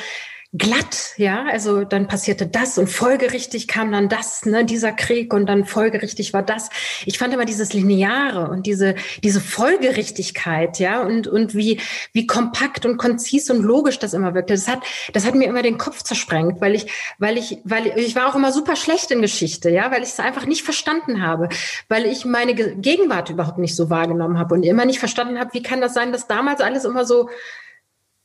glatt, 0.58 1.14
ja, 1.18 1.45
also 1.51 1.84
dann 1.84 2.08
passierte 2.08 2.47
das 2.47 2.78
und 2.78 2.88
folgerichtig 2.88 3.68
kam 3.68 3.91
dann 3.91 4.10
das, 4.10 4.45
ne, 4.45 4.64
dieser 4.64 4.91
Krieg 4.91 5.34
und 5.34 5.47
dann 5.47 5.66
folgerichtig 5.66 6.34
war 6.34 6.43
das. 6.43 6.70
Ich 7.06 7.18
fand 7.18 7.34
immer 7.34 7.45
dieses 7.45 7.74
Lineare 7.74 8.49
und 8.49 8.66
diese, 8.66 8.95
diese 9.24 9.41
Folgerichtigkeit, 9.41 10.80
ja, 10.80 11.01
und, 11.01 11.28
und 11.28 11.56
wie, 11.56 11.80
wie 12.14 12.28
kompakt 12.28 12.86
und 12.86 12.97
konzis 12.97 13.49
und 13.49 13.64
logisch 13.64 13.99
das 13.99 14.14
immer 14.14 14.34
wirkte. 14.34 14.53
Das 14.53 14.68
hat, 14.68 14.80
das 15.14 15.26
hat 15.26 15.36
mir 15.36 15.47
immer 15.47 15.62
den 15.62 15.78
Kopf 15.78 16.03
zersprengt, 16.03 16.62
weil 16.62 16.76
ich, 16.76 16.88
weil 17.18 17.38
ich, 17.38 17.58
weil 17.64 17.88
ich, 17.88 17.95
ich 17.95 18.16
war 18.16 18.28
auch 18.28 18.36
immer 18.36 18.51
super 18.51 18.76
schlecht 18.76 19.12
in 19.12 19.22
Geschichte, 19.22 19.70
ja, 19.70 19.91
weil 19.91 20.03
ich 20.03 20.10
es 20.10 20.20
einfach 20.20 20.45
nicht 20.45 20.64
verstanden 20.64 21.22
habe, 21.22 21.49
weil 21.89 22.06
ich 22.06 22.24
meine 22.24 22.56
Gegenwart 22.56 23.30
überhaupt 23.30 23.58
nicht 23.58 23.76
so 23.76 23.89
wahrgenommen 23.89 24.39
habe 24.39 24.53
und 24.53 24.64
immer 24.64 24.86
nicht 24.86 24.99
verstanden 24.99 25.39
habe, 25.39 25.53
wie 25.53 25.64
kann 25.64 25.82
das 25.82 25.93
sein, 25.93 26.12
dass 26.12 26.28
damals 26.28 26.62
alles 26.62 26.86
immer 26.86 27.06
so, 27.06 27.30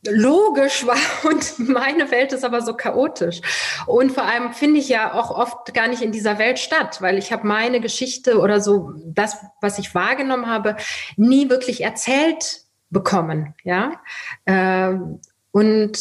logisch 0.07 0.85
war 0.85 0.97
und 1.29 1.59
meine 1.59 2.11
Welt 2.11 2.33
ist 2.33 2.43
aber 2.43 2.61
so 2.61 2.73
chaotisch. 2.73 3.41
Und 3.87 4.11
vor 4.11 4.23
allem 4.23 4.53
finde 4.53 4.79
ich 4.79 4.89
ja 4.89 5.13
auch 5.13 5.31
oft 5.31 5.73
gar 5.73 5.87
nicht 5.87 6.01
in 6.01 6.11
dieser 6.11 6.39
Welt 6.39 6.59
statt, 6.59 7.01
weil 7.01 7.17
ich 7.17 7.31
habe 7.31 7.47
meine 7.47 7.81
Geschichte 7.81 8.39
oder 8.39 8.59
so 8.61 8.93
das, 9.05 9.37
was 9.61 9.79
ich 9.79 9.93
wahrgenommen 9.93 10.47
habe, 10.47 10.75
nie 11.17 11.49
wirklich 11.49 11.81
erzählt 11.81 12.61
bekommen. 12.89 13.53
Ja, 13.63 14.01
ähm, 14.45 15.19
und 15.51 15.99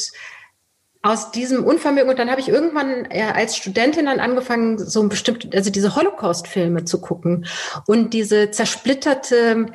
aus 1.02 1.30
diesem 1.30 1.64
Unvermögen 1.64 2.10
und 2.10 2.18
dann 2.18 2.30
habe 2.30 2.42
ich 2.42 2.48
irgendwann 2.48 3.08
als 3.34 3.56
Studentin 3.56 4.04
dann 4.04 4.20
angefangen, 4.20 4.78
so 4.78 5.08
bestimmte, 5.08 5.48
also 5.56 5.70
diese 5.70 5.96
Holocaust-Filme 5.96 6.84
zu 6.84 7.00
gucken 7.00 7.46
und 7.86 8.12
diese 8.12 8.50
zersplitterte 8.50 9.66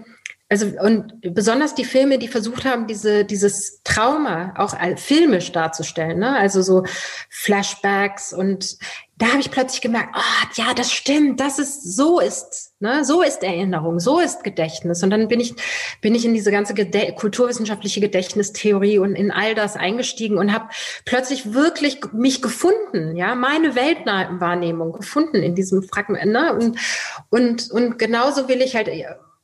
also 0.55 0.79
und 0.79 1.21
besonders 1.33 1.75
die 1.75 1.83
Filme, 1.85 2.17
die 2.17 2.27
versucht 2.27 2.65
haben, 2.65 2.87
diese, 2.87 3.25
dieses 3.25 3.81
Trauma 3.83 4.53
auch 4.57 4.75
filmisch 4.97 5.51
darzustellen, 5.51 6.19
ne? 6.19 6.37
also 6.37 6.61
so 6.61 6.83
Flashbacks 7.29 8.31
und 8.31 8.77
da 9.17 9.27
habe 9.27 9.39
ich 9.39 9.49
plötzlich 9.49 9.79
gemerkt, 9.79 10.13
oh, 10.13 10.47
ja, 10.55 10.73
das 10.73 10.91
stimmt, 10.91 11.39
das 11.39 11.57
ist, 11.57 11.95
so 11.95 12.19
ist, 12.19 12.73
ne, 12.81 13.05
so 13.05 13.21
ist 13.21 13.43
Erinnerung, 13.43 14.01
so 14.01 14.19
ist 14.19 14.43
Gedächtnis. 14.43 15.03
Und 15.03 15.09
dann 15.09 15.29
bin 15.29 15.39
ich, 15.39 15.55
bin 16.01 16.13
ich 16.15 16.25
in 16.25 16.33
diese 16.33 16.51
ganze 16.51 16.73
Gede 16.73 17.13
kulturwissenschaftliche 17.13 18.01
Gedächtnistheorie 18.01 18.99
und 18.99 19.15
in 19.15 19.31
all 19.31 19.55
das 19.55 19.77
eingestiegen 19.77 20.37
und 20.37 20.51
habe 20.51 20.67
plötzlich 21.05 21.53
wirklich 21.53 21.99
mich 22.11 22.41
gefunden, 22.41 23.15
ja, 23.15 23.35
meine 23.35 23.75
Weltwahrnehmung 23.75 24.91
gefunden 24.91 25.37
in 25.37 25.55
diesem 25.55 25.83
Fragment. 25.83 26.33
Ne? 26.33 26.53
Und, 26.53 26.77
und, 27.29 27.71
und 27.71 27.97
genauso 27.97 28.49
will 28.49 28.61
ich 28.61 28.75
halt 28.75 28.89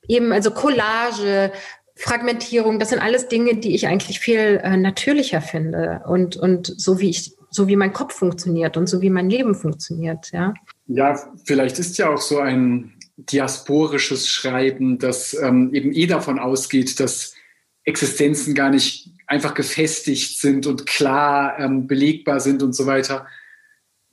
eben, 0.08 0.32
also 0.32 0.52
Collage, 0.52 1.52
Fragmentierung, 1.96 2.80
das 2.80 2.90
sind 2.90 3.00
alles 3.00 3.28
Dinge, 3.28 3.56
die 3.56 3.76
ich 3.76 3.88
eigentlich 3.88 4.20
viel 4.20 4.60
äh, 4.64 4.78
natürlicher 4.78 5.42
finde 5.42 6.02
und, 6.08 6.36
und 6.36 6.68
so 6.68 7.00
wie 7.00 7.10
ich, 7.10 7.36
so 7.50 7.68
wie 7.68 7.76
mein 7.76 7.94
Kopf 7.94 8.16
funktioniert 8.16 8.78
und 8.78 8.88
so 8.88 9.02
wie 9.02 9.10
mein 9.10 9.30
Leben 9.30 9.56
funktioniert, 9.56 10.32
ja. 10.32 10.54
Ja, 10.88 11.20
vielleicht 11.46 11.80
ist 11.80 11.98
ja 11.98 12.10
auch 12.10 12.22
so 12.22 12.40
ein 12.40 12.94
diasporisches 13.18 14.28
Schreiben, 14.28 14.98
das 14.98 15.34
ähm, 15.34 15.74
eben 15.74 15.94
eh 15.94 16.08
davon 16.08 16.40
ausgeht, 16.40 17.00
dass 17.00 17.36
Existenzen 17.84 18.56
gar 18.56 18.70
nicht 18.70 19.10
einfach 19.28 19.54
gefestigt 19.54 20.40
sind 20.40 20.66
und 20.66 20.86
klar 20.86 21.60
ähm, 21.60 21.88
belegbar 21.88 22.40
sind 22.40 22.64
und 22.64 22.74
so 22.74 22.86
weiter. 22.86 23.28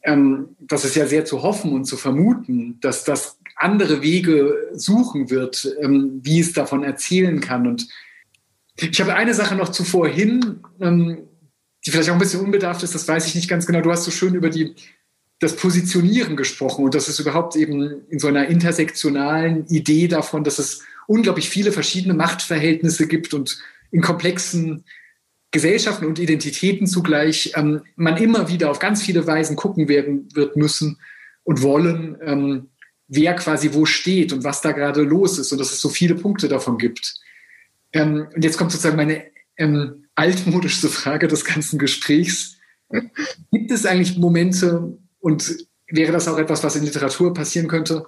Ähm, 0.03 0.57
das 0.61 0.85
ist 0.85 0.95
ja 0.95 1.07
sehr 1.07 1.25
zu 1.25 1.43
hoffen 1.43 1.73
und 1.73 1.85
zu 1.85 1.97
vermuten, 1.97 2.79
dass 2.81 3.05
das 3.05 3.38
andere 3.59 4.03
Wege 4.03 4.71
suchen 4.75 5.31
wird, 5.31 5.69
ähm, 5.81 6.21
wie 6.23 6.41
es 6.41 6.53
davon 6.53 6.85
erzählen 6.85 7.41
kann. 7.41 7.67
Und 7.67 7.89
ich 8.77 9.01
habe 9.01 9.15
eine 9.15 9.35
Sache 9.35 9.57
noch 9.57 9.71
zuvor 9.71 10.09
hin, 10.09 10.61
ähm, 10.81 11.29
die 11.85 11.91
vielleicht 11.91 12.11
auch 12.11 12.15
ein 12.15 12.21
bisschen 12.21 12.41
unbedarft 12.41 12.83
ist, 12.83 12.95
das 12.95 13.07
weiß 13.09 13.27
ich 13.27 13.35
nicht 13.35 13.49
ganz 13.49 13.67
genau. 13.67 13.81
Du 13.81 13.91
hast 13.91 14.05
so 14.05 14.11
schön 14.11 14.35
über 14.35 14.51
die, 14.51 14.75
das 15.41 15.57
Positionieren 15.57 16.37
gesprochen 16.37 16.85
und 16.85 16.95
das 16.95 17.09
ist 17.09 17.19
überhaupt 17.19 17.57
eben 17.57 18.03
in 18.09 18.19
so 18.19 18.29
einer 18.29 18.49
intersektionalen 18.49 19.67
Idee 19.67 20.09
davon, 20.09 20.45
dass 20.45 20.59
es 20.59 20.83
unglaublich 21.07 21.49
viele 21.49 21.73
verschiedene 21.73 22.15
Machtverhältnisse 22.15 23.07
gibt 23.07 23.35
und 23.35 23.59
in 23.91 24.03
komplexen 24.03 24.85
Gesellschaften 25.51 26.05
und 26.05 26.19
Identitäten 26.19 26.87
zugleich 26.87 27.53
ähm, 27.57 27.81
man 27.97 28.19
immer 28.19 28.49
wieder 28.49 28.71
auf 28.71 28.79
ganz 28.79 29.03
viele 29.03 29.27
Weisen 29.27 29.57
gucken 29.57 29.89
werden 29.89 30.29
wird 30.35 30.57
müssen 30.57 30.99
und 31.45 31.63
wollen, 31.63 32.19
ähm, 32.23 32.69
wer 33.09 33.35
quasi 33.35 33.73
wo 33.73 33.87
steht 33.87 34.33
und 34.33 34.45
was 34.45 34.61
da 34.61 34.73
gerade 34.73 35.03
los 35.03 35.39
ist 35.39 35.51
und 35.51 35.59
dass 35.59 35.73
es 35.73 35.81
so 35.81 35.89
viele 35.89 36.15
Punkte 36.15 36.49
davon 36.49 36.79
gibt. 36.79 37.15
Ähm, 37.93 38.29
und 38.35 38.45
jetzt 38.45 38.59
kommt 38.59 38.71
sozusagen 38.71 38.97
meine 38.97 39.25
ähm, 39.57 40.05
altmodischste 40.15 40.89
Frage 40.89 41.27
des 41.27 41.45
ganzen 41.45 41.79
Gesprächs. 41.79 42.59
Gibt 43.51 43.71
es 43.71 43.87
eigentlich 43.87 44.19
Momente 44.19 44.99
und 45.21 45.57
wäre 45.89 46.13
das 46.13 46.29
auch 46.29 46.39
etwas, 46.39 46.63
was 46.63 46.77
in 46.77 46.85
Literatur 46.85 47.33
passieren 47.33 47.69
könnte, 47.69 48.07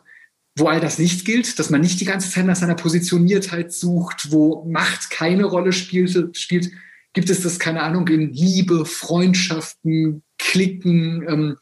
wo 0.57 0.67
all 0.67 0.81
das 0.81 0.99
nicht 0.99 1.25
gilt, 1.25 1.59
dass 1.59 1.71
man 1.71 1.81
nicht 1.81 2.01
die 2.01 2.05
ganze 2.05 2.31
Zeit 2.31 2.45
nach 2.45 2.57
seiner 2.57 2.75
Positioniertheit 2.75 3.73
sucht, 3.73 4.31
wo 4.31 4.65
Macht 4.65 5.11
keine 5.11 5.45
Rolle 5.45 5.73
spielt, 5.73 6.37
spielt? 6.37 6.71
Gibt 7.13 7.31
es 7.31 7.43
das, 7.43 7.59
keine 7.59 7.83
Ahnung, 7.83 8.07
in 8.09 8.33
Liebe, 8.33 8.85
Freundschaften, 8.85 10.23
Klicken, 10.39 11.25
ähm, 11.29 11.57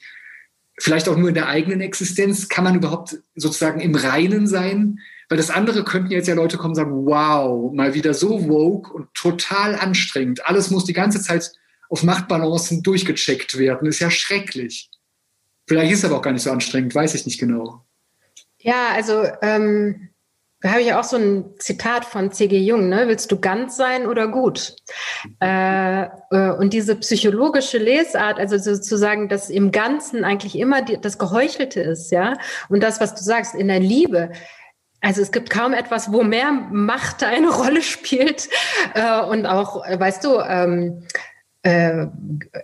vielleicht 0.78 1.08
auch 1.08 1.16
nur 1.16 1.28
in 1.28 1.34
der 1.34 1.48
eigenen 1.48 1.80
Existenz, 1.80 2.48
kann 2.48 2.64
man 2.64 2.74
überhaupt 2.74 3.18
sozusagen 3.34 3.80
im 3.80 3.94
Reinen 3.94 4.46
sein? 4.46 5.00
Weil 5.28 5.38
das 5.38 5.50
andere 5.50 5.84
könnten 5.84 6.10
jetzt 6.10 6.28
ja 6.28 6.34
Leute 6.34 6.56
kommen 6.56 6.70
und 6.70 6.76
sagen, 6.76 7.06
wow, 7.06 7.72
mal 7.74 7.94
wieder 7.94 8.14
so 8.14 8.48
woke 8.48 8.92
und 8.92 9.12
total 9.14 9.74
anstrengend. 9.74 10.46
Alles 10.46 10.70
muss 10.70 10.84
die 10.84 10.94
ganze 10.94 11.20
Zeit 11.20 11.52
auf 11.90 12.02
Machtbalancen 12.02 12.82
durchgecheckt 12.82 13.58
werden. 13.58 13.88
Ist 13.88 14.00
ja 14.00 14.10
schrecklich. 14.10 14.90
Vielleicht 15.66 15.92
ist 15.92 15.98
es 15.98 16.04
aber 16.06 16.16
auch 16.16 16.22
gar 16.22 16.32
nicht 16.32 16.42
so 16.42 16.50
anstrengend, 16.50 16.94
weiß 16.94 17.14
ich 17.14 17.26
nicht 17.26 17.38
genau. 17.38 17.84
Ja, 18.58 18.88
also 18.94 19.24
ähm, 19.42 20.08
da 20.60 20.70
habe 20.70 20.82
ich 20.82 20.92
auch 20.92 21.04
so 21.04 21.16
ein 21.16 21.54
Zitat 21.58 22.04
von 22.04 22.32
C.G. 22.32 22.58
Jung, 22.58 22.88
ne? 22.88 23.06
Willst 23.06 23.30
du 23.30 23.38
ganz 23.38 23.76
sein 23.76 24.06
oder 24.06 24.26
gut? 24.26 24.74
Äh, 25.40 26.02
äh, 26.02 26.50
und 26.58 26.72
diese 26.72 26.96
psychologische 26.96 27.78
Lesart, 27.78 28.40
also 28.40 28.58
sozusagen, 28.58 29.28
dass 29.28 29.50
im 29.50 29.70
Ganzen 29.70 30.24
eigentlich 30.24 30.58
immer 30.58 30.82
die, 30.82 31.00
das 31.00 31.18
Geheuchelte 31.18 31.80
ist, 31.80 32.10
ja. 32.10 32.36
Und 32.68 32.82
das, 32.82 33.00
was 33.00 33.14
du 33.14 33.22
sagst, 33.22 33.54
in 33.54 33.68
der 33.68 33.78
Liebe, 33.78 34.30
also 35.00 35.22
es 35.22 35.30
gibt 35.30 35.48
kaum 35.50 35.74
etwas, 35.74 36.12
wo 36.12 36.24
mehr 36.24 36.50
Macht 36.50 37.22
eine 37.22 37.50
Rolle 37.50 37.82
spielt 37.82 38.48
äh, 38.94 39.20
und 39.20 39.46
auch, 39.46 39.86
äh, 39.86 39.98
weißt 39.98 40.24
du, 40.24 40.40
ähm, 40.40 41.04
äh, 41.68 42.06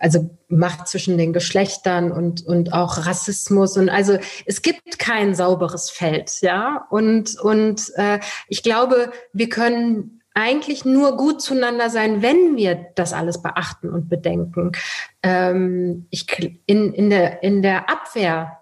also 0.01 0.31
Macht 0.49 0.89
zwischen 0.89 1.19
den 1.19 1.33
Geschlechtern 1.33 2.11
und, 2.11 2.47
und 2.47 2.73
auch 2.73 3.07
Rassismus. 3.07 3.77
Und 3.77 3.91
also 3.91 4.19
es 4.47 4.63
gibt 4.63 4.99
kein 4.99 5.35
sauberes 5.35 5.91
Feld, 5.91 6.41
ja. 6.41 6.87
Und, 6.91 7.39
und 7.39 7.93
äh, 7.97 8.21
ich 8.49 8.63
glaube, 8.63 9.13
wir 9.33 9.49
können 9.51 10.23
eigentlich 10.33 10.85
nur 10.85 11.17
gut 11.17 11.43
zueinander 11.43 11.91
sein, 11.91 12.23
wenn 12.23 12.57
wir 12.57 12.87
das 12.95 13.13
alles 13.13 13.43
beachten 13.43 13.91
und 13.91 14.09
bedenken. 14.09 14.73
Ähm, 15.23 16.07
ich, 16.11 16.27
in, 16.67 16.93
in, 16.95 17.11
der, 17.11 17.43
in 17.43 17.63
der 17.63 17.91
Abwehr 17.91 18.59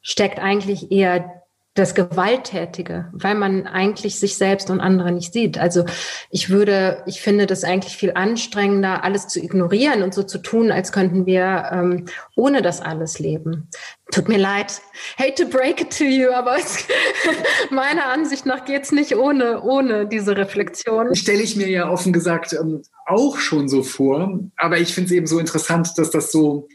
steckt 0.00 0.38
eigentlich 0.38 0.90
eher 0.90 1.41
das 1.74 1.94
Gewalttätige, 1.94 3.08
weil 3.12 3.34
man 3.34 3.66
eigentlich 3.66 4.20
sich 4.20 4.36
selbst 4.36 4.68
und 4.68 4.80
andere 4.80 5.10
nicht 5.10 5.32
sieht. 5.32 5.56
Also 5.56 5.86
ich 6.28 6.50
würde, 6.50 7.02
ich 7.06 7.22
finde 7.22 7.46
das 7.46 7.64
eigentlich 7.64 7.96
viel 7.96 8.12
anstrengender, 8.12 9.04
alles 9.04 9.26
zu 9.28 9.40
ignorieren 9.40 10.02
und 10.02 10.12
so 10.12 10.22
zu 10.22 10.36
tun, 10.38 10.70
als 10.70 10.92
könnten 10.92 11.24
wir 11.24 11.70
ähm, 11.72 12.06
ohne 12.36 12.60
das 12.60 12.82
alles 12.82 13.18
leben. 13.18 13.68
Tut 14.10 14.28
mir 14.28 14.36
leid, 14.36 14.82
hate 15.18 15.42
to 15.42 15.48
break 15.48 15.80
it 15.80 15.96
to 15.96 16.04
you, 16.04 16.30
aber 16.32 16.58
es, 16.58 16.84
meiner 17.70 18.04
Ansicht 18.10 18.44
nach 18.44 18.66
geht's 18.66 18.92
nicht 18.92 19.16
ohne, 19.16 19.62
ohne 19.62 20.06
diese 20.06 20.36
Reflexion. 20.36 21.14
Stelle 21.14 21.40
ich 21.40 21.56
mir 21.56 21.70
ja 21.70 21.88
offen 21.88 22.12
gesagt 22.12 22.52
ähm, 22.52 22.82
auch 23.06 23.38
schon 23.38 23.70
so 23.70 23.82
vor, 23.82 24.40
aber 24.56 24.78
ich 24.78 24.92
finde 24.92 25.06
es 25.06 25.12
eben 25.12 25.26
so 25.26 25.38
interessant, 25.38 25.94
dass 25.96 26.10
das 26.10 26.30
so, 26.30 26.68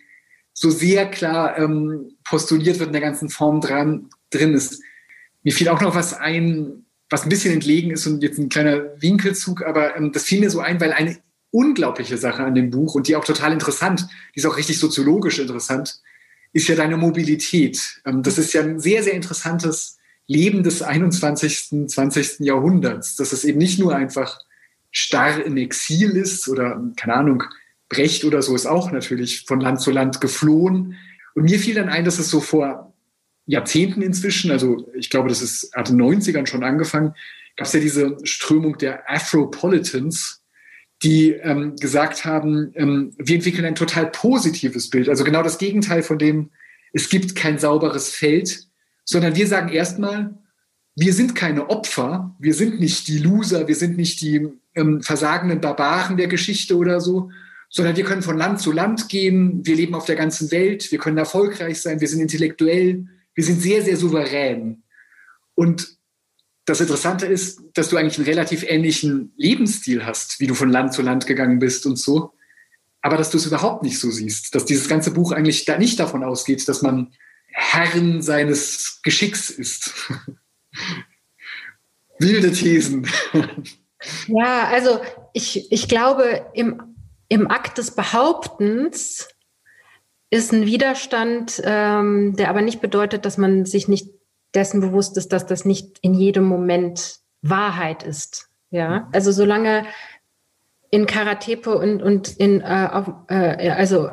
so 0.53 0.71
sehr 0.71 1.05
klar 1.11 1.55
ähm, 1.59 2.17
postuliert 2.23 2.79
wird 2.79 2.87
in 2.87 2.93
der 2.93 3.01
ganzen 3.03 3.29
Form 3.29 3.61
dran, 3.61 4.09
drin 4.31 4.55
ist. 4.55 4.81
Mir 5.43 5.53
fiel 5.53 5.69
auch 5.69 5.81
noch 5.81 5.95
was 5.95 6.13
ein, 6.13 6.85
was 7.09 7.23
ein 7.23 7.29
bisschen 7.29 7.53
entlegen 7.53 7.91
ist 7.91 8.05
und 8.07 8.21
jetzt 8.21 8.37
ein 8.37 8.49
kleiner 8.49 9.01
Winkelzug, 9.01 9.63
aber 9.63 9.95
ähm, 9.95 10.11
das 10.11 10.23
fiel 10.23 10.39
mir 10.39 10.49
so 10.49 10.59
ein, 10.59 10.79
weil 10.81 10.91
eine 10.91 11.17
unglaubliche 11.51 12.17
Sache 12.17 12.43
an 12.43 12.55
dem 12.55 12.69
Buch 12.69 12.95
und 12.95 13.07
die 13.07 13.15
auch 13.15 13.25
total 13.25 13.53
interessant, 13.53 14.07
die 14.35 14.39
ist 14.39 14.45
auch 14.45 14.57
richtig 14.57 14.79
soziologisch 14.79 15.39
interessant, 15.39 16.01
ist 16.53 16.67
ja 16.67 16.75
deine 16.75 16.97
Mobilität. 16.97 18.01
Ähm, 18.05 18.23
das 18.23 18.37
ist 18.37 18.53
ja 18.53 18.61
ein 18.61 18.79
sehr, 18.79 19.03
sehr 19.03 19.13
interessantes 19.13 19.97
Leben 20.27 20.63
des 20.63 20.81
21., 20.81 21.87
20. 21.87 22.39
Jahrhunderts, 22.39 23.15
dass 23.15 23.31
es 23.31 23.45
eben 23.45 23.59
nicht 23.59 23.79
nur 23.79 23.95
einfach 23.95 24.39
starr 24.91 25.43
im 25.43 25.57
Exil 25.57 26.17
ist 26.17 26.49
oder, 26.49 26.81
keine 26.97 27.13
Ahnung, 27.13 27.43
Brecht 27.89 28.25
oder 28.25 28.41
so 28.41 28.53
ist 28.55 28.65
auch 28.65 28.91
natürlich 28.91 29.45
von 29.45 29.61
Land 29.61 29.79
zu 29.79 29.91
Land 29.91 30.19
geflohen. 30.19 30.97
Und 31.35 31.43
mir 31.43 31.59
fiel 31.59 31.75
dann 31.75 31.87
ein, 31.87 32.03
dass 32.03 32.19
es 32.19 32.29
so 32.29 32.41
vor 32.41 32.86
Jahrzehnten 33.47 34.01
inzwischen, 34.01 34.51
also 34.51 34.89
ich 34.93 35.09
glaube, 35.09 35.29
das 35.29 35.41
ist, 35.41 35.73
hat 35.73 35.89
in 35.89 35.97
den 35.97 36.21
90ern 36.21 36.45
schon 36.45 36.63
angefangen, 36.63 37.13
gab 37.55 37.65
es 37.65 37.73
ja 37.73 37.79
diese 37.79 38.17
Strömung 38.23 38.77
der 38.77 39.09
Afropolitans, 39.09 40.43
die 41.03 41.31
ähm, 41.31 41.75
gesagt 41.75 42.25
haben, 42.25 42.71
ähm, 42.75 43.13
wir 43.17 43.35
entwickeln 43.35 43.65
ein 43.65 43.75
total 43.75 44.07
positives 44.07 44.89
Bild. 44.89 45.09
Also 45.09 45.23
genau 45.23 45.43
das 45.43 45.57
Gegenteil 45.57 46.03
von 46.03 46.19
dem, 46.19 46.51
es 46.93 47.09
gibt 47.09 47.35
kein 47.35 47.57
sauberes 47.57 48.09
Feld, 48.09 48.67
sondern 49.05 49.35
wir 49.35 49.47
sagen 49.47 49.69
erstmal, 49.69 50.37
wir 50.95 51.13
sind 51.13 51.35
keine 51.35 51.69
Opfer, 51.69 52.35
wir 52.39 52.53
sind 52.53 52.79
nicht 52.79 53.07
die 53.07 53.19
Loser, 53.19 53.67
wir 53.67 53.75
sind 53.75 53.97
nicht 53.97 54.19
die 54.21 54.47
ähm, 54.75 55.01
versagenden 55.01 55.61
Barbaren 55.61 56.17
der 56.17 56.27
Geschichte 56.27 56.75
oder 56.75 56.99
so, 56.99 57.29
sondern 57.69 57.95
wir 57.95 58.03
können 58.03 58.23
von 58.23 58.37
Land 58.37 58.59
zu 58.59 58.71
Land 58.71 59.07
gehen, 59.07 59.65
wir 59.65 59.75
leben 59.75 59.93
auf 59.93 60.05
der 60.05 60.15
ganzen 60.15 60.51
Welt, 60.51 60.91
wir 60.91 60.99
können 60.99 61.17
erfolgreich 61.17 61.79
sein, 61.81 62.01
wir 62.01 62.07
sind 62.07 62.21
intellektuell, 62.21 63.05
wir 63.37 63.43
sind 63.43 63.61
sehr, 63.61 63.83
sehr 63.83 63.95
souverän. 63.95 64.83
Und 65.53 65.95
das 66.65 66.81
Interessante 66.81 67.27
ist, 67.27 67.61
dass 67.75 67.89
du 67.89 67.97
eigentlich 67.97 68.17
einen 68.17 68.27
relativ 68.27 68.63
ähnlichen 68.63 69.31
Lebensstil 69.37 70.05
hast, 70.05 70.39
wie 70.39 70.47
du 70.47 70.55
von 70.55 70.71
Land 70.71 70.93
zu 70.93 71.03
Land 71.03 71.27
gegangen 71.27 71.59
bist 71.59 71.85
und 71.85 71.97
so. 71.97 72.33
Aber 73.01 73.15
dass 73.15 73.29
du 73.29 73.37
es 73.37 73.45
überhaupt 73.45 73.83
nicht 73.83 73.99
so 73.99 74.09
siehst, 74.09 74.55
dass 74.55 74.65
dieses 74.65 74.89
ganze 74.89 75.11
Buch 75.11 75.31
eigentlich 75.31 75.65
da 75.65 75.77
nicht 75.77 75.99
davon 75.99 76.23
ausgeht, 76.23 76.67
dass 76.67 76.81
man 76.81 77.13
Herren 77.45 78.23
seines 78.23 79.01
Geschicks 79.03 79.51
ist. 79.51 79.93
Wilde 82.19 82.51
Thesen. 82.51 83.07
Ja, 84.27 84.67
also 84.67 84.99
ich, 85.33 85.71
ich 85.71 85.87
glaube, 85.87 86.43
im, 86.55 86.81
im 87.29 87.51
Akt 87.51 87.77
des 87.77 87.91
Behauptens 87.91 89.27
ist 90.29 90.51
ein 90.51 90.65
Widerstand, 90.65 91.61
ähm, 91.63 92.35
der 92.35 92.49
aber 92.49 92.61
nicht 92.61 92.81
bedeutet, 92.81 93.25
dass 93.25 93.37
man 93.37 93.65
sich 93.65 93.87
nicht 93.87 94.09
dessen 94.53 94.81
bewusst 94.81 95.17
ist, 95.17 95.31
dass 95.31 95.45
das 95.45 95.65
nicht 95.65 95.97
in 96.01 96.13
jedem 96.13 96.45
Moment 96.45 97.19
Wahrheit 97.41 98.03
ist. 98.03 98.49
Ja, 98.69 99.07
also 99.13 99.31
solange 99.31 99.85
in 100.89 101.05
Karatepe 101.05 101.77
und, 101.77 102.01
und 102.01 102.37
in, 102.37 102.61
äh, 102.61 102.89
auf, 102.91 103.09
äh, 103.29 103.69
also 103.69 104.09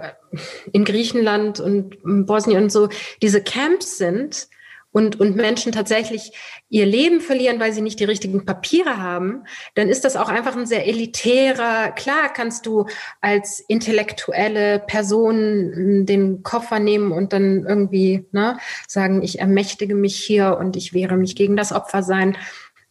in 0.73 0.85
Griechenland 0.85 1.61
und 1.61 1.97
Bosnien 2.27 2.65
und 2.65 2.73
so 2.73 2.89
diese 3.23 3.43
Camps 3.43 3.99
sind, 3.99 4.49
und, 4.95 5.19
und 5.19 5.35
Menschen 5.35 5.73
tatsächlich 5.73 6.31
ihr 6.69 6.87
Leben 6.87 7.21
verlieren, 7.21 7.59
weil 7.59 7.73
sie 7.73 7.81
nicht 7.83 7.99
die 7.99 8.05
richtigen 8.05 8.47
Papiere 8.47 8.99
haben, 8.99 9.43
dann 9.75 9.89
ist 9.89 10.05
das 10.05 10.15
auch 10.15 10.29
einfach 10.29 10.57
ein 10.57 10.67
sehr 10.67 10.87
elitärer, 10.87 11.91
klar 11.91 12.33
kannst 12.33 12.65
du 12.65 12.87
als 13.21 13.59
intellektuelle 13.59 14.79
Person 14.79 16.07
den 16.07 16.45
Koffer 16.45 16.79
nehmen 16.79 17.11
und 17.11 17.33
dann 17.33 17.67
irgendwie 17.67 18.29
ne, 18.31 18.57
sagen, 18.87 19.23
ich 19.23 19.41
ermächtige 19.41 19.97
mich 19.97 20.17
hier 20.17 20.59
und 20.59 20.77
ich 20.77 20.95
wehre 20.95 21.17
mich 21.17 21.35
gegen 21.35 21.57
das 21.57 21.73
Opfer 21.73 22.05
sein. 22.05 22.37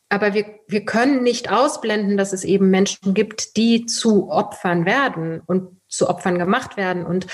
Aber 0.09 0.33
wir, 0.33 0.45
wir 0.67 0.83
können 0.83 1.23
nicht 1.23 1.49
ausblenden, 1.49 2.17
dass 2.17 2.33
es 2.33 2.43
eben 2.43 2.69
Menschen 2.69 3.13
gibt, 3.13 3.55
die 3.55 3.85
zu 3.85 4.29
Opfern 4.29 4.85
werden 4.85 5.41
und 5.45 5.79
zu 5.95 6.09
Opfern 6.09 6.39
gemacht 6.39 6.75
werden 6.77 7.05
und 7.05 7.27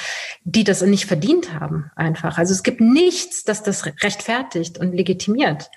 die 0.44 0.64
das 0.64 0.82
nicht 0.82 1.06
verdient 1.06 1.54
haben 1.54 1.92
einfach. 1.96 2.38
Also 2.38 2.54
es 2.54 2.64
gibt 2.64 2.82
nichts, 2.82 3.44
das 3.44 3.64
das 3.64 3.86
rechtfertigt 3.86 4.78
und 4.78 4.94
legitimiert. 4.94 5.70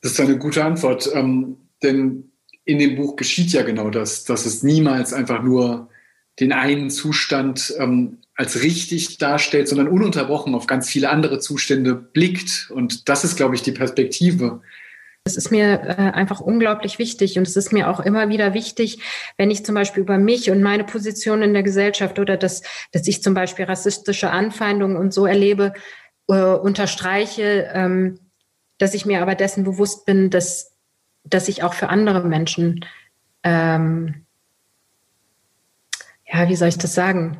Das 0.00 0.12
ist 0.12 0.20
eine 0.20 0.38
gute 0.38 0.64
Antwort, 0.64 1.10
ähm, 1.12 1.56
denn 1.82 2.30
in 2.64 2.78
dem 2.78 2.96
Buch 2.96 3.16
geschieht 3.16 3.50
ja 3.50 3.62
genau 3.62 3.90
das, 3.90 4.24
dass 4.24 4.46
es 4.46 4.62
niemals 4.62 5.12
einfach 5.12 5.42
nur 5.42 5.88
den 6.38 6.52
einen 6.52 6.90
Zustand 6.90 7.74
ähm, 7.78 8.18
als 8.34 8.62
richtig 8.62 9.18
darstellt, 9.18 9.66
sondern 9.66 9.88
ununterbrochen 9.88 10.54
auf 10.54 10.68
ganz 10.68 10.88
viele 10.88 11.10
andere 11.10 11.40
Zustände 11.40 11.94
blickt. 11.94 12.70
Und 12.72 13.08
das 13.08 13.24
ist, 13.24 13.36
glaube 13.36 13.56
ich, 13.56 13.62
die 13.62 13.72
Perspektive, 13.72 14.60
das 15.28 15.36
ist 15.36 15.50
mir 15.50 15.82
äh, 15.82 16.10
einfach 16.12 16.40
unglaublich 16.40 16.98
wichtig 16.98 17.36
und 17.36 17.46
es 17.46 17.54
ist 17.54 17.70
mir 17.70 17.90
auch 17.90 18.00
immer 18.00 18.30
wieder 18.30 18.54
wichtig, 18.54 19.02
wenn 19.36 19.50
ich 19.50 19.62
zum 19.62 19.74
Beispiel 19.74 20.02
über 20.02 20.16
mich 20.16 20.50
und 20.50 20.62
meine 20.62 20.84
Position 20.84 21.42
in 21.42 21.52
der 21.52 21.62
Gesellschaft 21.62 22.18
oder 22.18 22.38
dass, 22.38 22.62
dass 22.92 23.06
ich 23.06 23.22
zum 23.22 23.34
Beispiel 23.34 23.66
rassistische 23.66 24.30
Anfeindungen 24.30 24.96
und 24.96 25.12
so 25.12 25.26
erlebe, 25.26 25.74
äh, 26.28 26.40
unterstreiche, 26.40 27.68
ähm, 27.74 28.20
dass 28.78 28.94
ich 28.94 29.04
mir 29.04 29.20
aber 29.20 29.34
dessen 29.34 29.64
bewusst 29.64 30.06
bin, 30.06 30.30
dass, 30.30 30.72
dass 31.24 31.48
ich 31.48 31.62
auch 31.62 31.74
für 31.74 31.90
andere 31.90 32.26
Menschen, 32.26 32.86
ähm, 33.42 34.24
ja, 36.24 36.48
wie 36.48 36.56
soll 36.56 36.68
ich 36.68 36.78
das 36.78 36.94
sagen? 36.94 37.38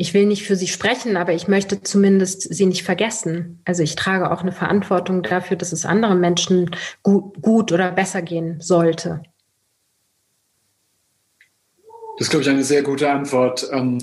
Ich 0.00 0.14
will 0.14 0.24
nicht 0.24 0.46
für 0.46 0.56
sie 0.56 0.66
sprechen, 0.66 1.18
aber 1.18 1.34
ich 1.34 1.46
möchte 1.46 1.82
zumindest 1.82 2.54
sie 2.54 2.64
nicht 2.64 2.84
vergessen. 2.84 3.60
Also 3.66 3.82
ich 3.82 3.96
trage 3.96 4.30
auch 4.30 4.40
eine 4.40 4.50
Verantwortung 4.50 5.22
dafür, 5.22 5.58
dass 5.58 5.72
es 5.72 5.84
anderen 5.84 6.20
Menschen 6.20 6.70
gut, 7.02 7.42
gut 7.42 7.70
oder 7.70 7.92
besser 7.92 8.22
gehen 8.22 8.62
sollte. 8.62 9.22
Das 12.16 12.28
ist, 12.28 12.30
glaube 12.30 12.44
ich, 12.44 12.48
eine 12.48 12.64
sehr 12.64 12.82
gute 12.82 13.10
Antwort. 13.10 13.68
Ähm, 13.72 13.98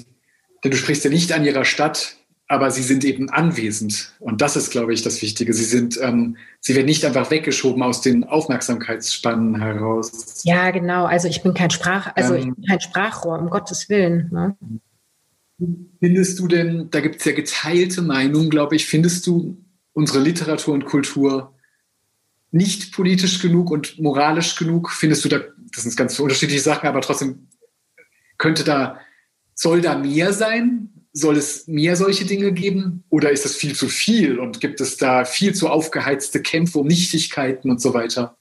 denn 0.64 0.70
du 0.70 0.78
sprichst 0.78 1.04
ja 1.04 1.10
nicht 1.10 1.32
an 1.32 1.44
ihrer 1.44 1.66
Stadt, 1.66 2.18
aber 2.48 2.70
sie 2.70 2.84
sind 2.84 3.04
eben 3.04 3.32
anwesend. 3.32 4.14
Und 4.20 4.42
das 4.42 4.56
ist, 4.56 4.70
glaube 4.70 4.94
ich, 4.94 5.02
das 5.02 5.24
Wichtige. 5.24 5.52
Sie 5.52 5.66
sind, 5.66 6.00
ähm, 6.00 6.38
sie 6.60 6.76
werden 6.76 6.86
nicht 6.86 7.06
einfach 7.06 7.32
weggeschoben 7.32 7.82
aus 7.82 8.02
den 8.02 8.24
Aufmerksamkeitsspannen 8.24 9.60
heraus. 9.60 10.44
Ja, 10.44 10.70
genau. 10.70 11.06
Also 11.06 11.28
ich 11.28 11.42
bin 11.42 11.56
kein 11.56 11.72
Sprach, 11.72 12.12
also 12.16 12.36
ähm, 12.36 12.40
ich 12.40 12.46
bin 12.54 12.66
kein 12.66 12.82
Sprachrohr, 12.82 13.40
um 13.40 13.50
Gottes 13.50 13.90
Willen. 13.90 14.30
Ne? 14.32 14.56
Findest 16.00 16.40
du 16.40 16.48
denn, 16.48 16.90
da 16.92 17.00
gibt 17.00 17.16
es 17.18 17.26
ja 17.26 17.32
geteilte 17.32 18.02
Meinungen, 18.02 18.50
glaube 18.50 18.76
ich, 18.76 18.86
findest 18.86 19.26
du 19.26 19.58
unsere 19.94 20.20
Literatur 20.20 20.74
und 20.76 20.86
Kultur 20.86 21.56
nicht 22.52 22.94
politisch 22.94 23.42
genug 23.42 23.72
und 23.72 24.00
moralisch 24.00 24.56
genug? 24.56 24.92
Findest 24.92 25.26
du 25.26 25.30
da, 25.30 25.40
das 25.74 25.84
sind 25.84 25.98
ganz 25.98 26.20
unterschiedliche 26.20 26.62
Sachen, 26.62 26.88
aber 26.88 27.02
trotzdem 27.02 27.48
könnte 28.38 28.64
da, 28.64 29.00
soll 29.56 29.82
da 29.82 29.98
mehr 29.98 30.32
sein? 30.34 30.90
Soll 31.12 31.38
es 31.38 31.68
mehr 31.68 31.96
solche 31.96 32.26
Dinge 32.26 32.52
geben? 32.52 33.04
Oder 33.10 33.32
ist 33.32 33.44
das 33.44 33.56
viel 33.56 33.74
zu 33.76 33.88
viel 33.88 34.38
und 34.38 34.62
gibt 34.62 34.80
es 34.80 34.98
da 34.98 35.26
viel 35.26 35.56
zu 35.56 35.70
aufgeheizte 35.70 36.44
Kämpfe 36.44 36.78
um 36.78 36.88
Nichtigkeiten 36.88 37.72
und 37.72 37.82
so 37.82 37.96
weiter? 37.96 38.38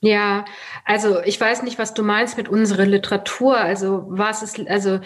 Ja, 0.00 0.44
also 0.84 1.22
ich 1.22 1.40
weiß 1.40 1.62
nicht, 1.62 1.78
was 1.78 1.94
du 1.94 2.02
meinst 2.02 2.36
mit 2.36 2.48
unserer 2.48 2.86
Literatur. 2.86 3.56
Also 3.56 4.04
was 4.08 4.42
ist, 4.42 4.58
also 4.68 5.00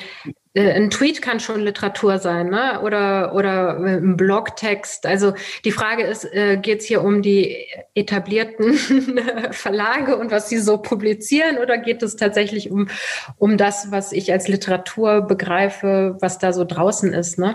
ein 0.56 0.90
Tweet 0.90 1.22
kann 1.22 1.38
schon 1.38 1.60
Literatur 1.60 2.18
sein, 2.18 2.48
ne? 2.50 2.80
Oder 2.82 3.34
oder 3.34 3.78
äh, 3.78 3.98
ein 3.98 4.16
Blogtext. 4.16 5.06
Also 5.06 5.34
die 5.64 5.70
Frage 5.70 6.02
ist, 6.02 6.24
äh, 6.24 6.56
geht 6.56 6.80
es 6.80 6.86
hier 6.86 7.04
um 7.04 7.22
die 7.22 7.68
etablierten 7.94 8.74
Verlage 9.52 10.16
und 10.16 10.32
was 10.32 10.48
sie 10.48 10.58
so 10.58 10.78
publizieren, 10.78 11.58
oder 11.58 11.78
geht 11.78 12.02
es 12.02 12.16
tatsächlich 12.16 12.70
um 12.70 12.88
um 13.36 13.58
das, 13.58 13.92
was 13.92 14.10
ich 14.10 14.32
als 14.32 14.48
Literatur 14.48 15.20
begreife, 15.22 16.16
was 16.20 16.38
da 16.38 16.52
so 16.52 16.64
draußen 16.64 17.12
ist? 17.12 17.38
Ne? 17.38 17.54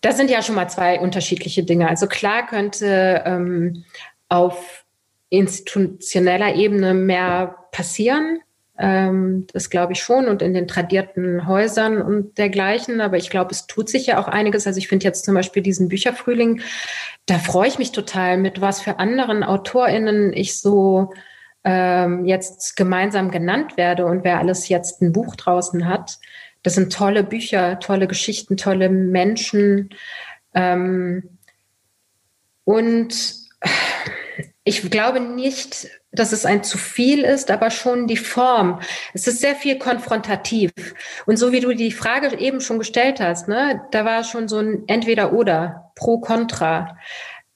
Das 0.00 0.16
sind 0.16 0.28
ja 0.28 0.42
schon 0.42 0.56
mal 0.56 0.68
zwei 0.68 0.98
unterschiedliche 0.98 1.62
Dinge. 1.62 1.88
Also 1.88 2.08
klar 2.08 2.48
könnte 2.48 3.22
ähm, 3.26 3.84
auf 4.28 4.84
institutioneller 5.28 6.56
Ebene 6.56 6.94
mehr 6.94 7.56
passieren. 7.70 8.40
Ähm, 8.76 9.46
das 9.52 9.70
glaube 9.70 9.92
ich 9.92 10.02
schon 10.02 10.26
und 10.26 10.42
in 10.42 10.52
den 10.52 10.66
tradierten 10.66 11.46
Häusern 11.46 12.02
und 12.02 12.38
dergleichen. 12.38 13.00
Aber 13.00 13.16
ich 13.16 13.30
glaube, 13.30 13.52
es 13.52 13.66
tut 13.66 13.88
sich 13.88 14.06
ja 14.06 14.18
auch 14.18 14.28
einiges. 14.28 14.66
Also 14.66 14.78
ich 14.78 14.88
finde 14.88 15.04
jetzt 15.04 15.24
zum 15.24 15.34
Beispiel 15.34 15.62
diesen 15.62 15.88
Bücherfrühling, 15.88 16.60
da 17.26 17.38
freue 17.38 17.68
ich 17.68 17.78
mich 17.78 17.92
total, 17.92 18.36
mit 18.36 18.60
was 18.60 18.80
für 18.80 18.98
anderen 18.98 19.44
AutorInnen 19.44 20.32
ich 20.32 20.60
so 20.60 21.12
ähm, 21.64 22.24
jetzt 22.26 22.76
gemeinsam 22.76 23.30
genannt 23.30 23.76
werde 23.76 24.06
und 24.06 24.24
wer 24.24 24.38
alles 24.38 24.68
jetzt 24.68 25.00
ein 25.00 25.12
Buch 25.12 25.36
draußen 25.36 25.88
hat. 25.88 26.18
Das 26.62 26.74
sind 26.74 26.92
tolle 26.92 27.24
Bücher, 27.24 27.78
tolle 27.78 28.06
Geschichten, 28.06 28.56
tolle 28.56 28.88
Menschen. 28.88 29.90
Ähm, 30.54 31.38
und 32.64 33.34
ich 34.64 34.90
glaube 34.90 35.20
nicht, 35.20 35.88
dass 36.14 36.32
es 36.32 36.46
ein 36.46 36.62
zu 36.64 36.78
viel 36.78 37.22
ist, 37.22 37.50
aber 37.50 37.70
schon 37.70 38.06
die 38.06 38.16
Form. 38.16 38.80
Es 39.12 39.26
ist 39.26 39.40
sehr 39.40 39.54
viel 39.54 39.78
konfrontativ. 39.78 40.72
Und 41.26 41.36
so 41.36 41.52
wie 41.52 41.60
du 41.60 41.74
die 41.74 41.92
Frage 41.92 42.38
eben 42.38 42.60
schon 42.60 42.78
gestellt 42.78 43.20
hast, 43.20 43.48
ne, 43.48 43.82
da 43.90 44.04
war 44.04 44.24
schon 44.24 44.48
so 44.48 44.58
ein 44.58 44.84
Entweder-Oder, 44.86 45.92
Pro-Contra. 45.94 46.98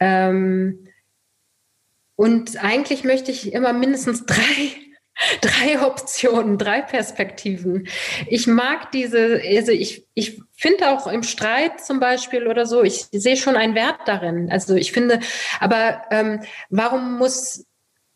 Ähm, 0.00 0.88
und 2.16 2.62
eigentlich 2.62 3.04
möchte 3.04 3.30
ich 3.30 3.52
immer 3.52 3.72
mindestens 3.72 4.26
drei 4.26 4.88
drei 5.40 5.84
Optionen, 5.84 6.58
drei 6.58 6.80
Perspektiven. 6.80 7.88
Ich 8.28 8.46
mag 8.46 8.92
diese, 8.92 9.40
also 9.44 9.72
ich, 9.72 10.06
ich 10.14 10.40
finde 10.56 10.90
auch 10.90 11.06
im 11.06 11.22
Streit 11.22 11.84
zum 11.84 12.00
Beispiel 12.00 12.46
oder 12.46 12.66
so, 12.66 12.82
ich 12.82 13.06
sehe 13.10 13.36
schon 13.36 13.56
einen 13.56 13.74
Wert 13.74 14.00
darin. 14.06 14.48
Also 14.50 14.76
ich 14.76 14.92
finde, 14.92 15.20
aber 15.60 16.02
ähm, 16.10 16.40
warum 16.70 17.18
muss, 17.18 17.66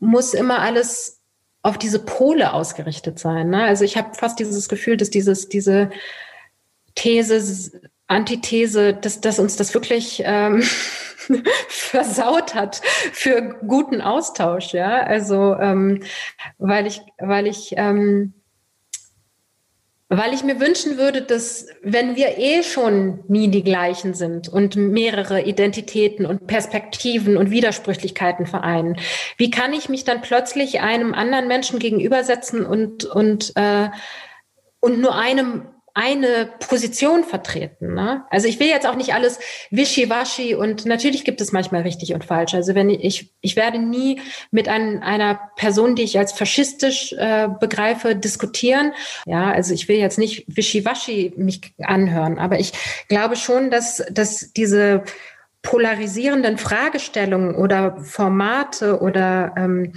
muss 0.03 0.35
immer 0.35 0.59
alles 0.59 1.21
auf 1.63 1.79
diese 1.79 2.01
Pole 2.01 2.53
ausgerichtet 2.53 3.19
sein? 3.19 3.51
Ne? 3.51 3.65
Also 3.65 3.85
ich 3.85 3.97
habe 3.97 4.15
fast 4.15 4.39
dieses 4.39 4.69
Gefühl, 4.69 4.97
dass 4.97 5.11
dieses, 5.11 5.49
diese 5.49 5.91
These, 6.95 7.81
Antithese, 8.09 8.93
dass, 8.93 9.21
dass 9.21 9.39
uns 9.39 9.57
das 9.57 9.73
wirklich 9.73 10.23
ähm, 10.27 10.63
versaut 11.69 12.55
hat 12.55 12.83
für 13.13 13.57
guten 13.67 14.03
Austausch, 14.03 14.75
ja. 14.75 15.03
Also 15.03 15.55
ähm, 15.55 16.03
weil 16.59 16.87
ich, 16.87 17.01
weil 17.19 17.47
ich 17.47 17.73
ähm, 17.77 18.35
Weil 20.15 20.35
ich 20.35 20.45
mir 20.45 20.61
wünschen 20.61 20.99
würde, 20.99 21.23
dass 21.23 21.69
wenn 21.81 22.17
wir 22.17 22.37
eh 22.37 22.63
schon 22.63 23.25
nie 23.29 23.49
die 23.49 23.65
gleichen 23.65 24.13
sind 24.13 24.47
und 24.47 24.77
mehrere 24.77 25.41
Identitäten 25.41 26.27
und 26.27 26.47
Perspektiven 26.47 27.39
und 27.39 27.51
Widersprüchlichkeiten 27.51 28.45
vereinen, 28.45 28.99
wie 29.39 29.51
kann 29.51 29.73
ich 29.73 29.89
mich 29.89 30.05
dann 30.05 30.21
plötzlich 30.21 30.83
einem 30.83 31.15
anderen 31.15 31.49
Menschen 31.49 31.79
gegenübersetzen 31.79 32.67
und, 32.67 33.07
und, 33.07 33.53
äh, 33.57 33.89
und 34.81 35.01
nur 35.01 35.15
einem 35.15 35.69
eine 35.95 36.51
Position 36.59 37.23
vertreten. 37.23 37.95
Ne? 37.95 38.25
Also 38.31 38.49
ich 38.49 38.59
will 38.59 38.69
jetzt 38.69 38.87
auch 38.87 38.95
nicht 38.97 39.13
alles 39.13 39.39
wischiwaschi 39.71 40.55
und 40.55 40.87
natürlich 40.87 41.25
gibt 41.25 41.41
es 41.43 41.53
manchmal 41.53 41.83
richtig 41.83 42.15
und 42.15 42.25
falsch. 42.25 42.55
Also 42.55 42.75
wenn 42.75 42.89
ich, 42.89 43.31
ich 43.43 43.57
werde 43.57 43.79
nie 43.79 44.21
mit 44.51 44.69
ein, 44.69 45.03
einer 45.03 45.39
Person, 45.57 45.95
die 45.95 46.03
ich 46.03 46.19
als 46.19 46.33
faschistisch 46.33 47.13
äh, 47.13 47.49
begreife, 47.61 48.17
diskutieren. 48.17 48.93
Ja, 49.27 49.51
also 49.51 49.75
ich 49.75 49.89
will 49.89 49.97
jetzt 49.97 50.19
nicht 50.19 50.45
wischiwaschi 50.49 51.35
mich 51.37 51.75
anhören, 51.83 52.39
aber 52.39 52.59
ich 52.59 52.73
glaube 53.09 53.37
schon, 53.37 53.71
dass, 53.71 54.03
dass 54.11 54.53
diese 54.53 55.05
polarisierenden 55.61 56.57
Fragestellungen 56.59 57.55
oder 57.55 57.99
Formate 57.99 59.01
oder 59.01 59.55
ähm, 59.57 59.93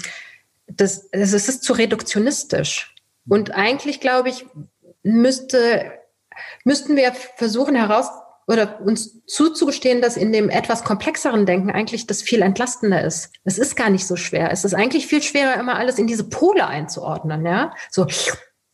das, 0.68 1.08
es 1.12 1.34
ist 1.34 1.64
zu 1.64 1.74
reduktionistisch. 1.74 2.94
Und 3.28 3.56
eigentlich 3.56 4.00
glaube 4.00 4.30
ich, 4.30 4.46
müsste, 5.06 5.92
müssten 6.64 6.96
wir 6.96 7.14
versuchen 7.14 7.76
heraus 7.76 8.10
oder 8.48 8.82
uns 8.82 9.26
zuzugestehen, 9.26 10.02
dass 10.02 10.18
in 10.18 10.32
dem 10.32 10.50
etwas 10.50 10.84
komplexeren 10.84 11.46
Denken 11.46 11.72
eigentlich 11.72 12.06
das 12.08 12.22
viel 12.22 12.42
entlastender 12.42 13.04
ist. 13.04 13.32
Es 13.44 13.58
ist 13.58 13.76
gar 13.76 13.90
nicht 13.90 14.06
so 14.06 14.16
schwer. 14.16 14.52
Es 14.52 14.66
ist 14.66 14.74
eigentlich 14.74 15.08
viel 15.08 15.24
schwerer, 15.24 15.60
immer 15.60 15.78
alles 15.78 15.98
in 15.98 16.08
diese 16.08 16.30
Pole 16.30 16.68
einzuordnen, 16.68 17.46
ja. 17.46 17.74
So. 17.90 18.06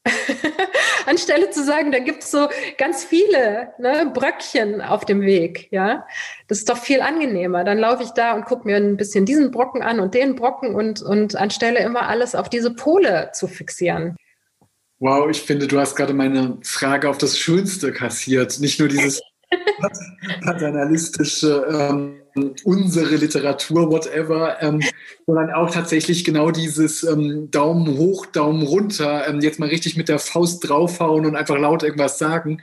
Anstelle 1.05 1.49
zu 1.51 1.63
sagen, 1.63 1.91
da 1.91 1.99
gibt 1.99 2.23
es 2.23 2.31
so 2.31 2.47
ganz 2.77 3.03
viele 3.03 3.73
ne, 3.79 4.11
Bröckchen 4.13 4.81
auf 4.81 5.05
dem 5.05 5.21
Weg, 5.21 5.67
ja. 5.71 6.05
Das 6.47 6.59
ist 6.59 6.69
doch 6.69 6.77
viel 6.77 7.01
angenehmer. 7.01 7.63
Dann 7.63 7.77
laufe 7.77 8.03
ich 8.03 8.11
da 8.11 8.33
und 8.33 8.45
gucke 8.45 8.67
mir 8.67 8.77
ein 8.77 8.97
bisschen 8.97 9.25
diesen 9.25 9.51
Brocken 9.51 9.81
an 9.81 9.99
und 9.99 10.13
den 10.13 10.35
Brocken 10.35 10.75
und, 10.75 11.01
und 11.01 11.35
anstelle 11.35 11.79
immer 11.79 12.07
alles 12.07 12.35
auf 12.35 12.49
diese 12.49 12.73
Pole 12.73 13.31
zu 13.33 13.47
fixieren. 13.47 14.15
Wow, 15.01 15.31
ich 15.31 15.41
finde, 15.41 15.65
du 15.65 15.79
hast 15.79 15.95
gerade 15.95 16.13
meine 16.13 16.59
Frage 16.61 17.09
auf 17.09 17.17
das 17.17 17.35
Schönste 17.35 17.91
kassiert. 17.91 18.59
Nicht 18.59 18.79
nur 18.79 18.87
dieses 18.87 19.19
paternalistische, 20.43 21.65
ähm, 21.67 22.53
unsere 22.63 23.15
Literatur, 23.15 23.91
whatever, 23.91 24.61
ähm, 24.61 24.79
sondern 25.25 25.49
auch 25.53 25.71
tatsächlich 25.71 26.23
genau 26.23 26.51
dieses 26.51 27.03
ähm, 27.03 27.49
Daumen 27.49 27.97
hoch, 27.97 28.27
Daumen 28.27 28.61
runter, 28.61 29.27
ähm, 29.27 29.41
jetzt 29.41 29.57
mal 29.57 29.69
richtig 29.69 29.97
mit 29.97 30.07
der 30.07 30.19
Faust 30.19 30.69
draufhauen 30.69 31.25
und 31.25 31.35
einfach 31.35 31.57
laut 31.57 31.81
irgendwas 31.81 32.19
sagen. 32.19 32.61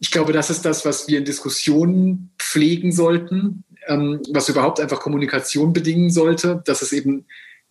Ich 0.00 0.10
glaube, 0.10 0.32
das 0.32 0.50
ist 0.50 0.64
das, 0.64 0.84
was 0.84 1.06
wir 1.06 1.18
in 1.18 1.24
Diskussionen 1.24 2.32
pflegen 2.36 2.90
sollten, 2.90 3.62
ähm, 3.86 4.20
was 4.32 4.48
überhaupt 4.48 4.80
einfach 4.80 4.98
Kommunikation 4.98 5.72
bedingen 5.72 6.10
sollte, 6.10 6.64
dass 6.66 6.82
es 6.82 6.92
eben 6.92 7.26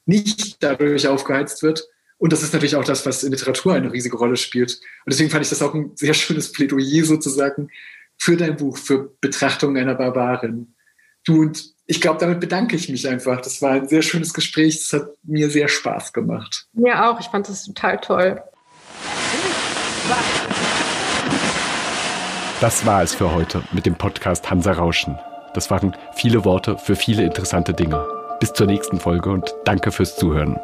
nicht 0.05 0.63
dadurch 0.63 1.05
aufgeheizt 1.09 1.63
wird. 1.63 1.88
Und 2.19 2.33
das 2.33 2.43
ist 2.43 2.53
natürlich 2.53 2.75
auch 2.75 2.83
das, 2.83 3.05
was 3.05 3.23
in 3.23 3.31
Literatur 3.31 3.73
eine 3.73 3.91
riesige 3.91 4.17
Rolle 4.17 4.35
spielt. 4.35 4.73
Und 5.05 5.13
deswegen 5.13 5.29
fand 5.29 5.43
ich 5.43 5.49
das 5.49 5.61
auch 5.61 5.73
ein 5.73 5.91
sehr 5.95 6.13
schönes 6.13 6.51
Plädoyer 6.51 7.05
sozusagen 7.05 7.69
für 8.17 8.35
dein 8.35 8.57
Buch, 8.57 8.77
für 8.77 9.11
Betrachtung 9.21 9.77
einer 9.77 9.95
Barbarin. 9.95 10.75
Du 11.25 11.41
und 11.41 11.73
ich 11.87 12.01
glaube, 12.01 12.19
damit 12.19 12.39
bedanke 12.39 12.75
ich 12.75 12.87
mich 12.89 13.07
einfach. 13.07 13.41
Das 13.41 13.61
war 13.63 13.71
ein 13.71 13.87
sehr 13.87 14.03
schönes 14.03 14.33
Gespräch. 14.33 14.77
Das 14.77 15.01
hat 15.01 15.09
mir 15.23 15.49
sehr 15.49 15.67
Spaß 15.67 16.13
gemacht. 16.13 16.67
Mir 16.73 17.09
auch. 17.09 17.19
Ich 17.19 17.27
fand 17.27 17.49
das 17.49 17.65
total 17.65 17.97
toll. 17.97 18.43
Das 22.61 22.85
war 22.85 23.01
es 23.01 23.15
für 23.15 23.33
heute 23.33 23.63
mit 23.71 23.85
dem 23.85 23.95
Podcast 23.95 24.51
Hansa 24.51 24.73
Rauschen. 24.73 25.17
Das 25.53 25.71
waren 25.71 25.95
viele 26.13 26.45
Worte 26.45 26.77
für 26.77 26.95
viele 26.95 27.23
interessante 27.23 27.73
Dinge. 27.73 28.05
Bis 28.39 28.53
zur 28.53 28.67
nächsten 28.67 28.99
Folge 28.99 29.31
und 29.31 29.55
danke 29.65 29.91
fürs 29.91 30.15
Zuhören. 30.15 30.59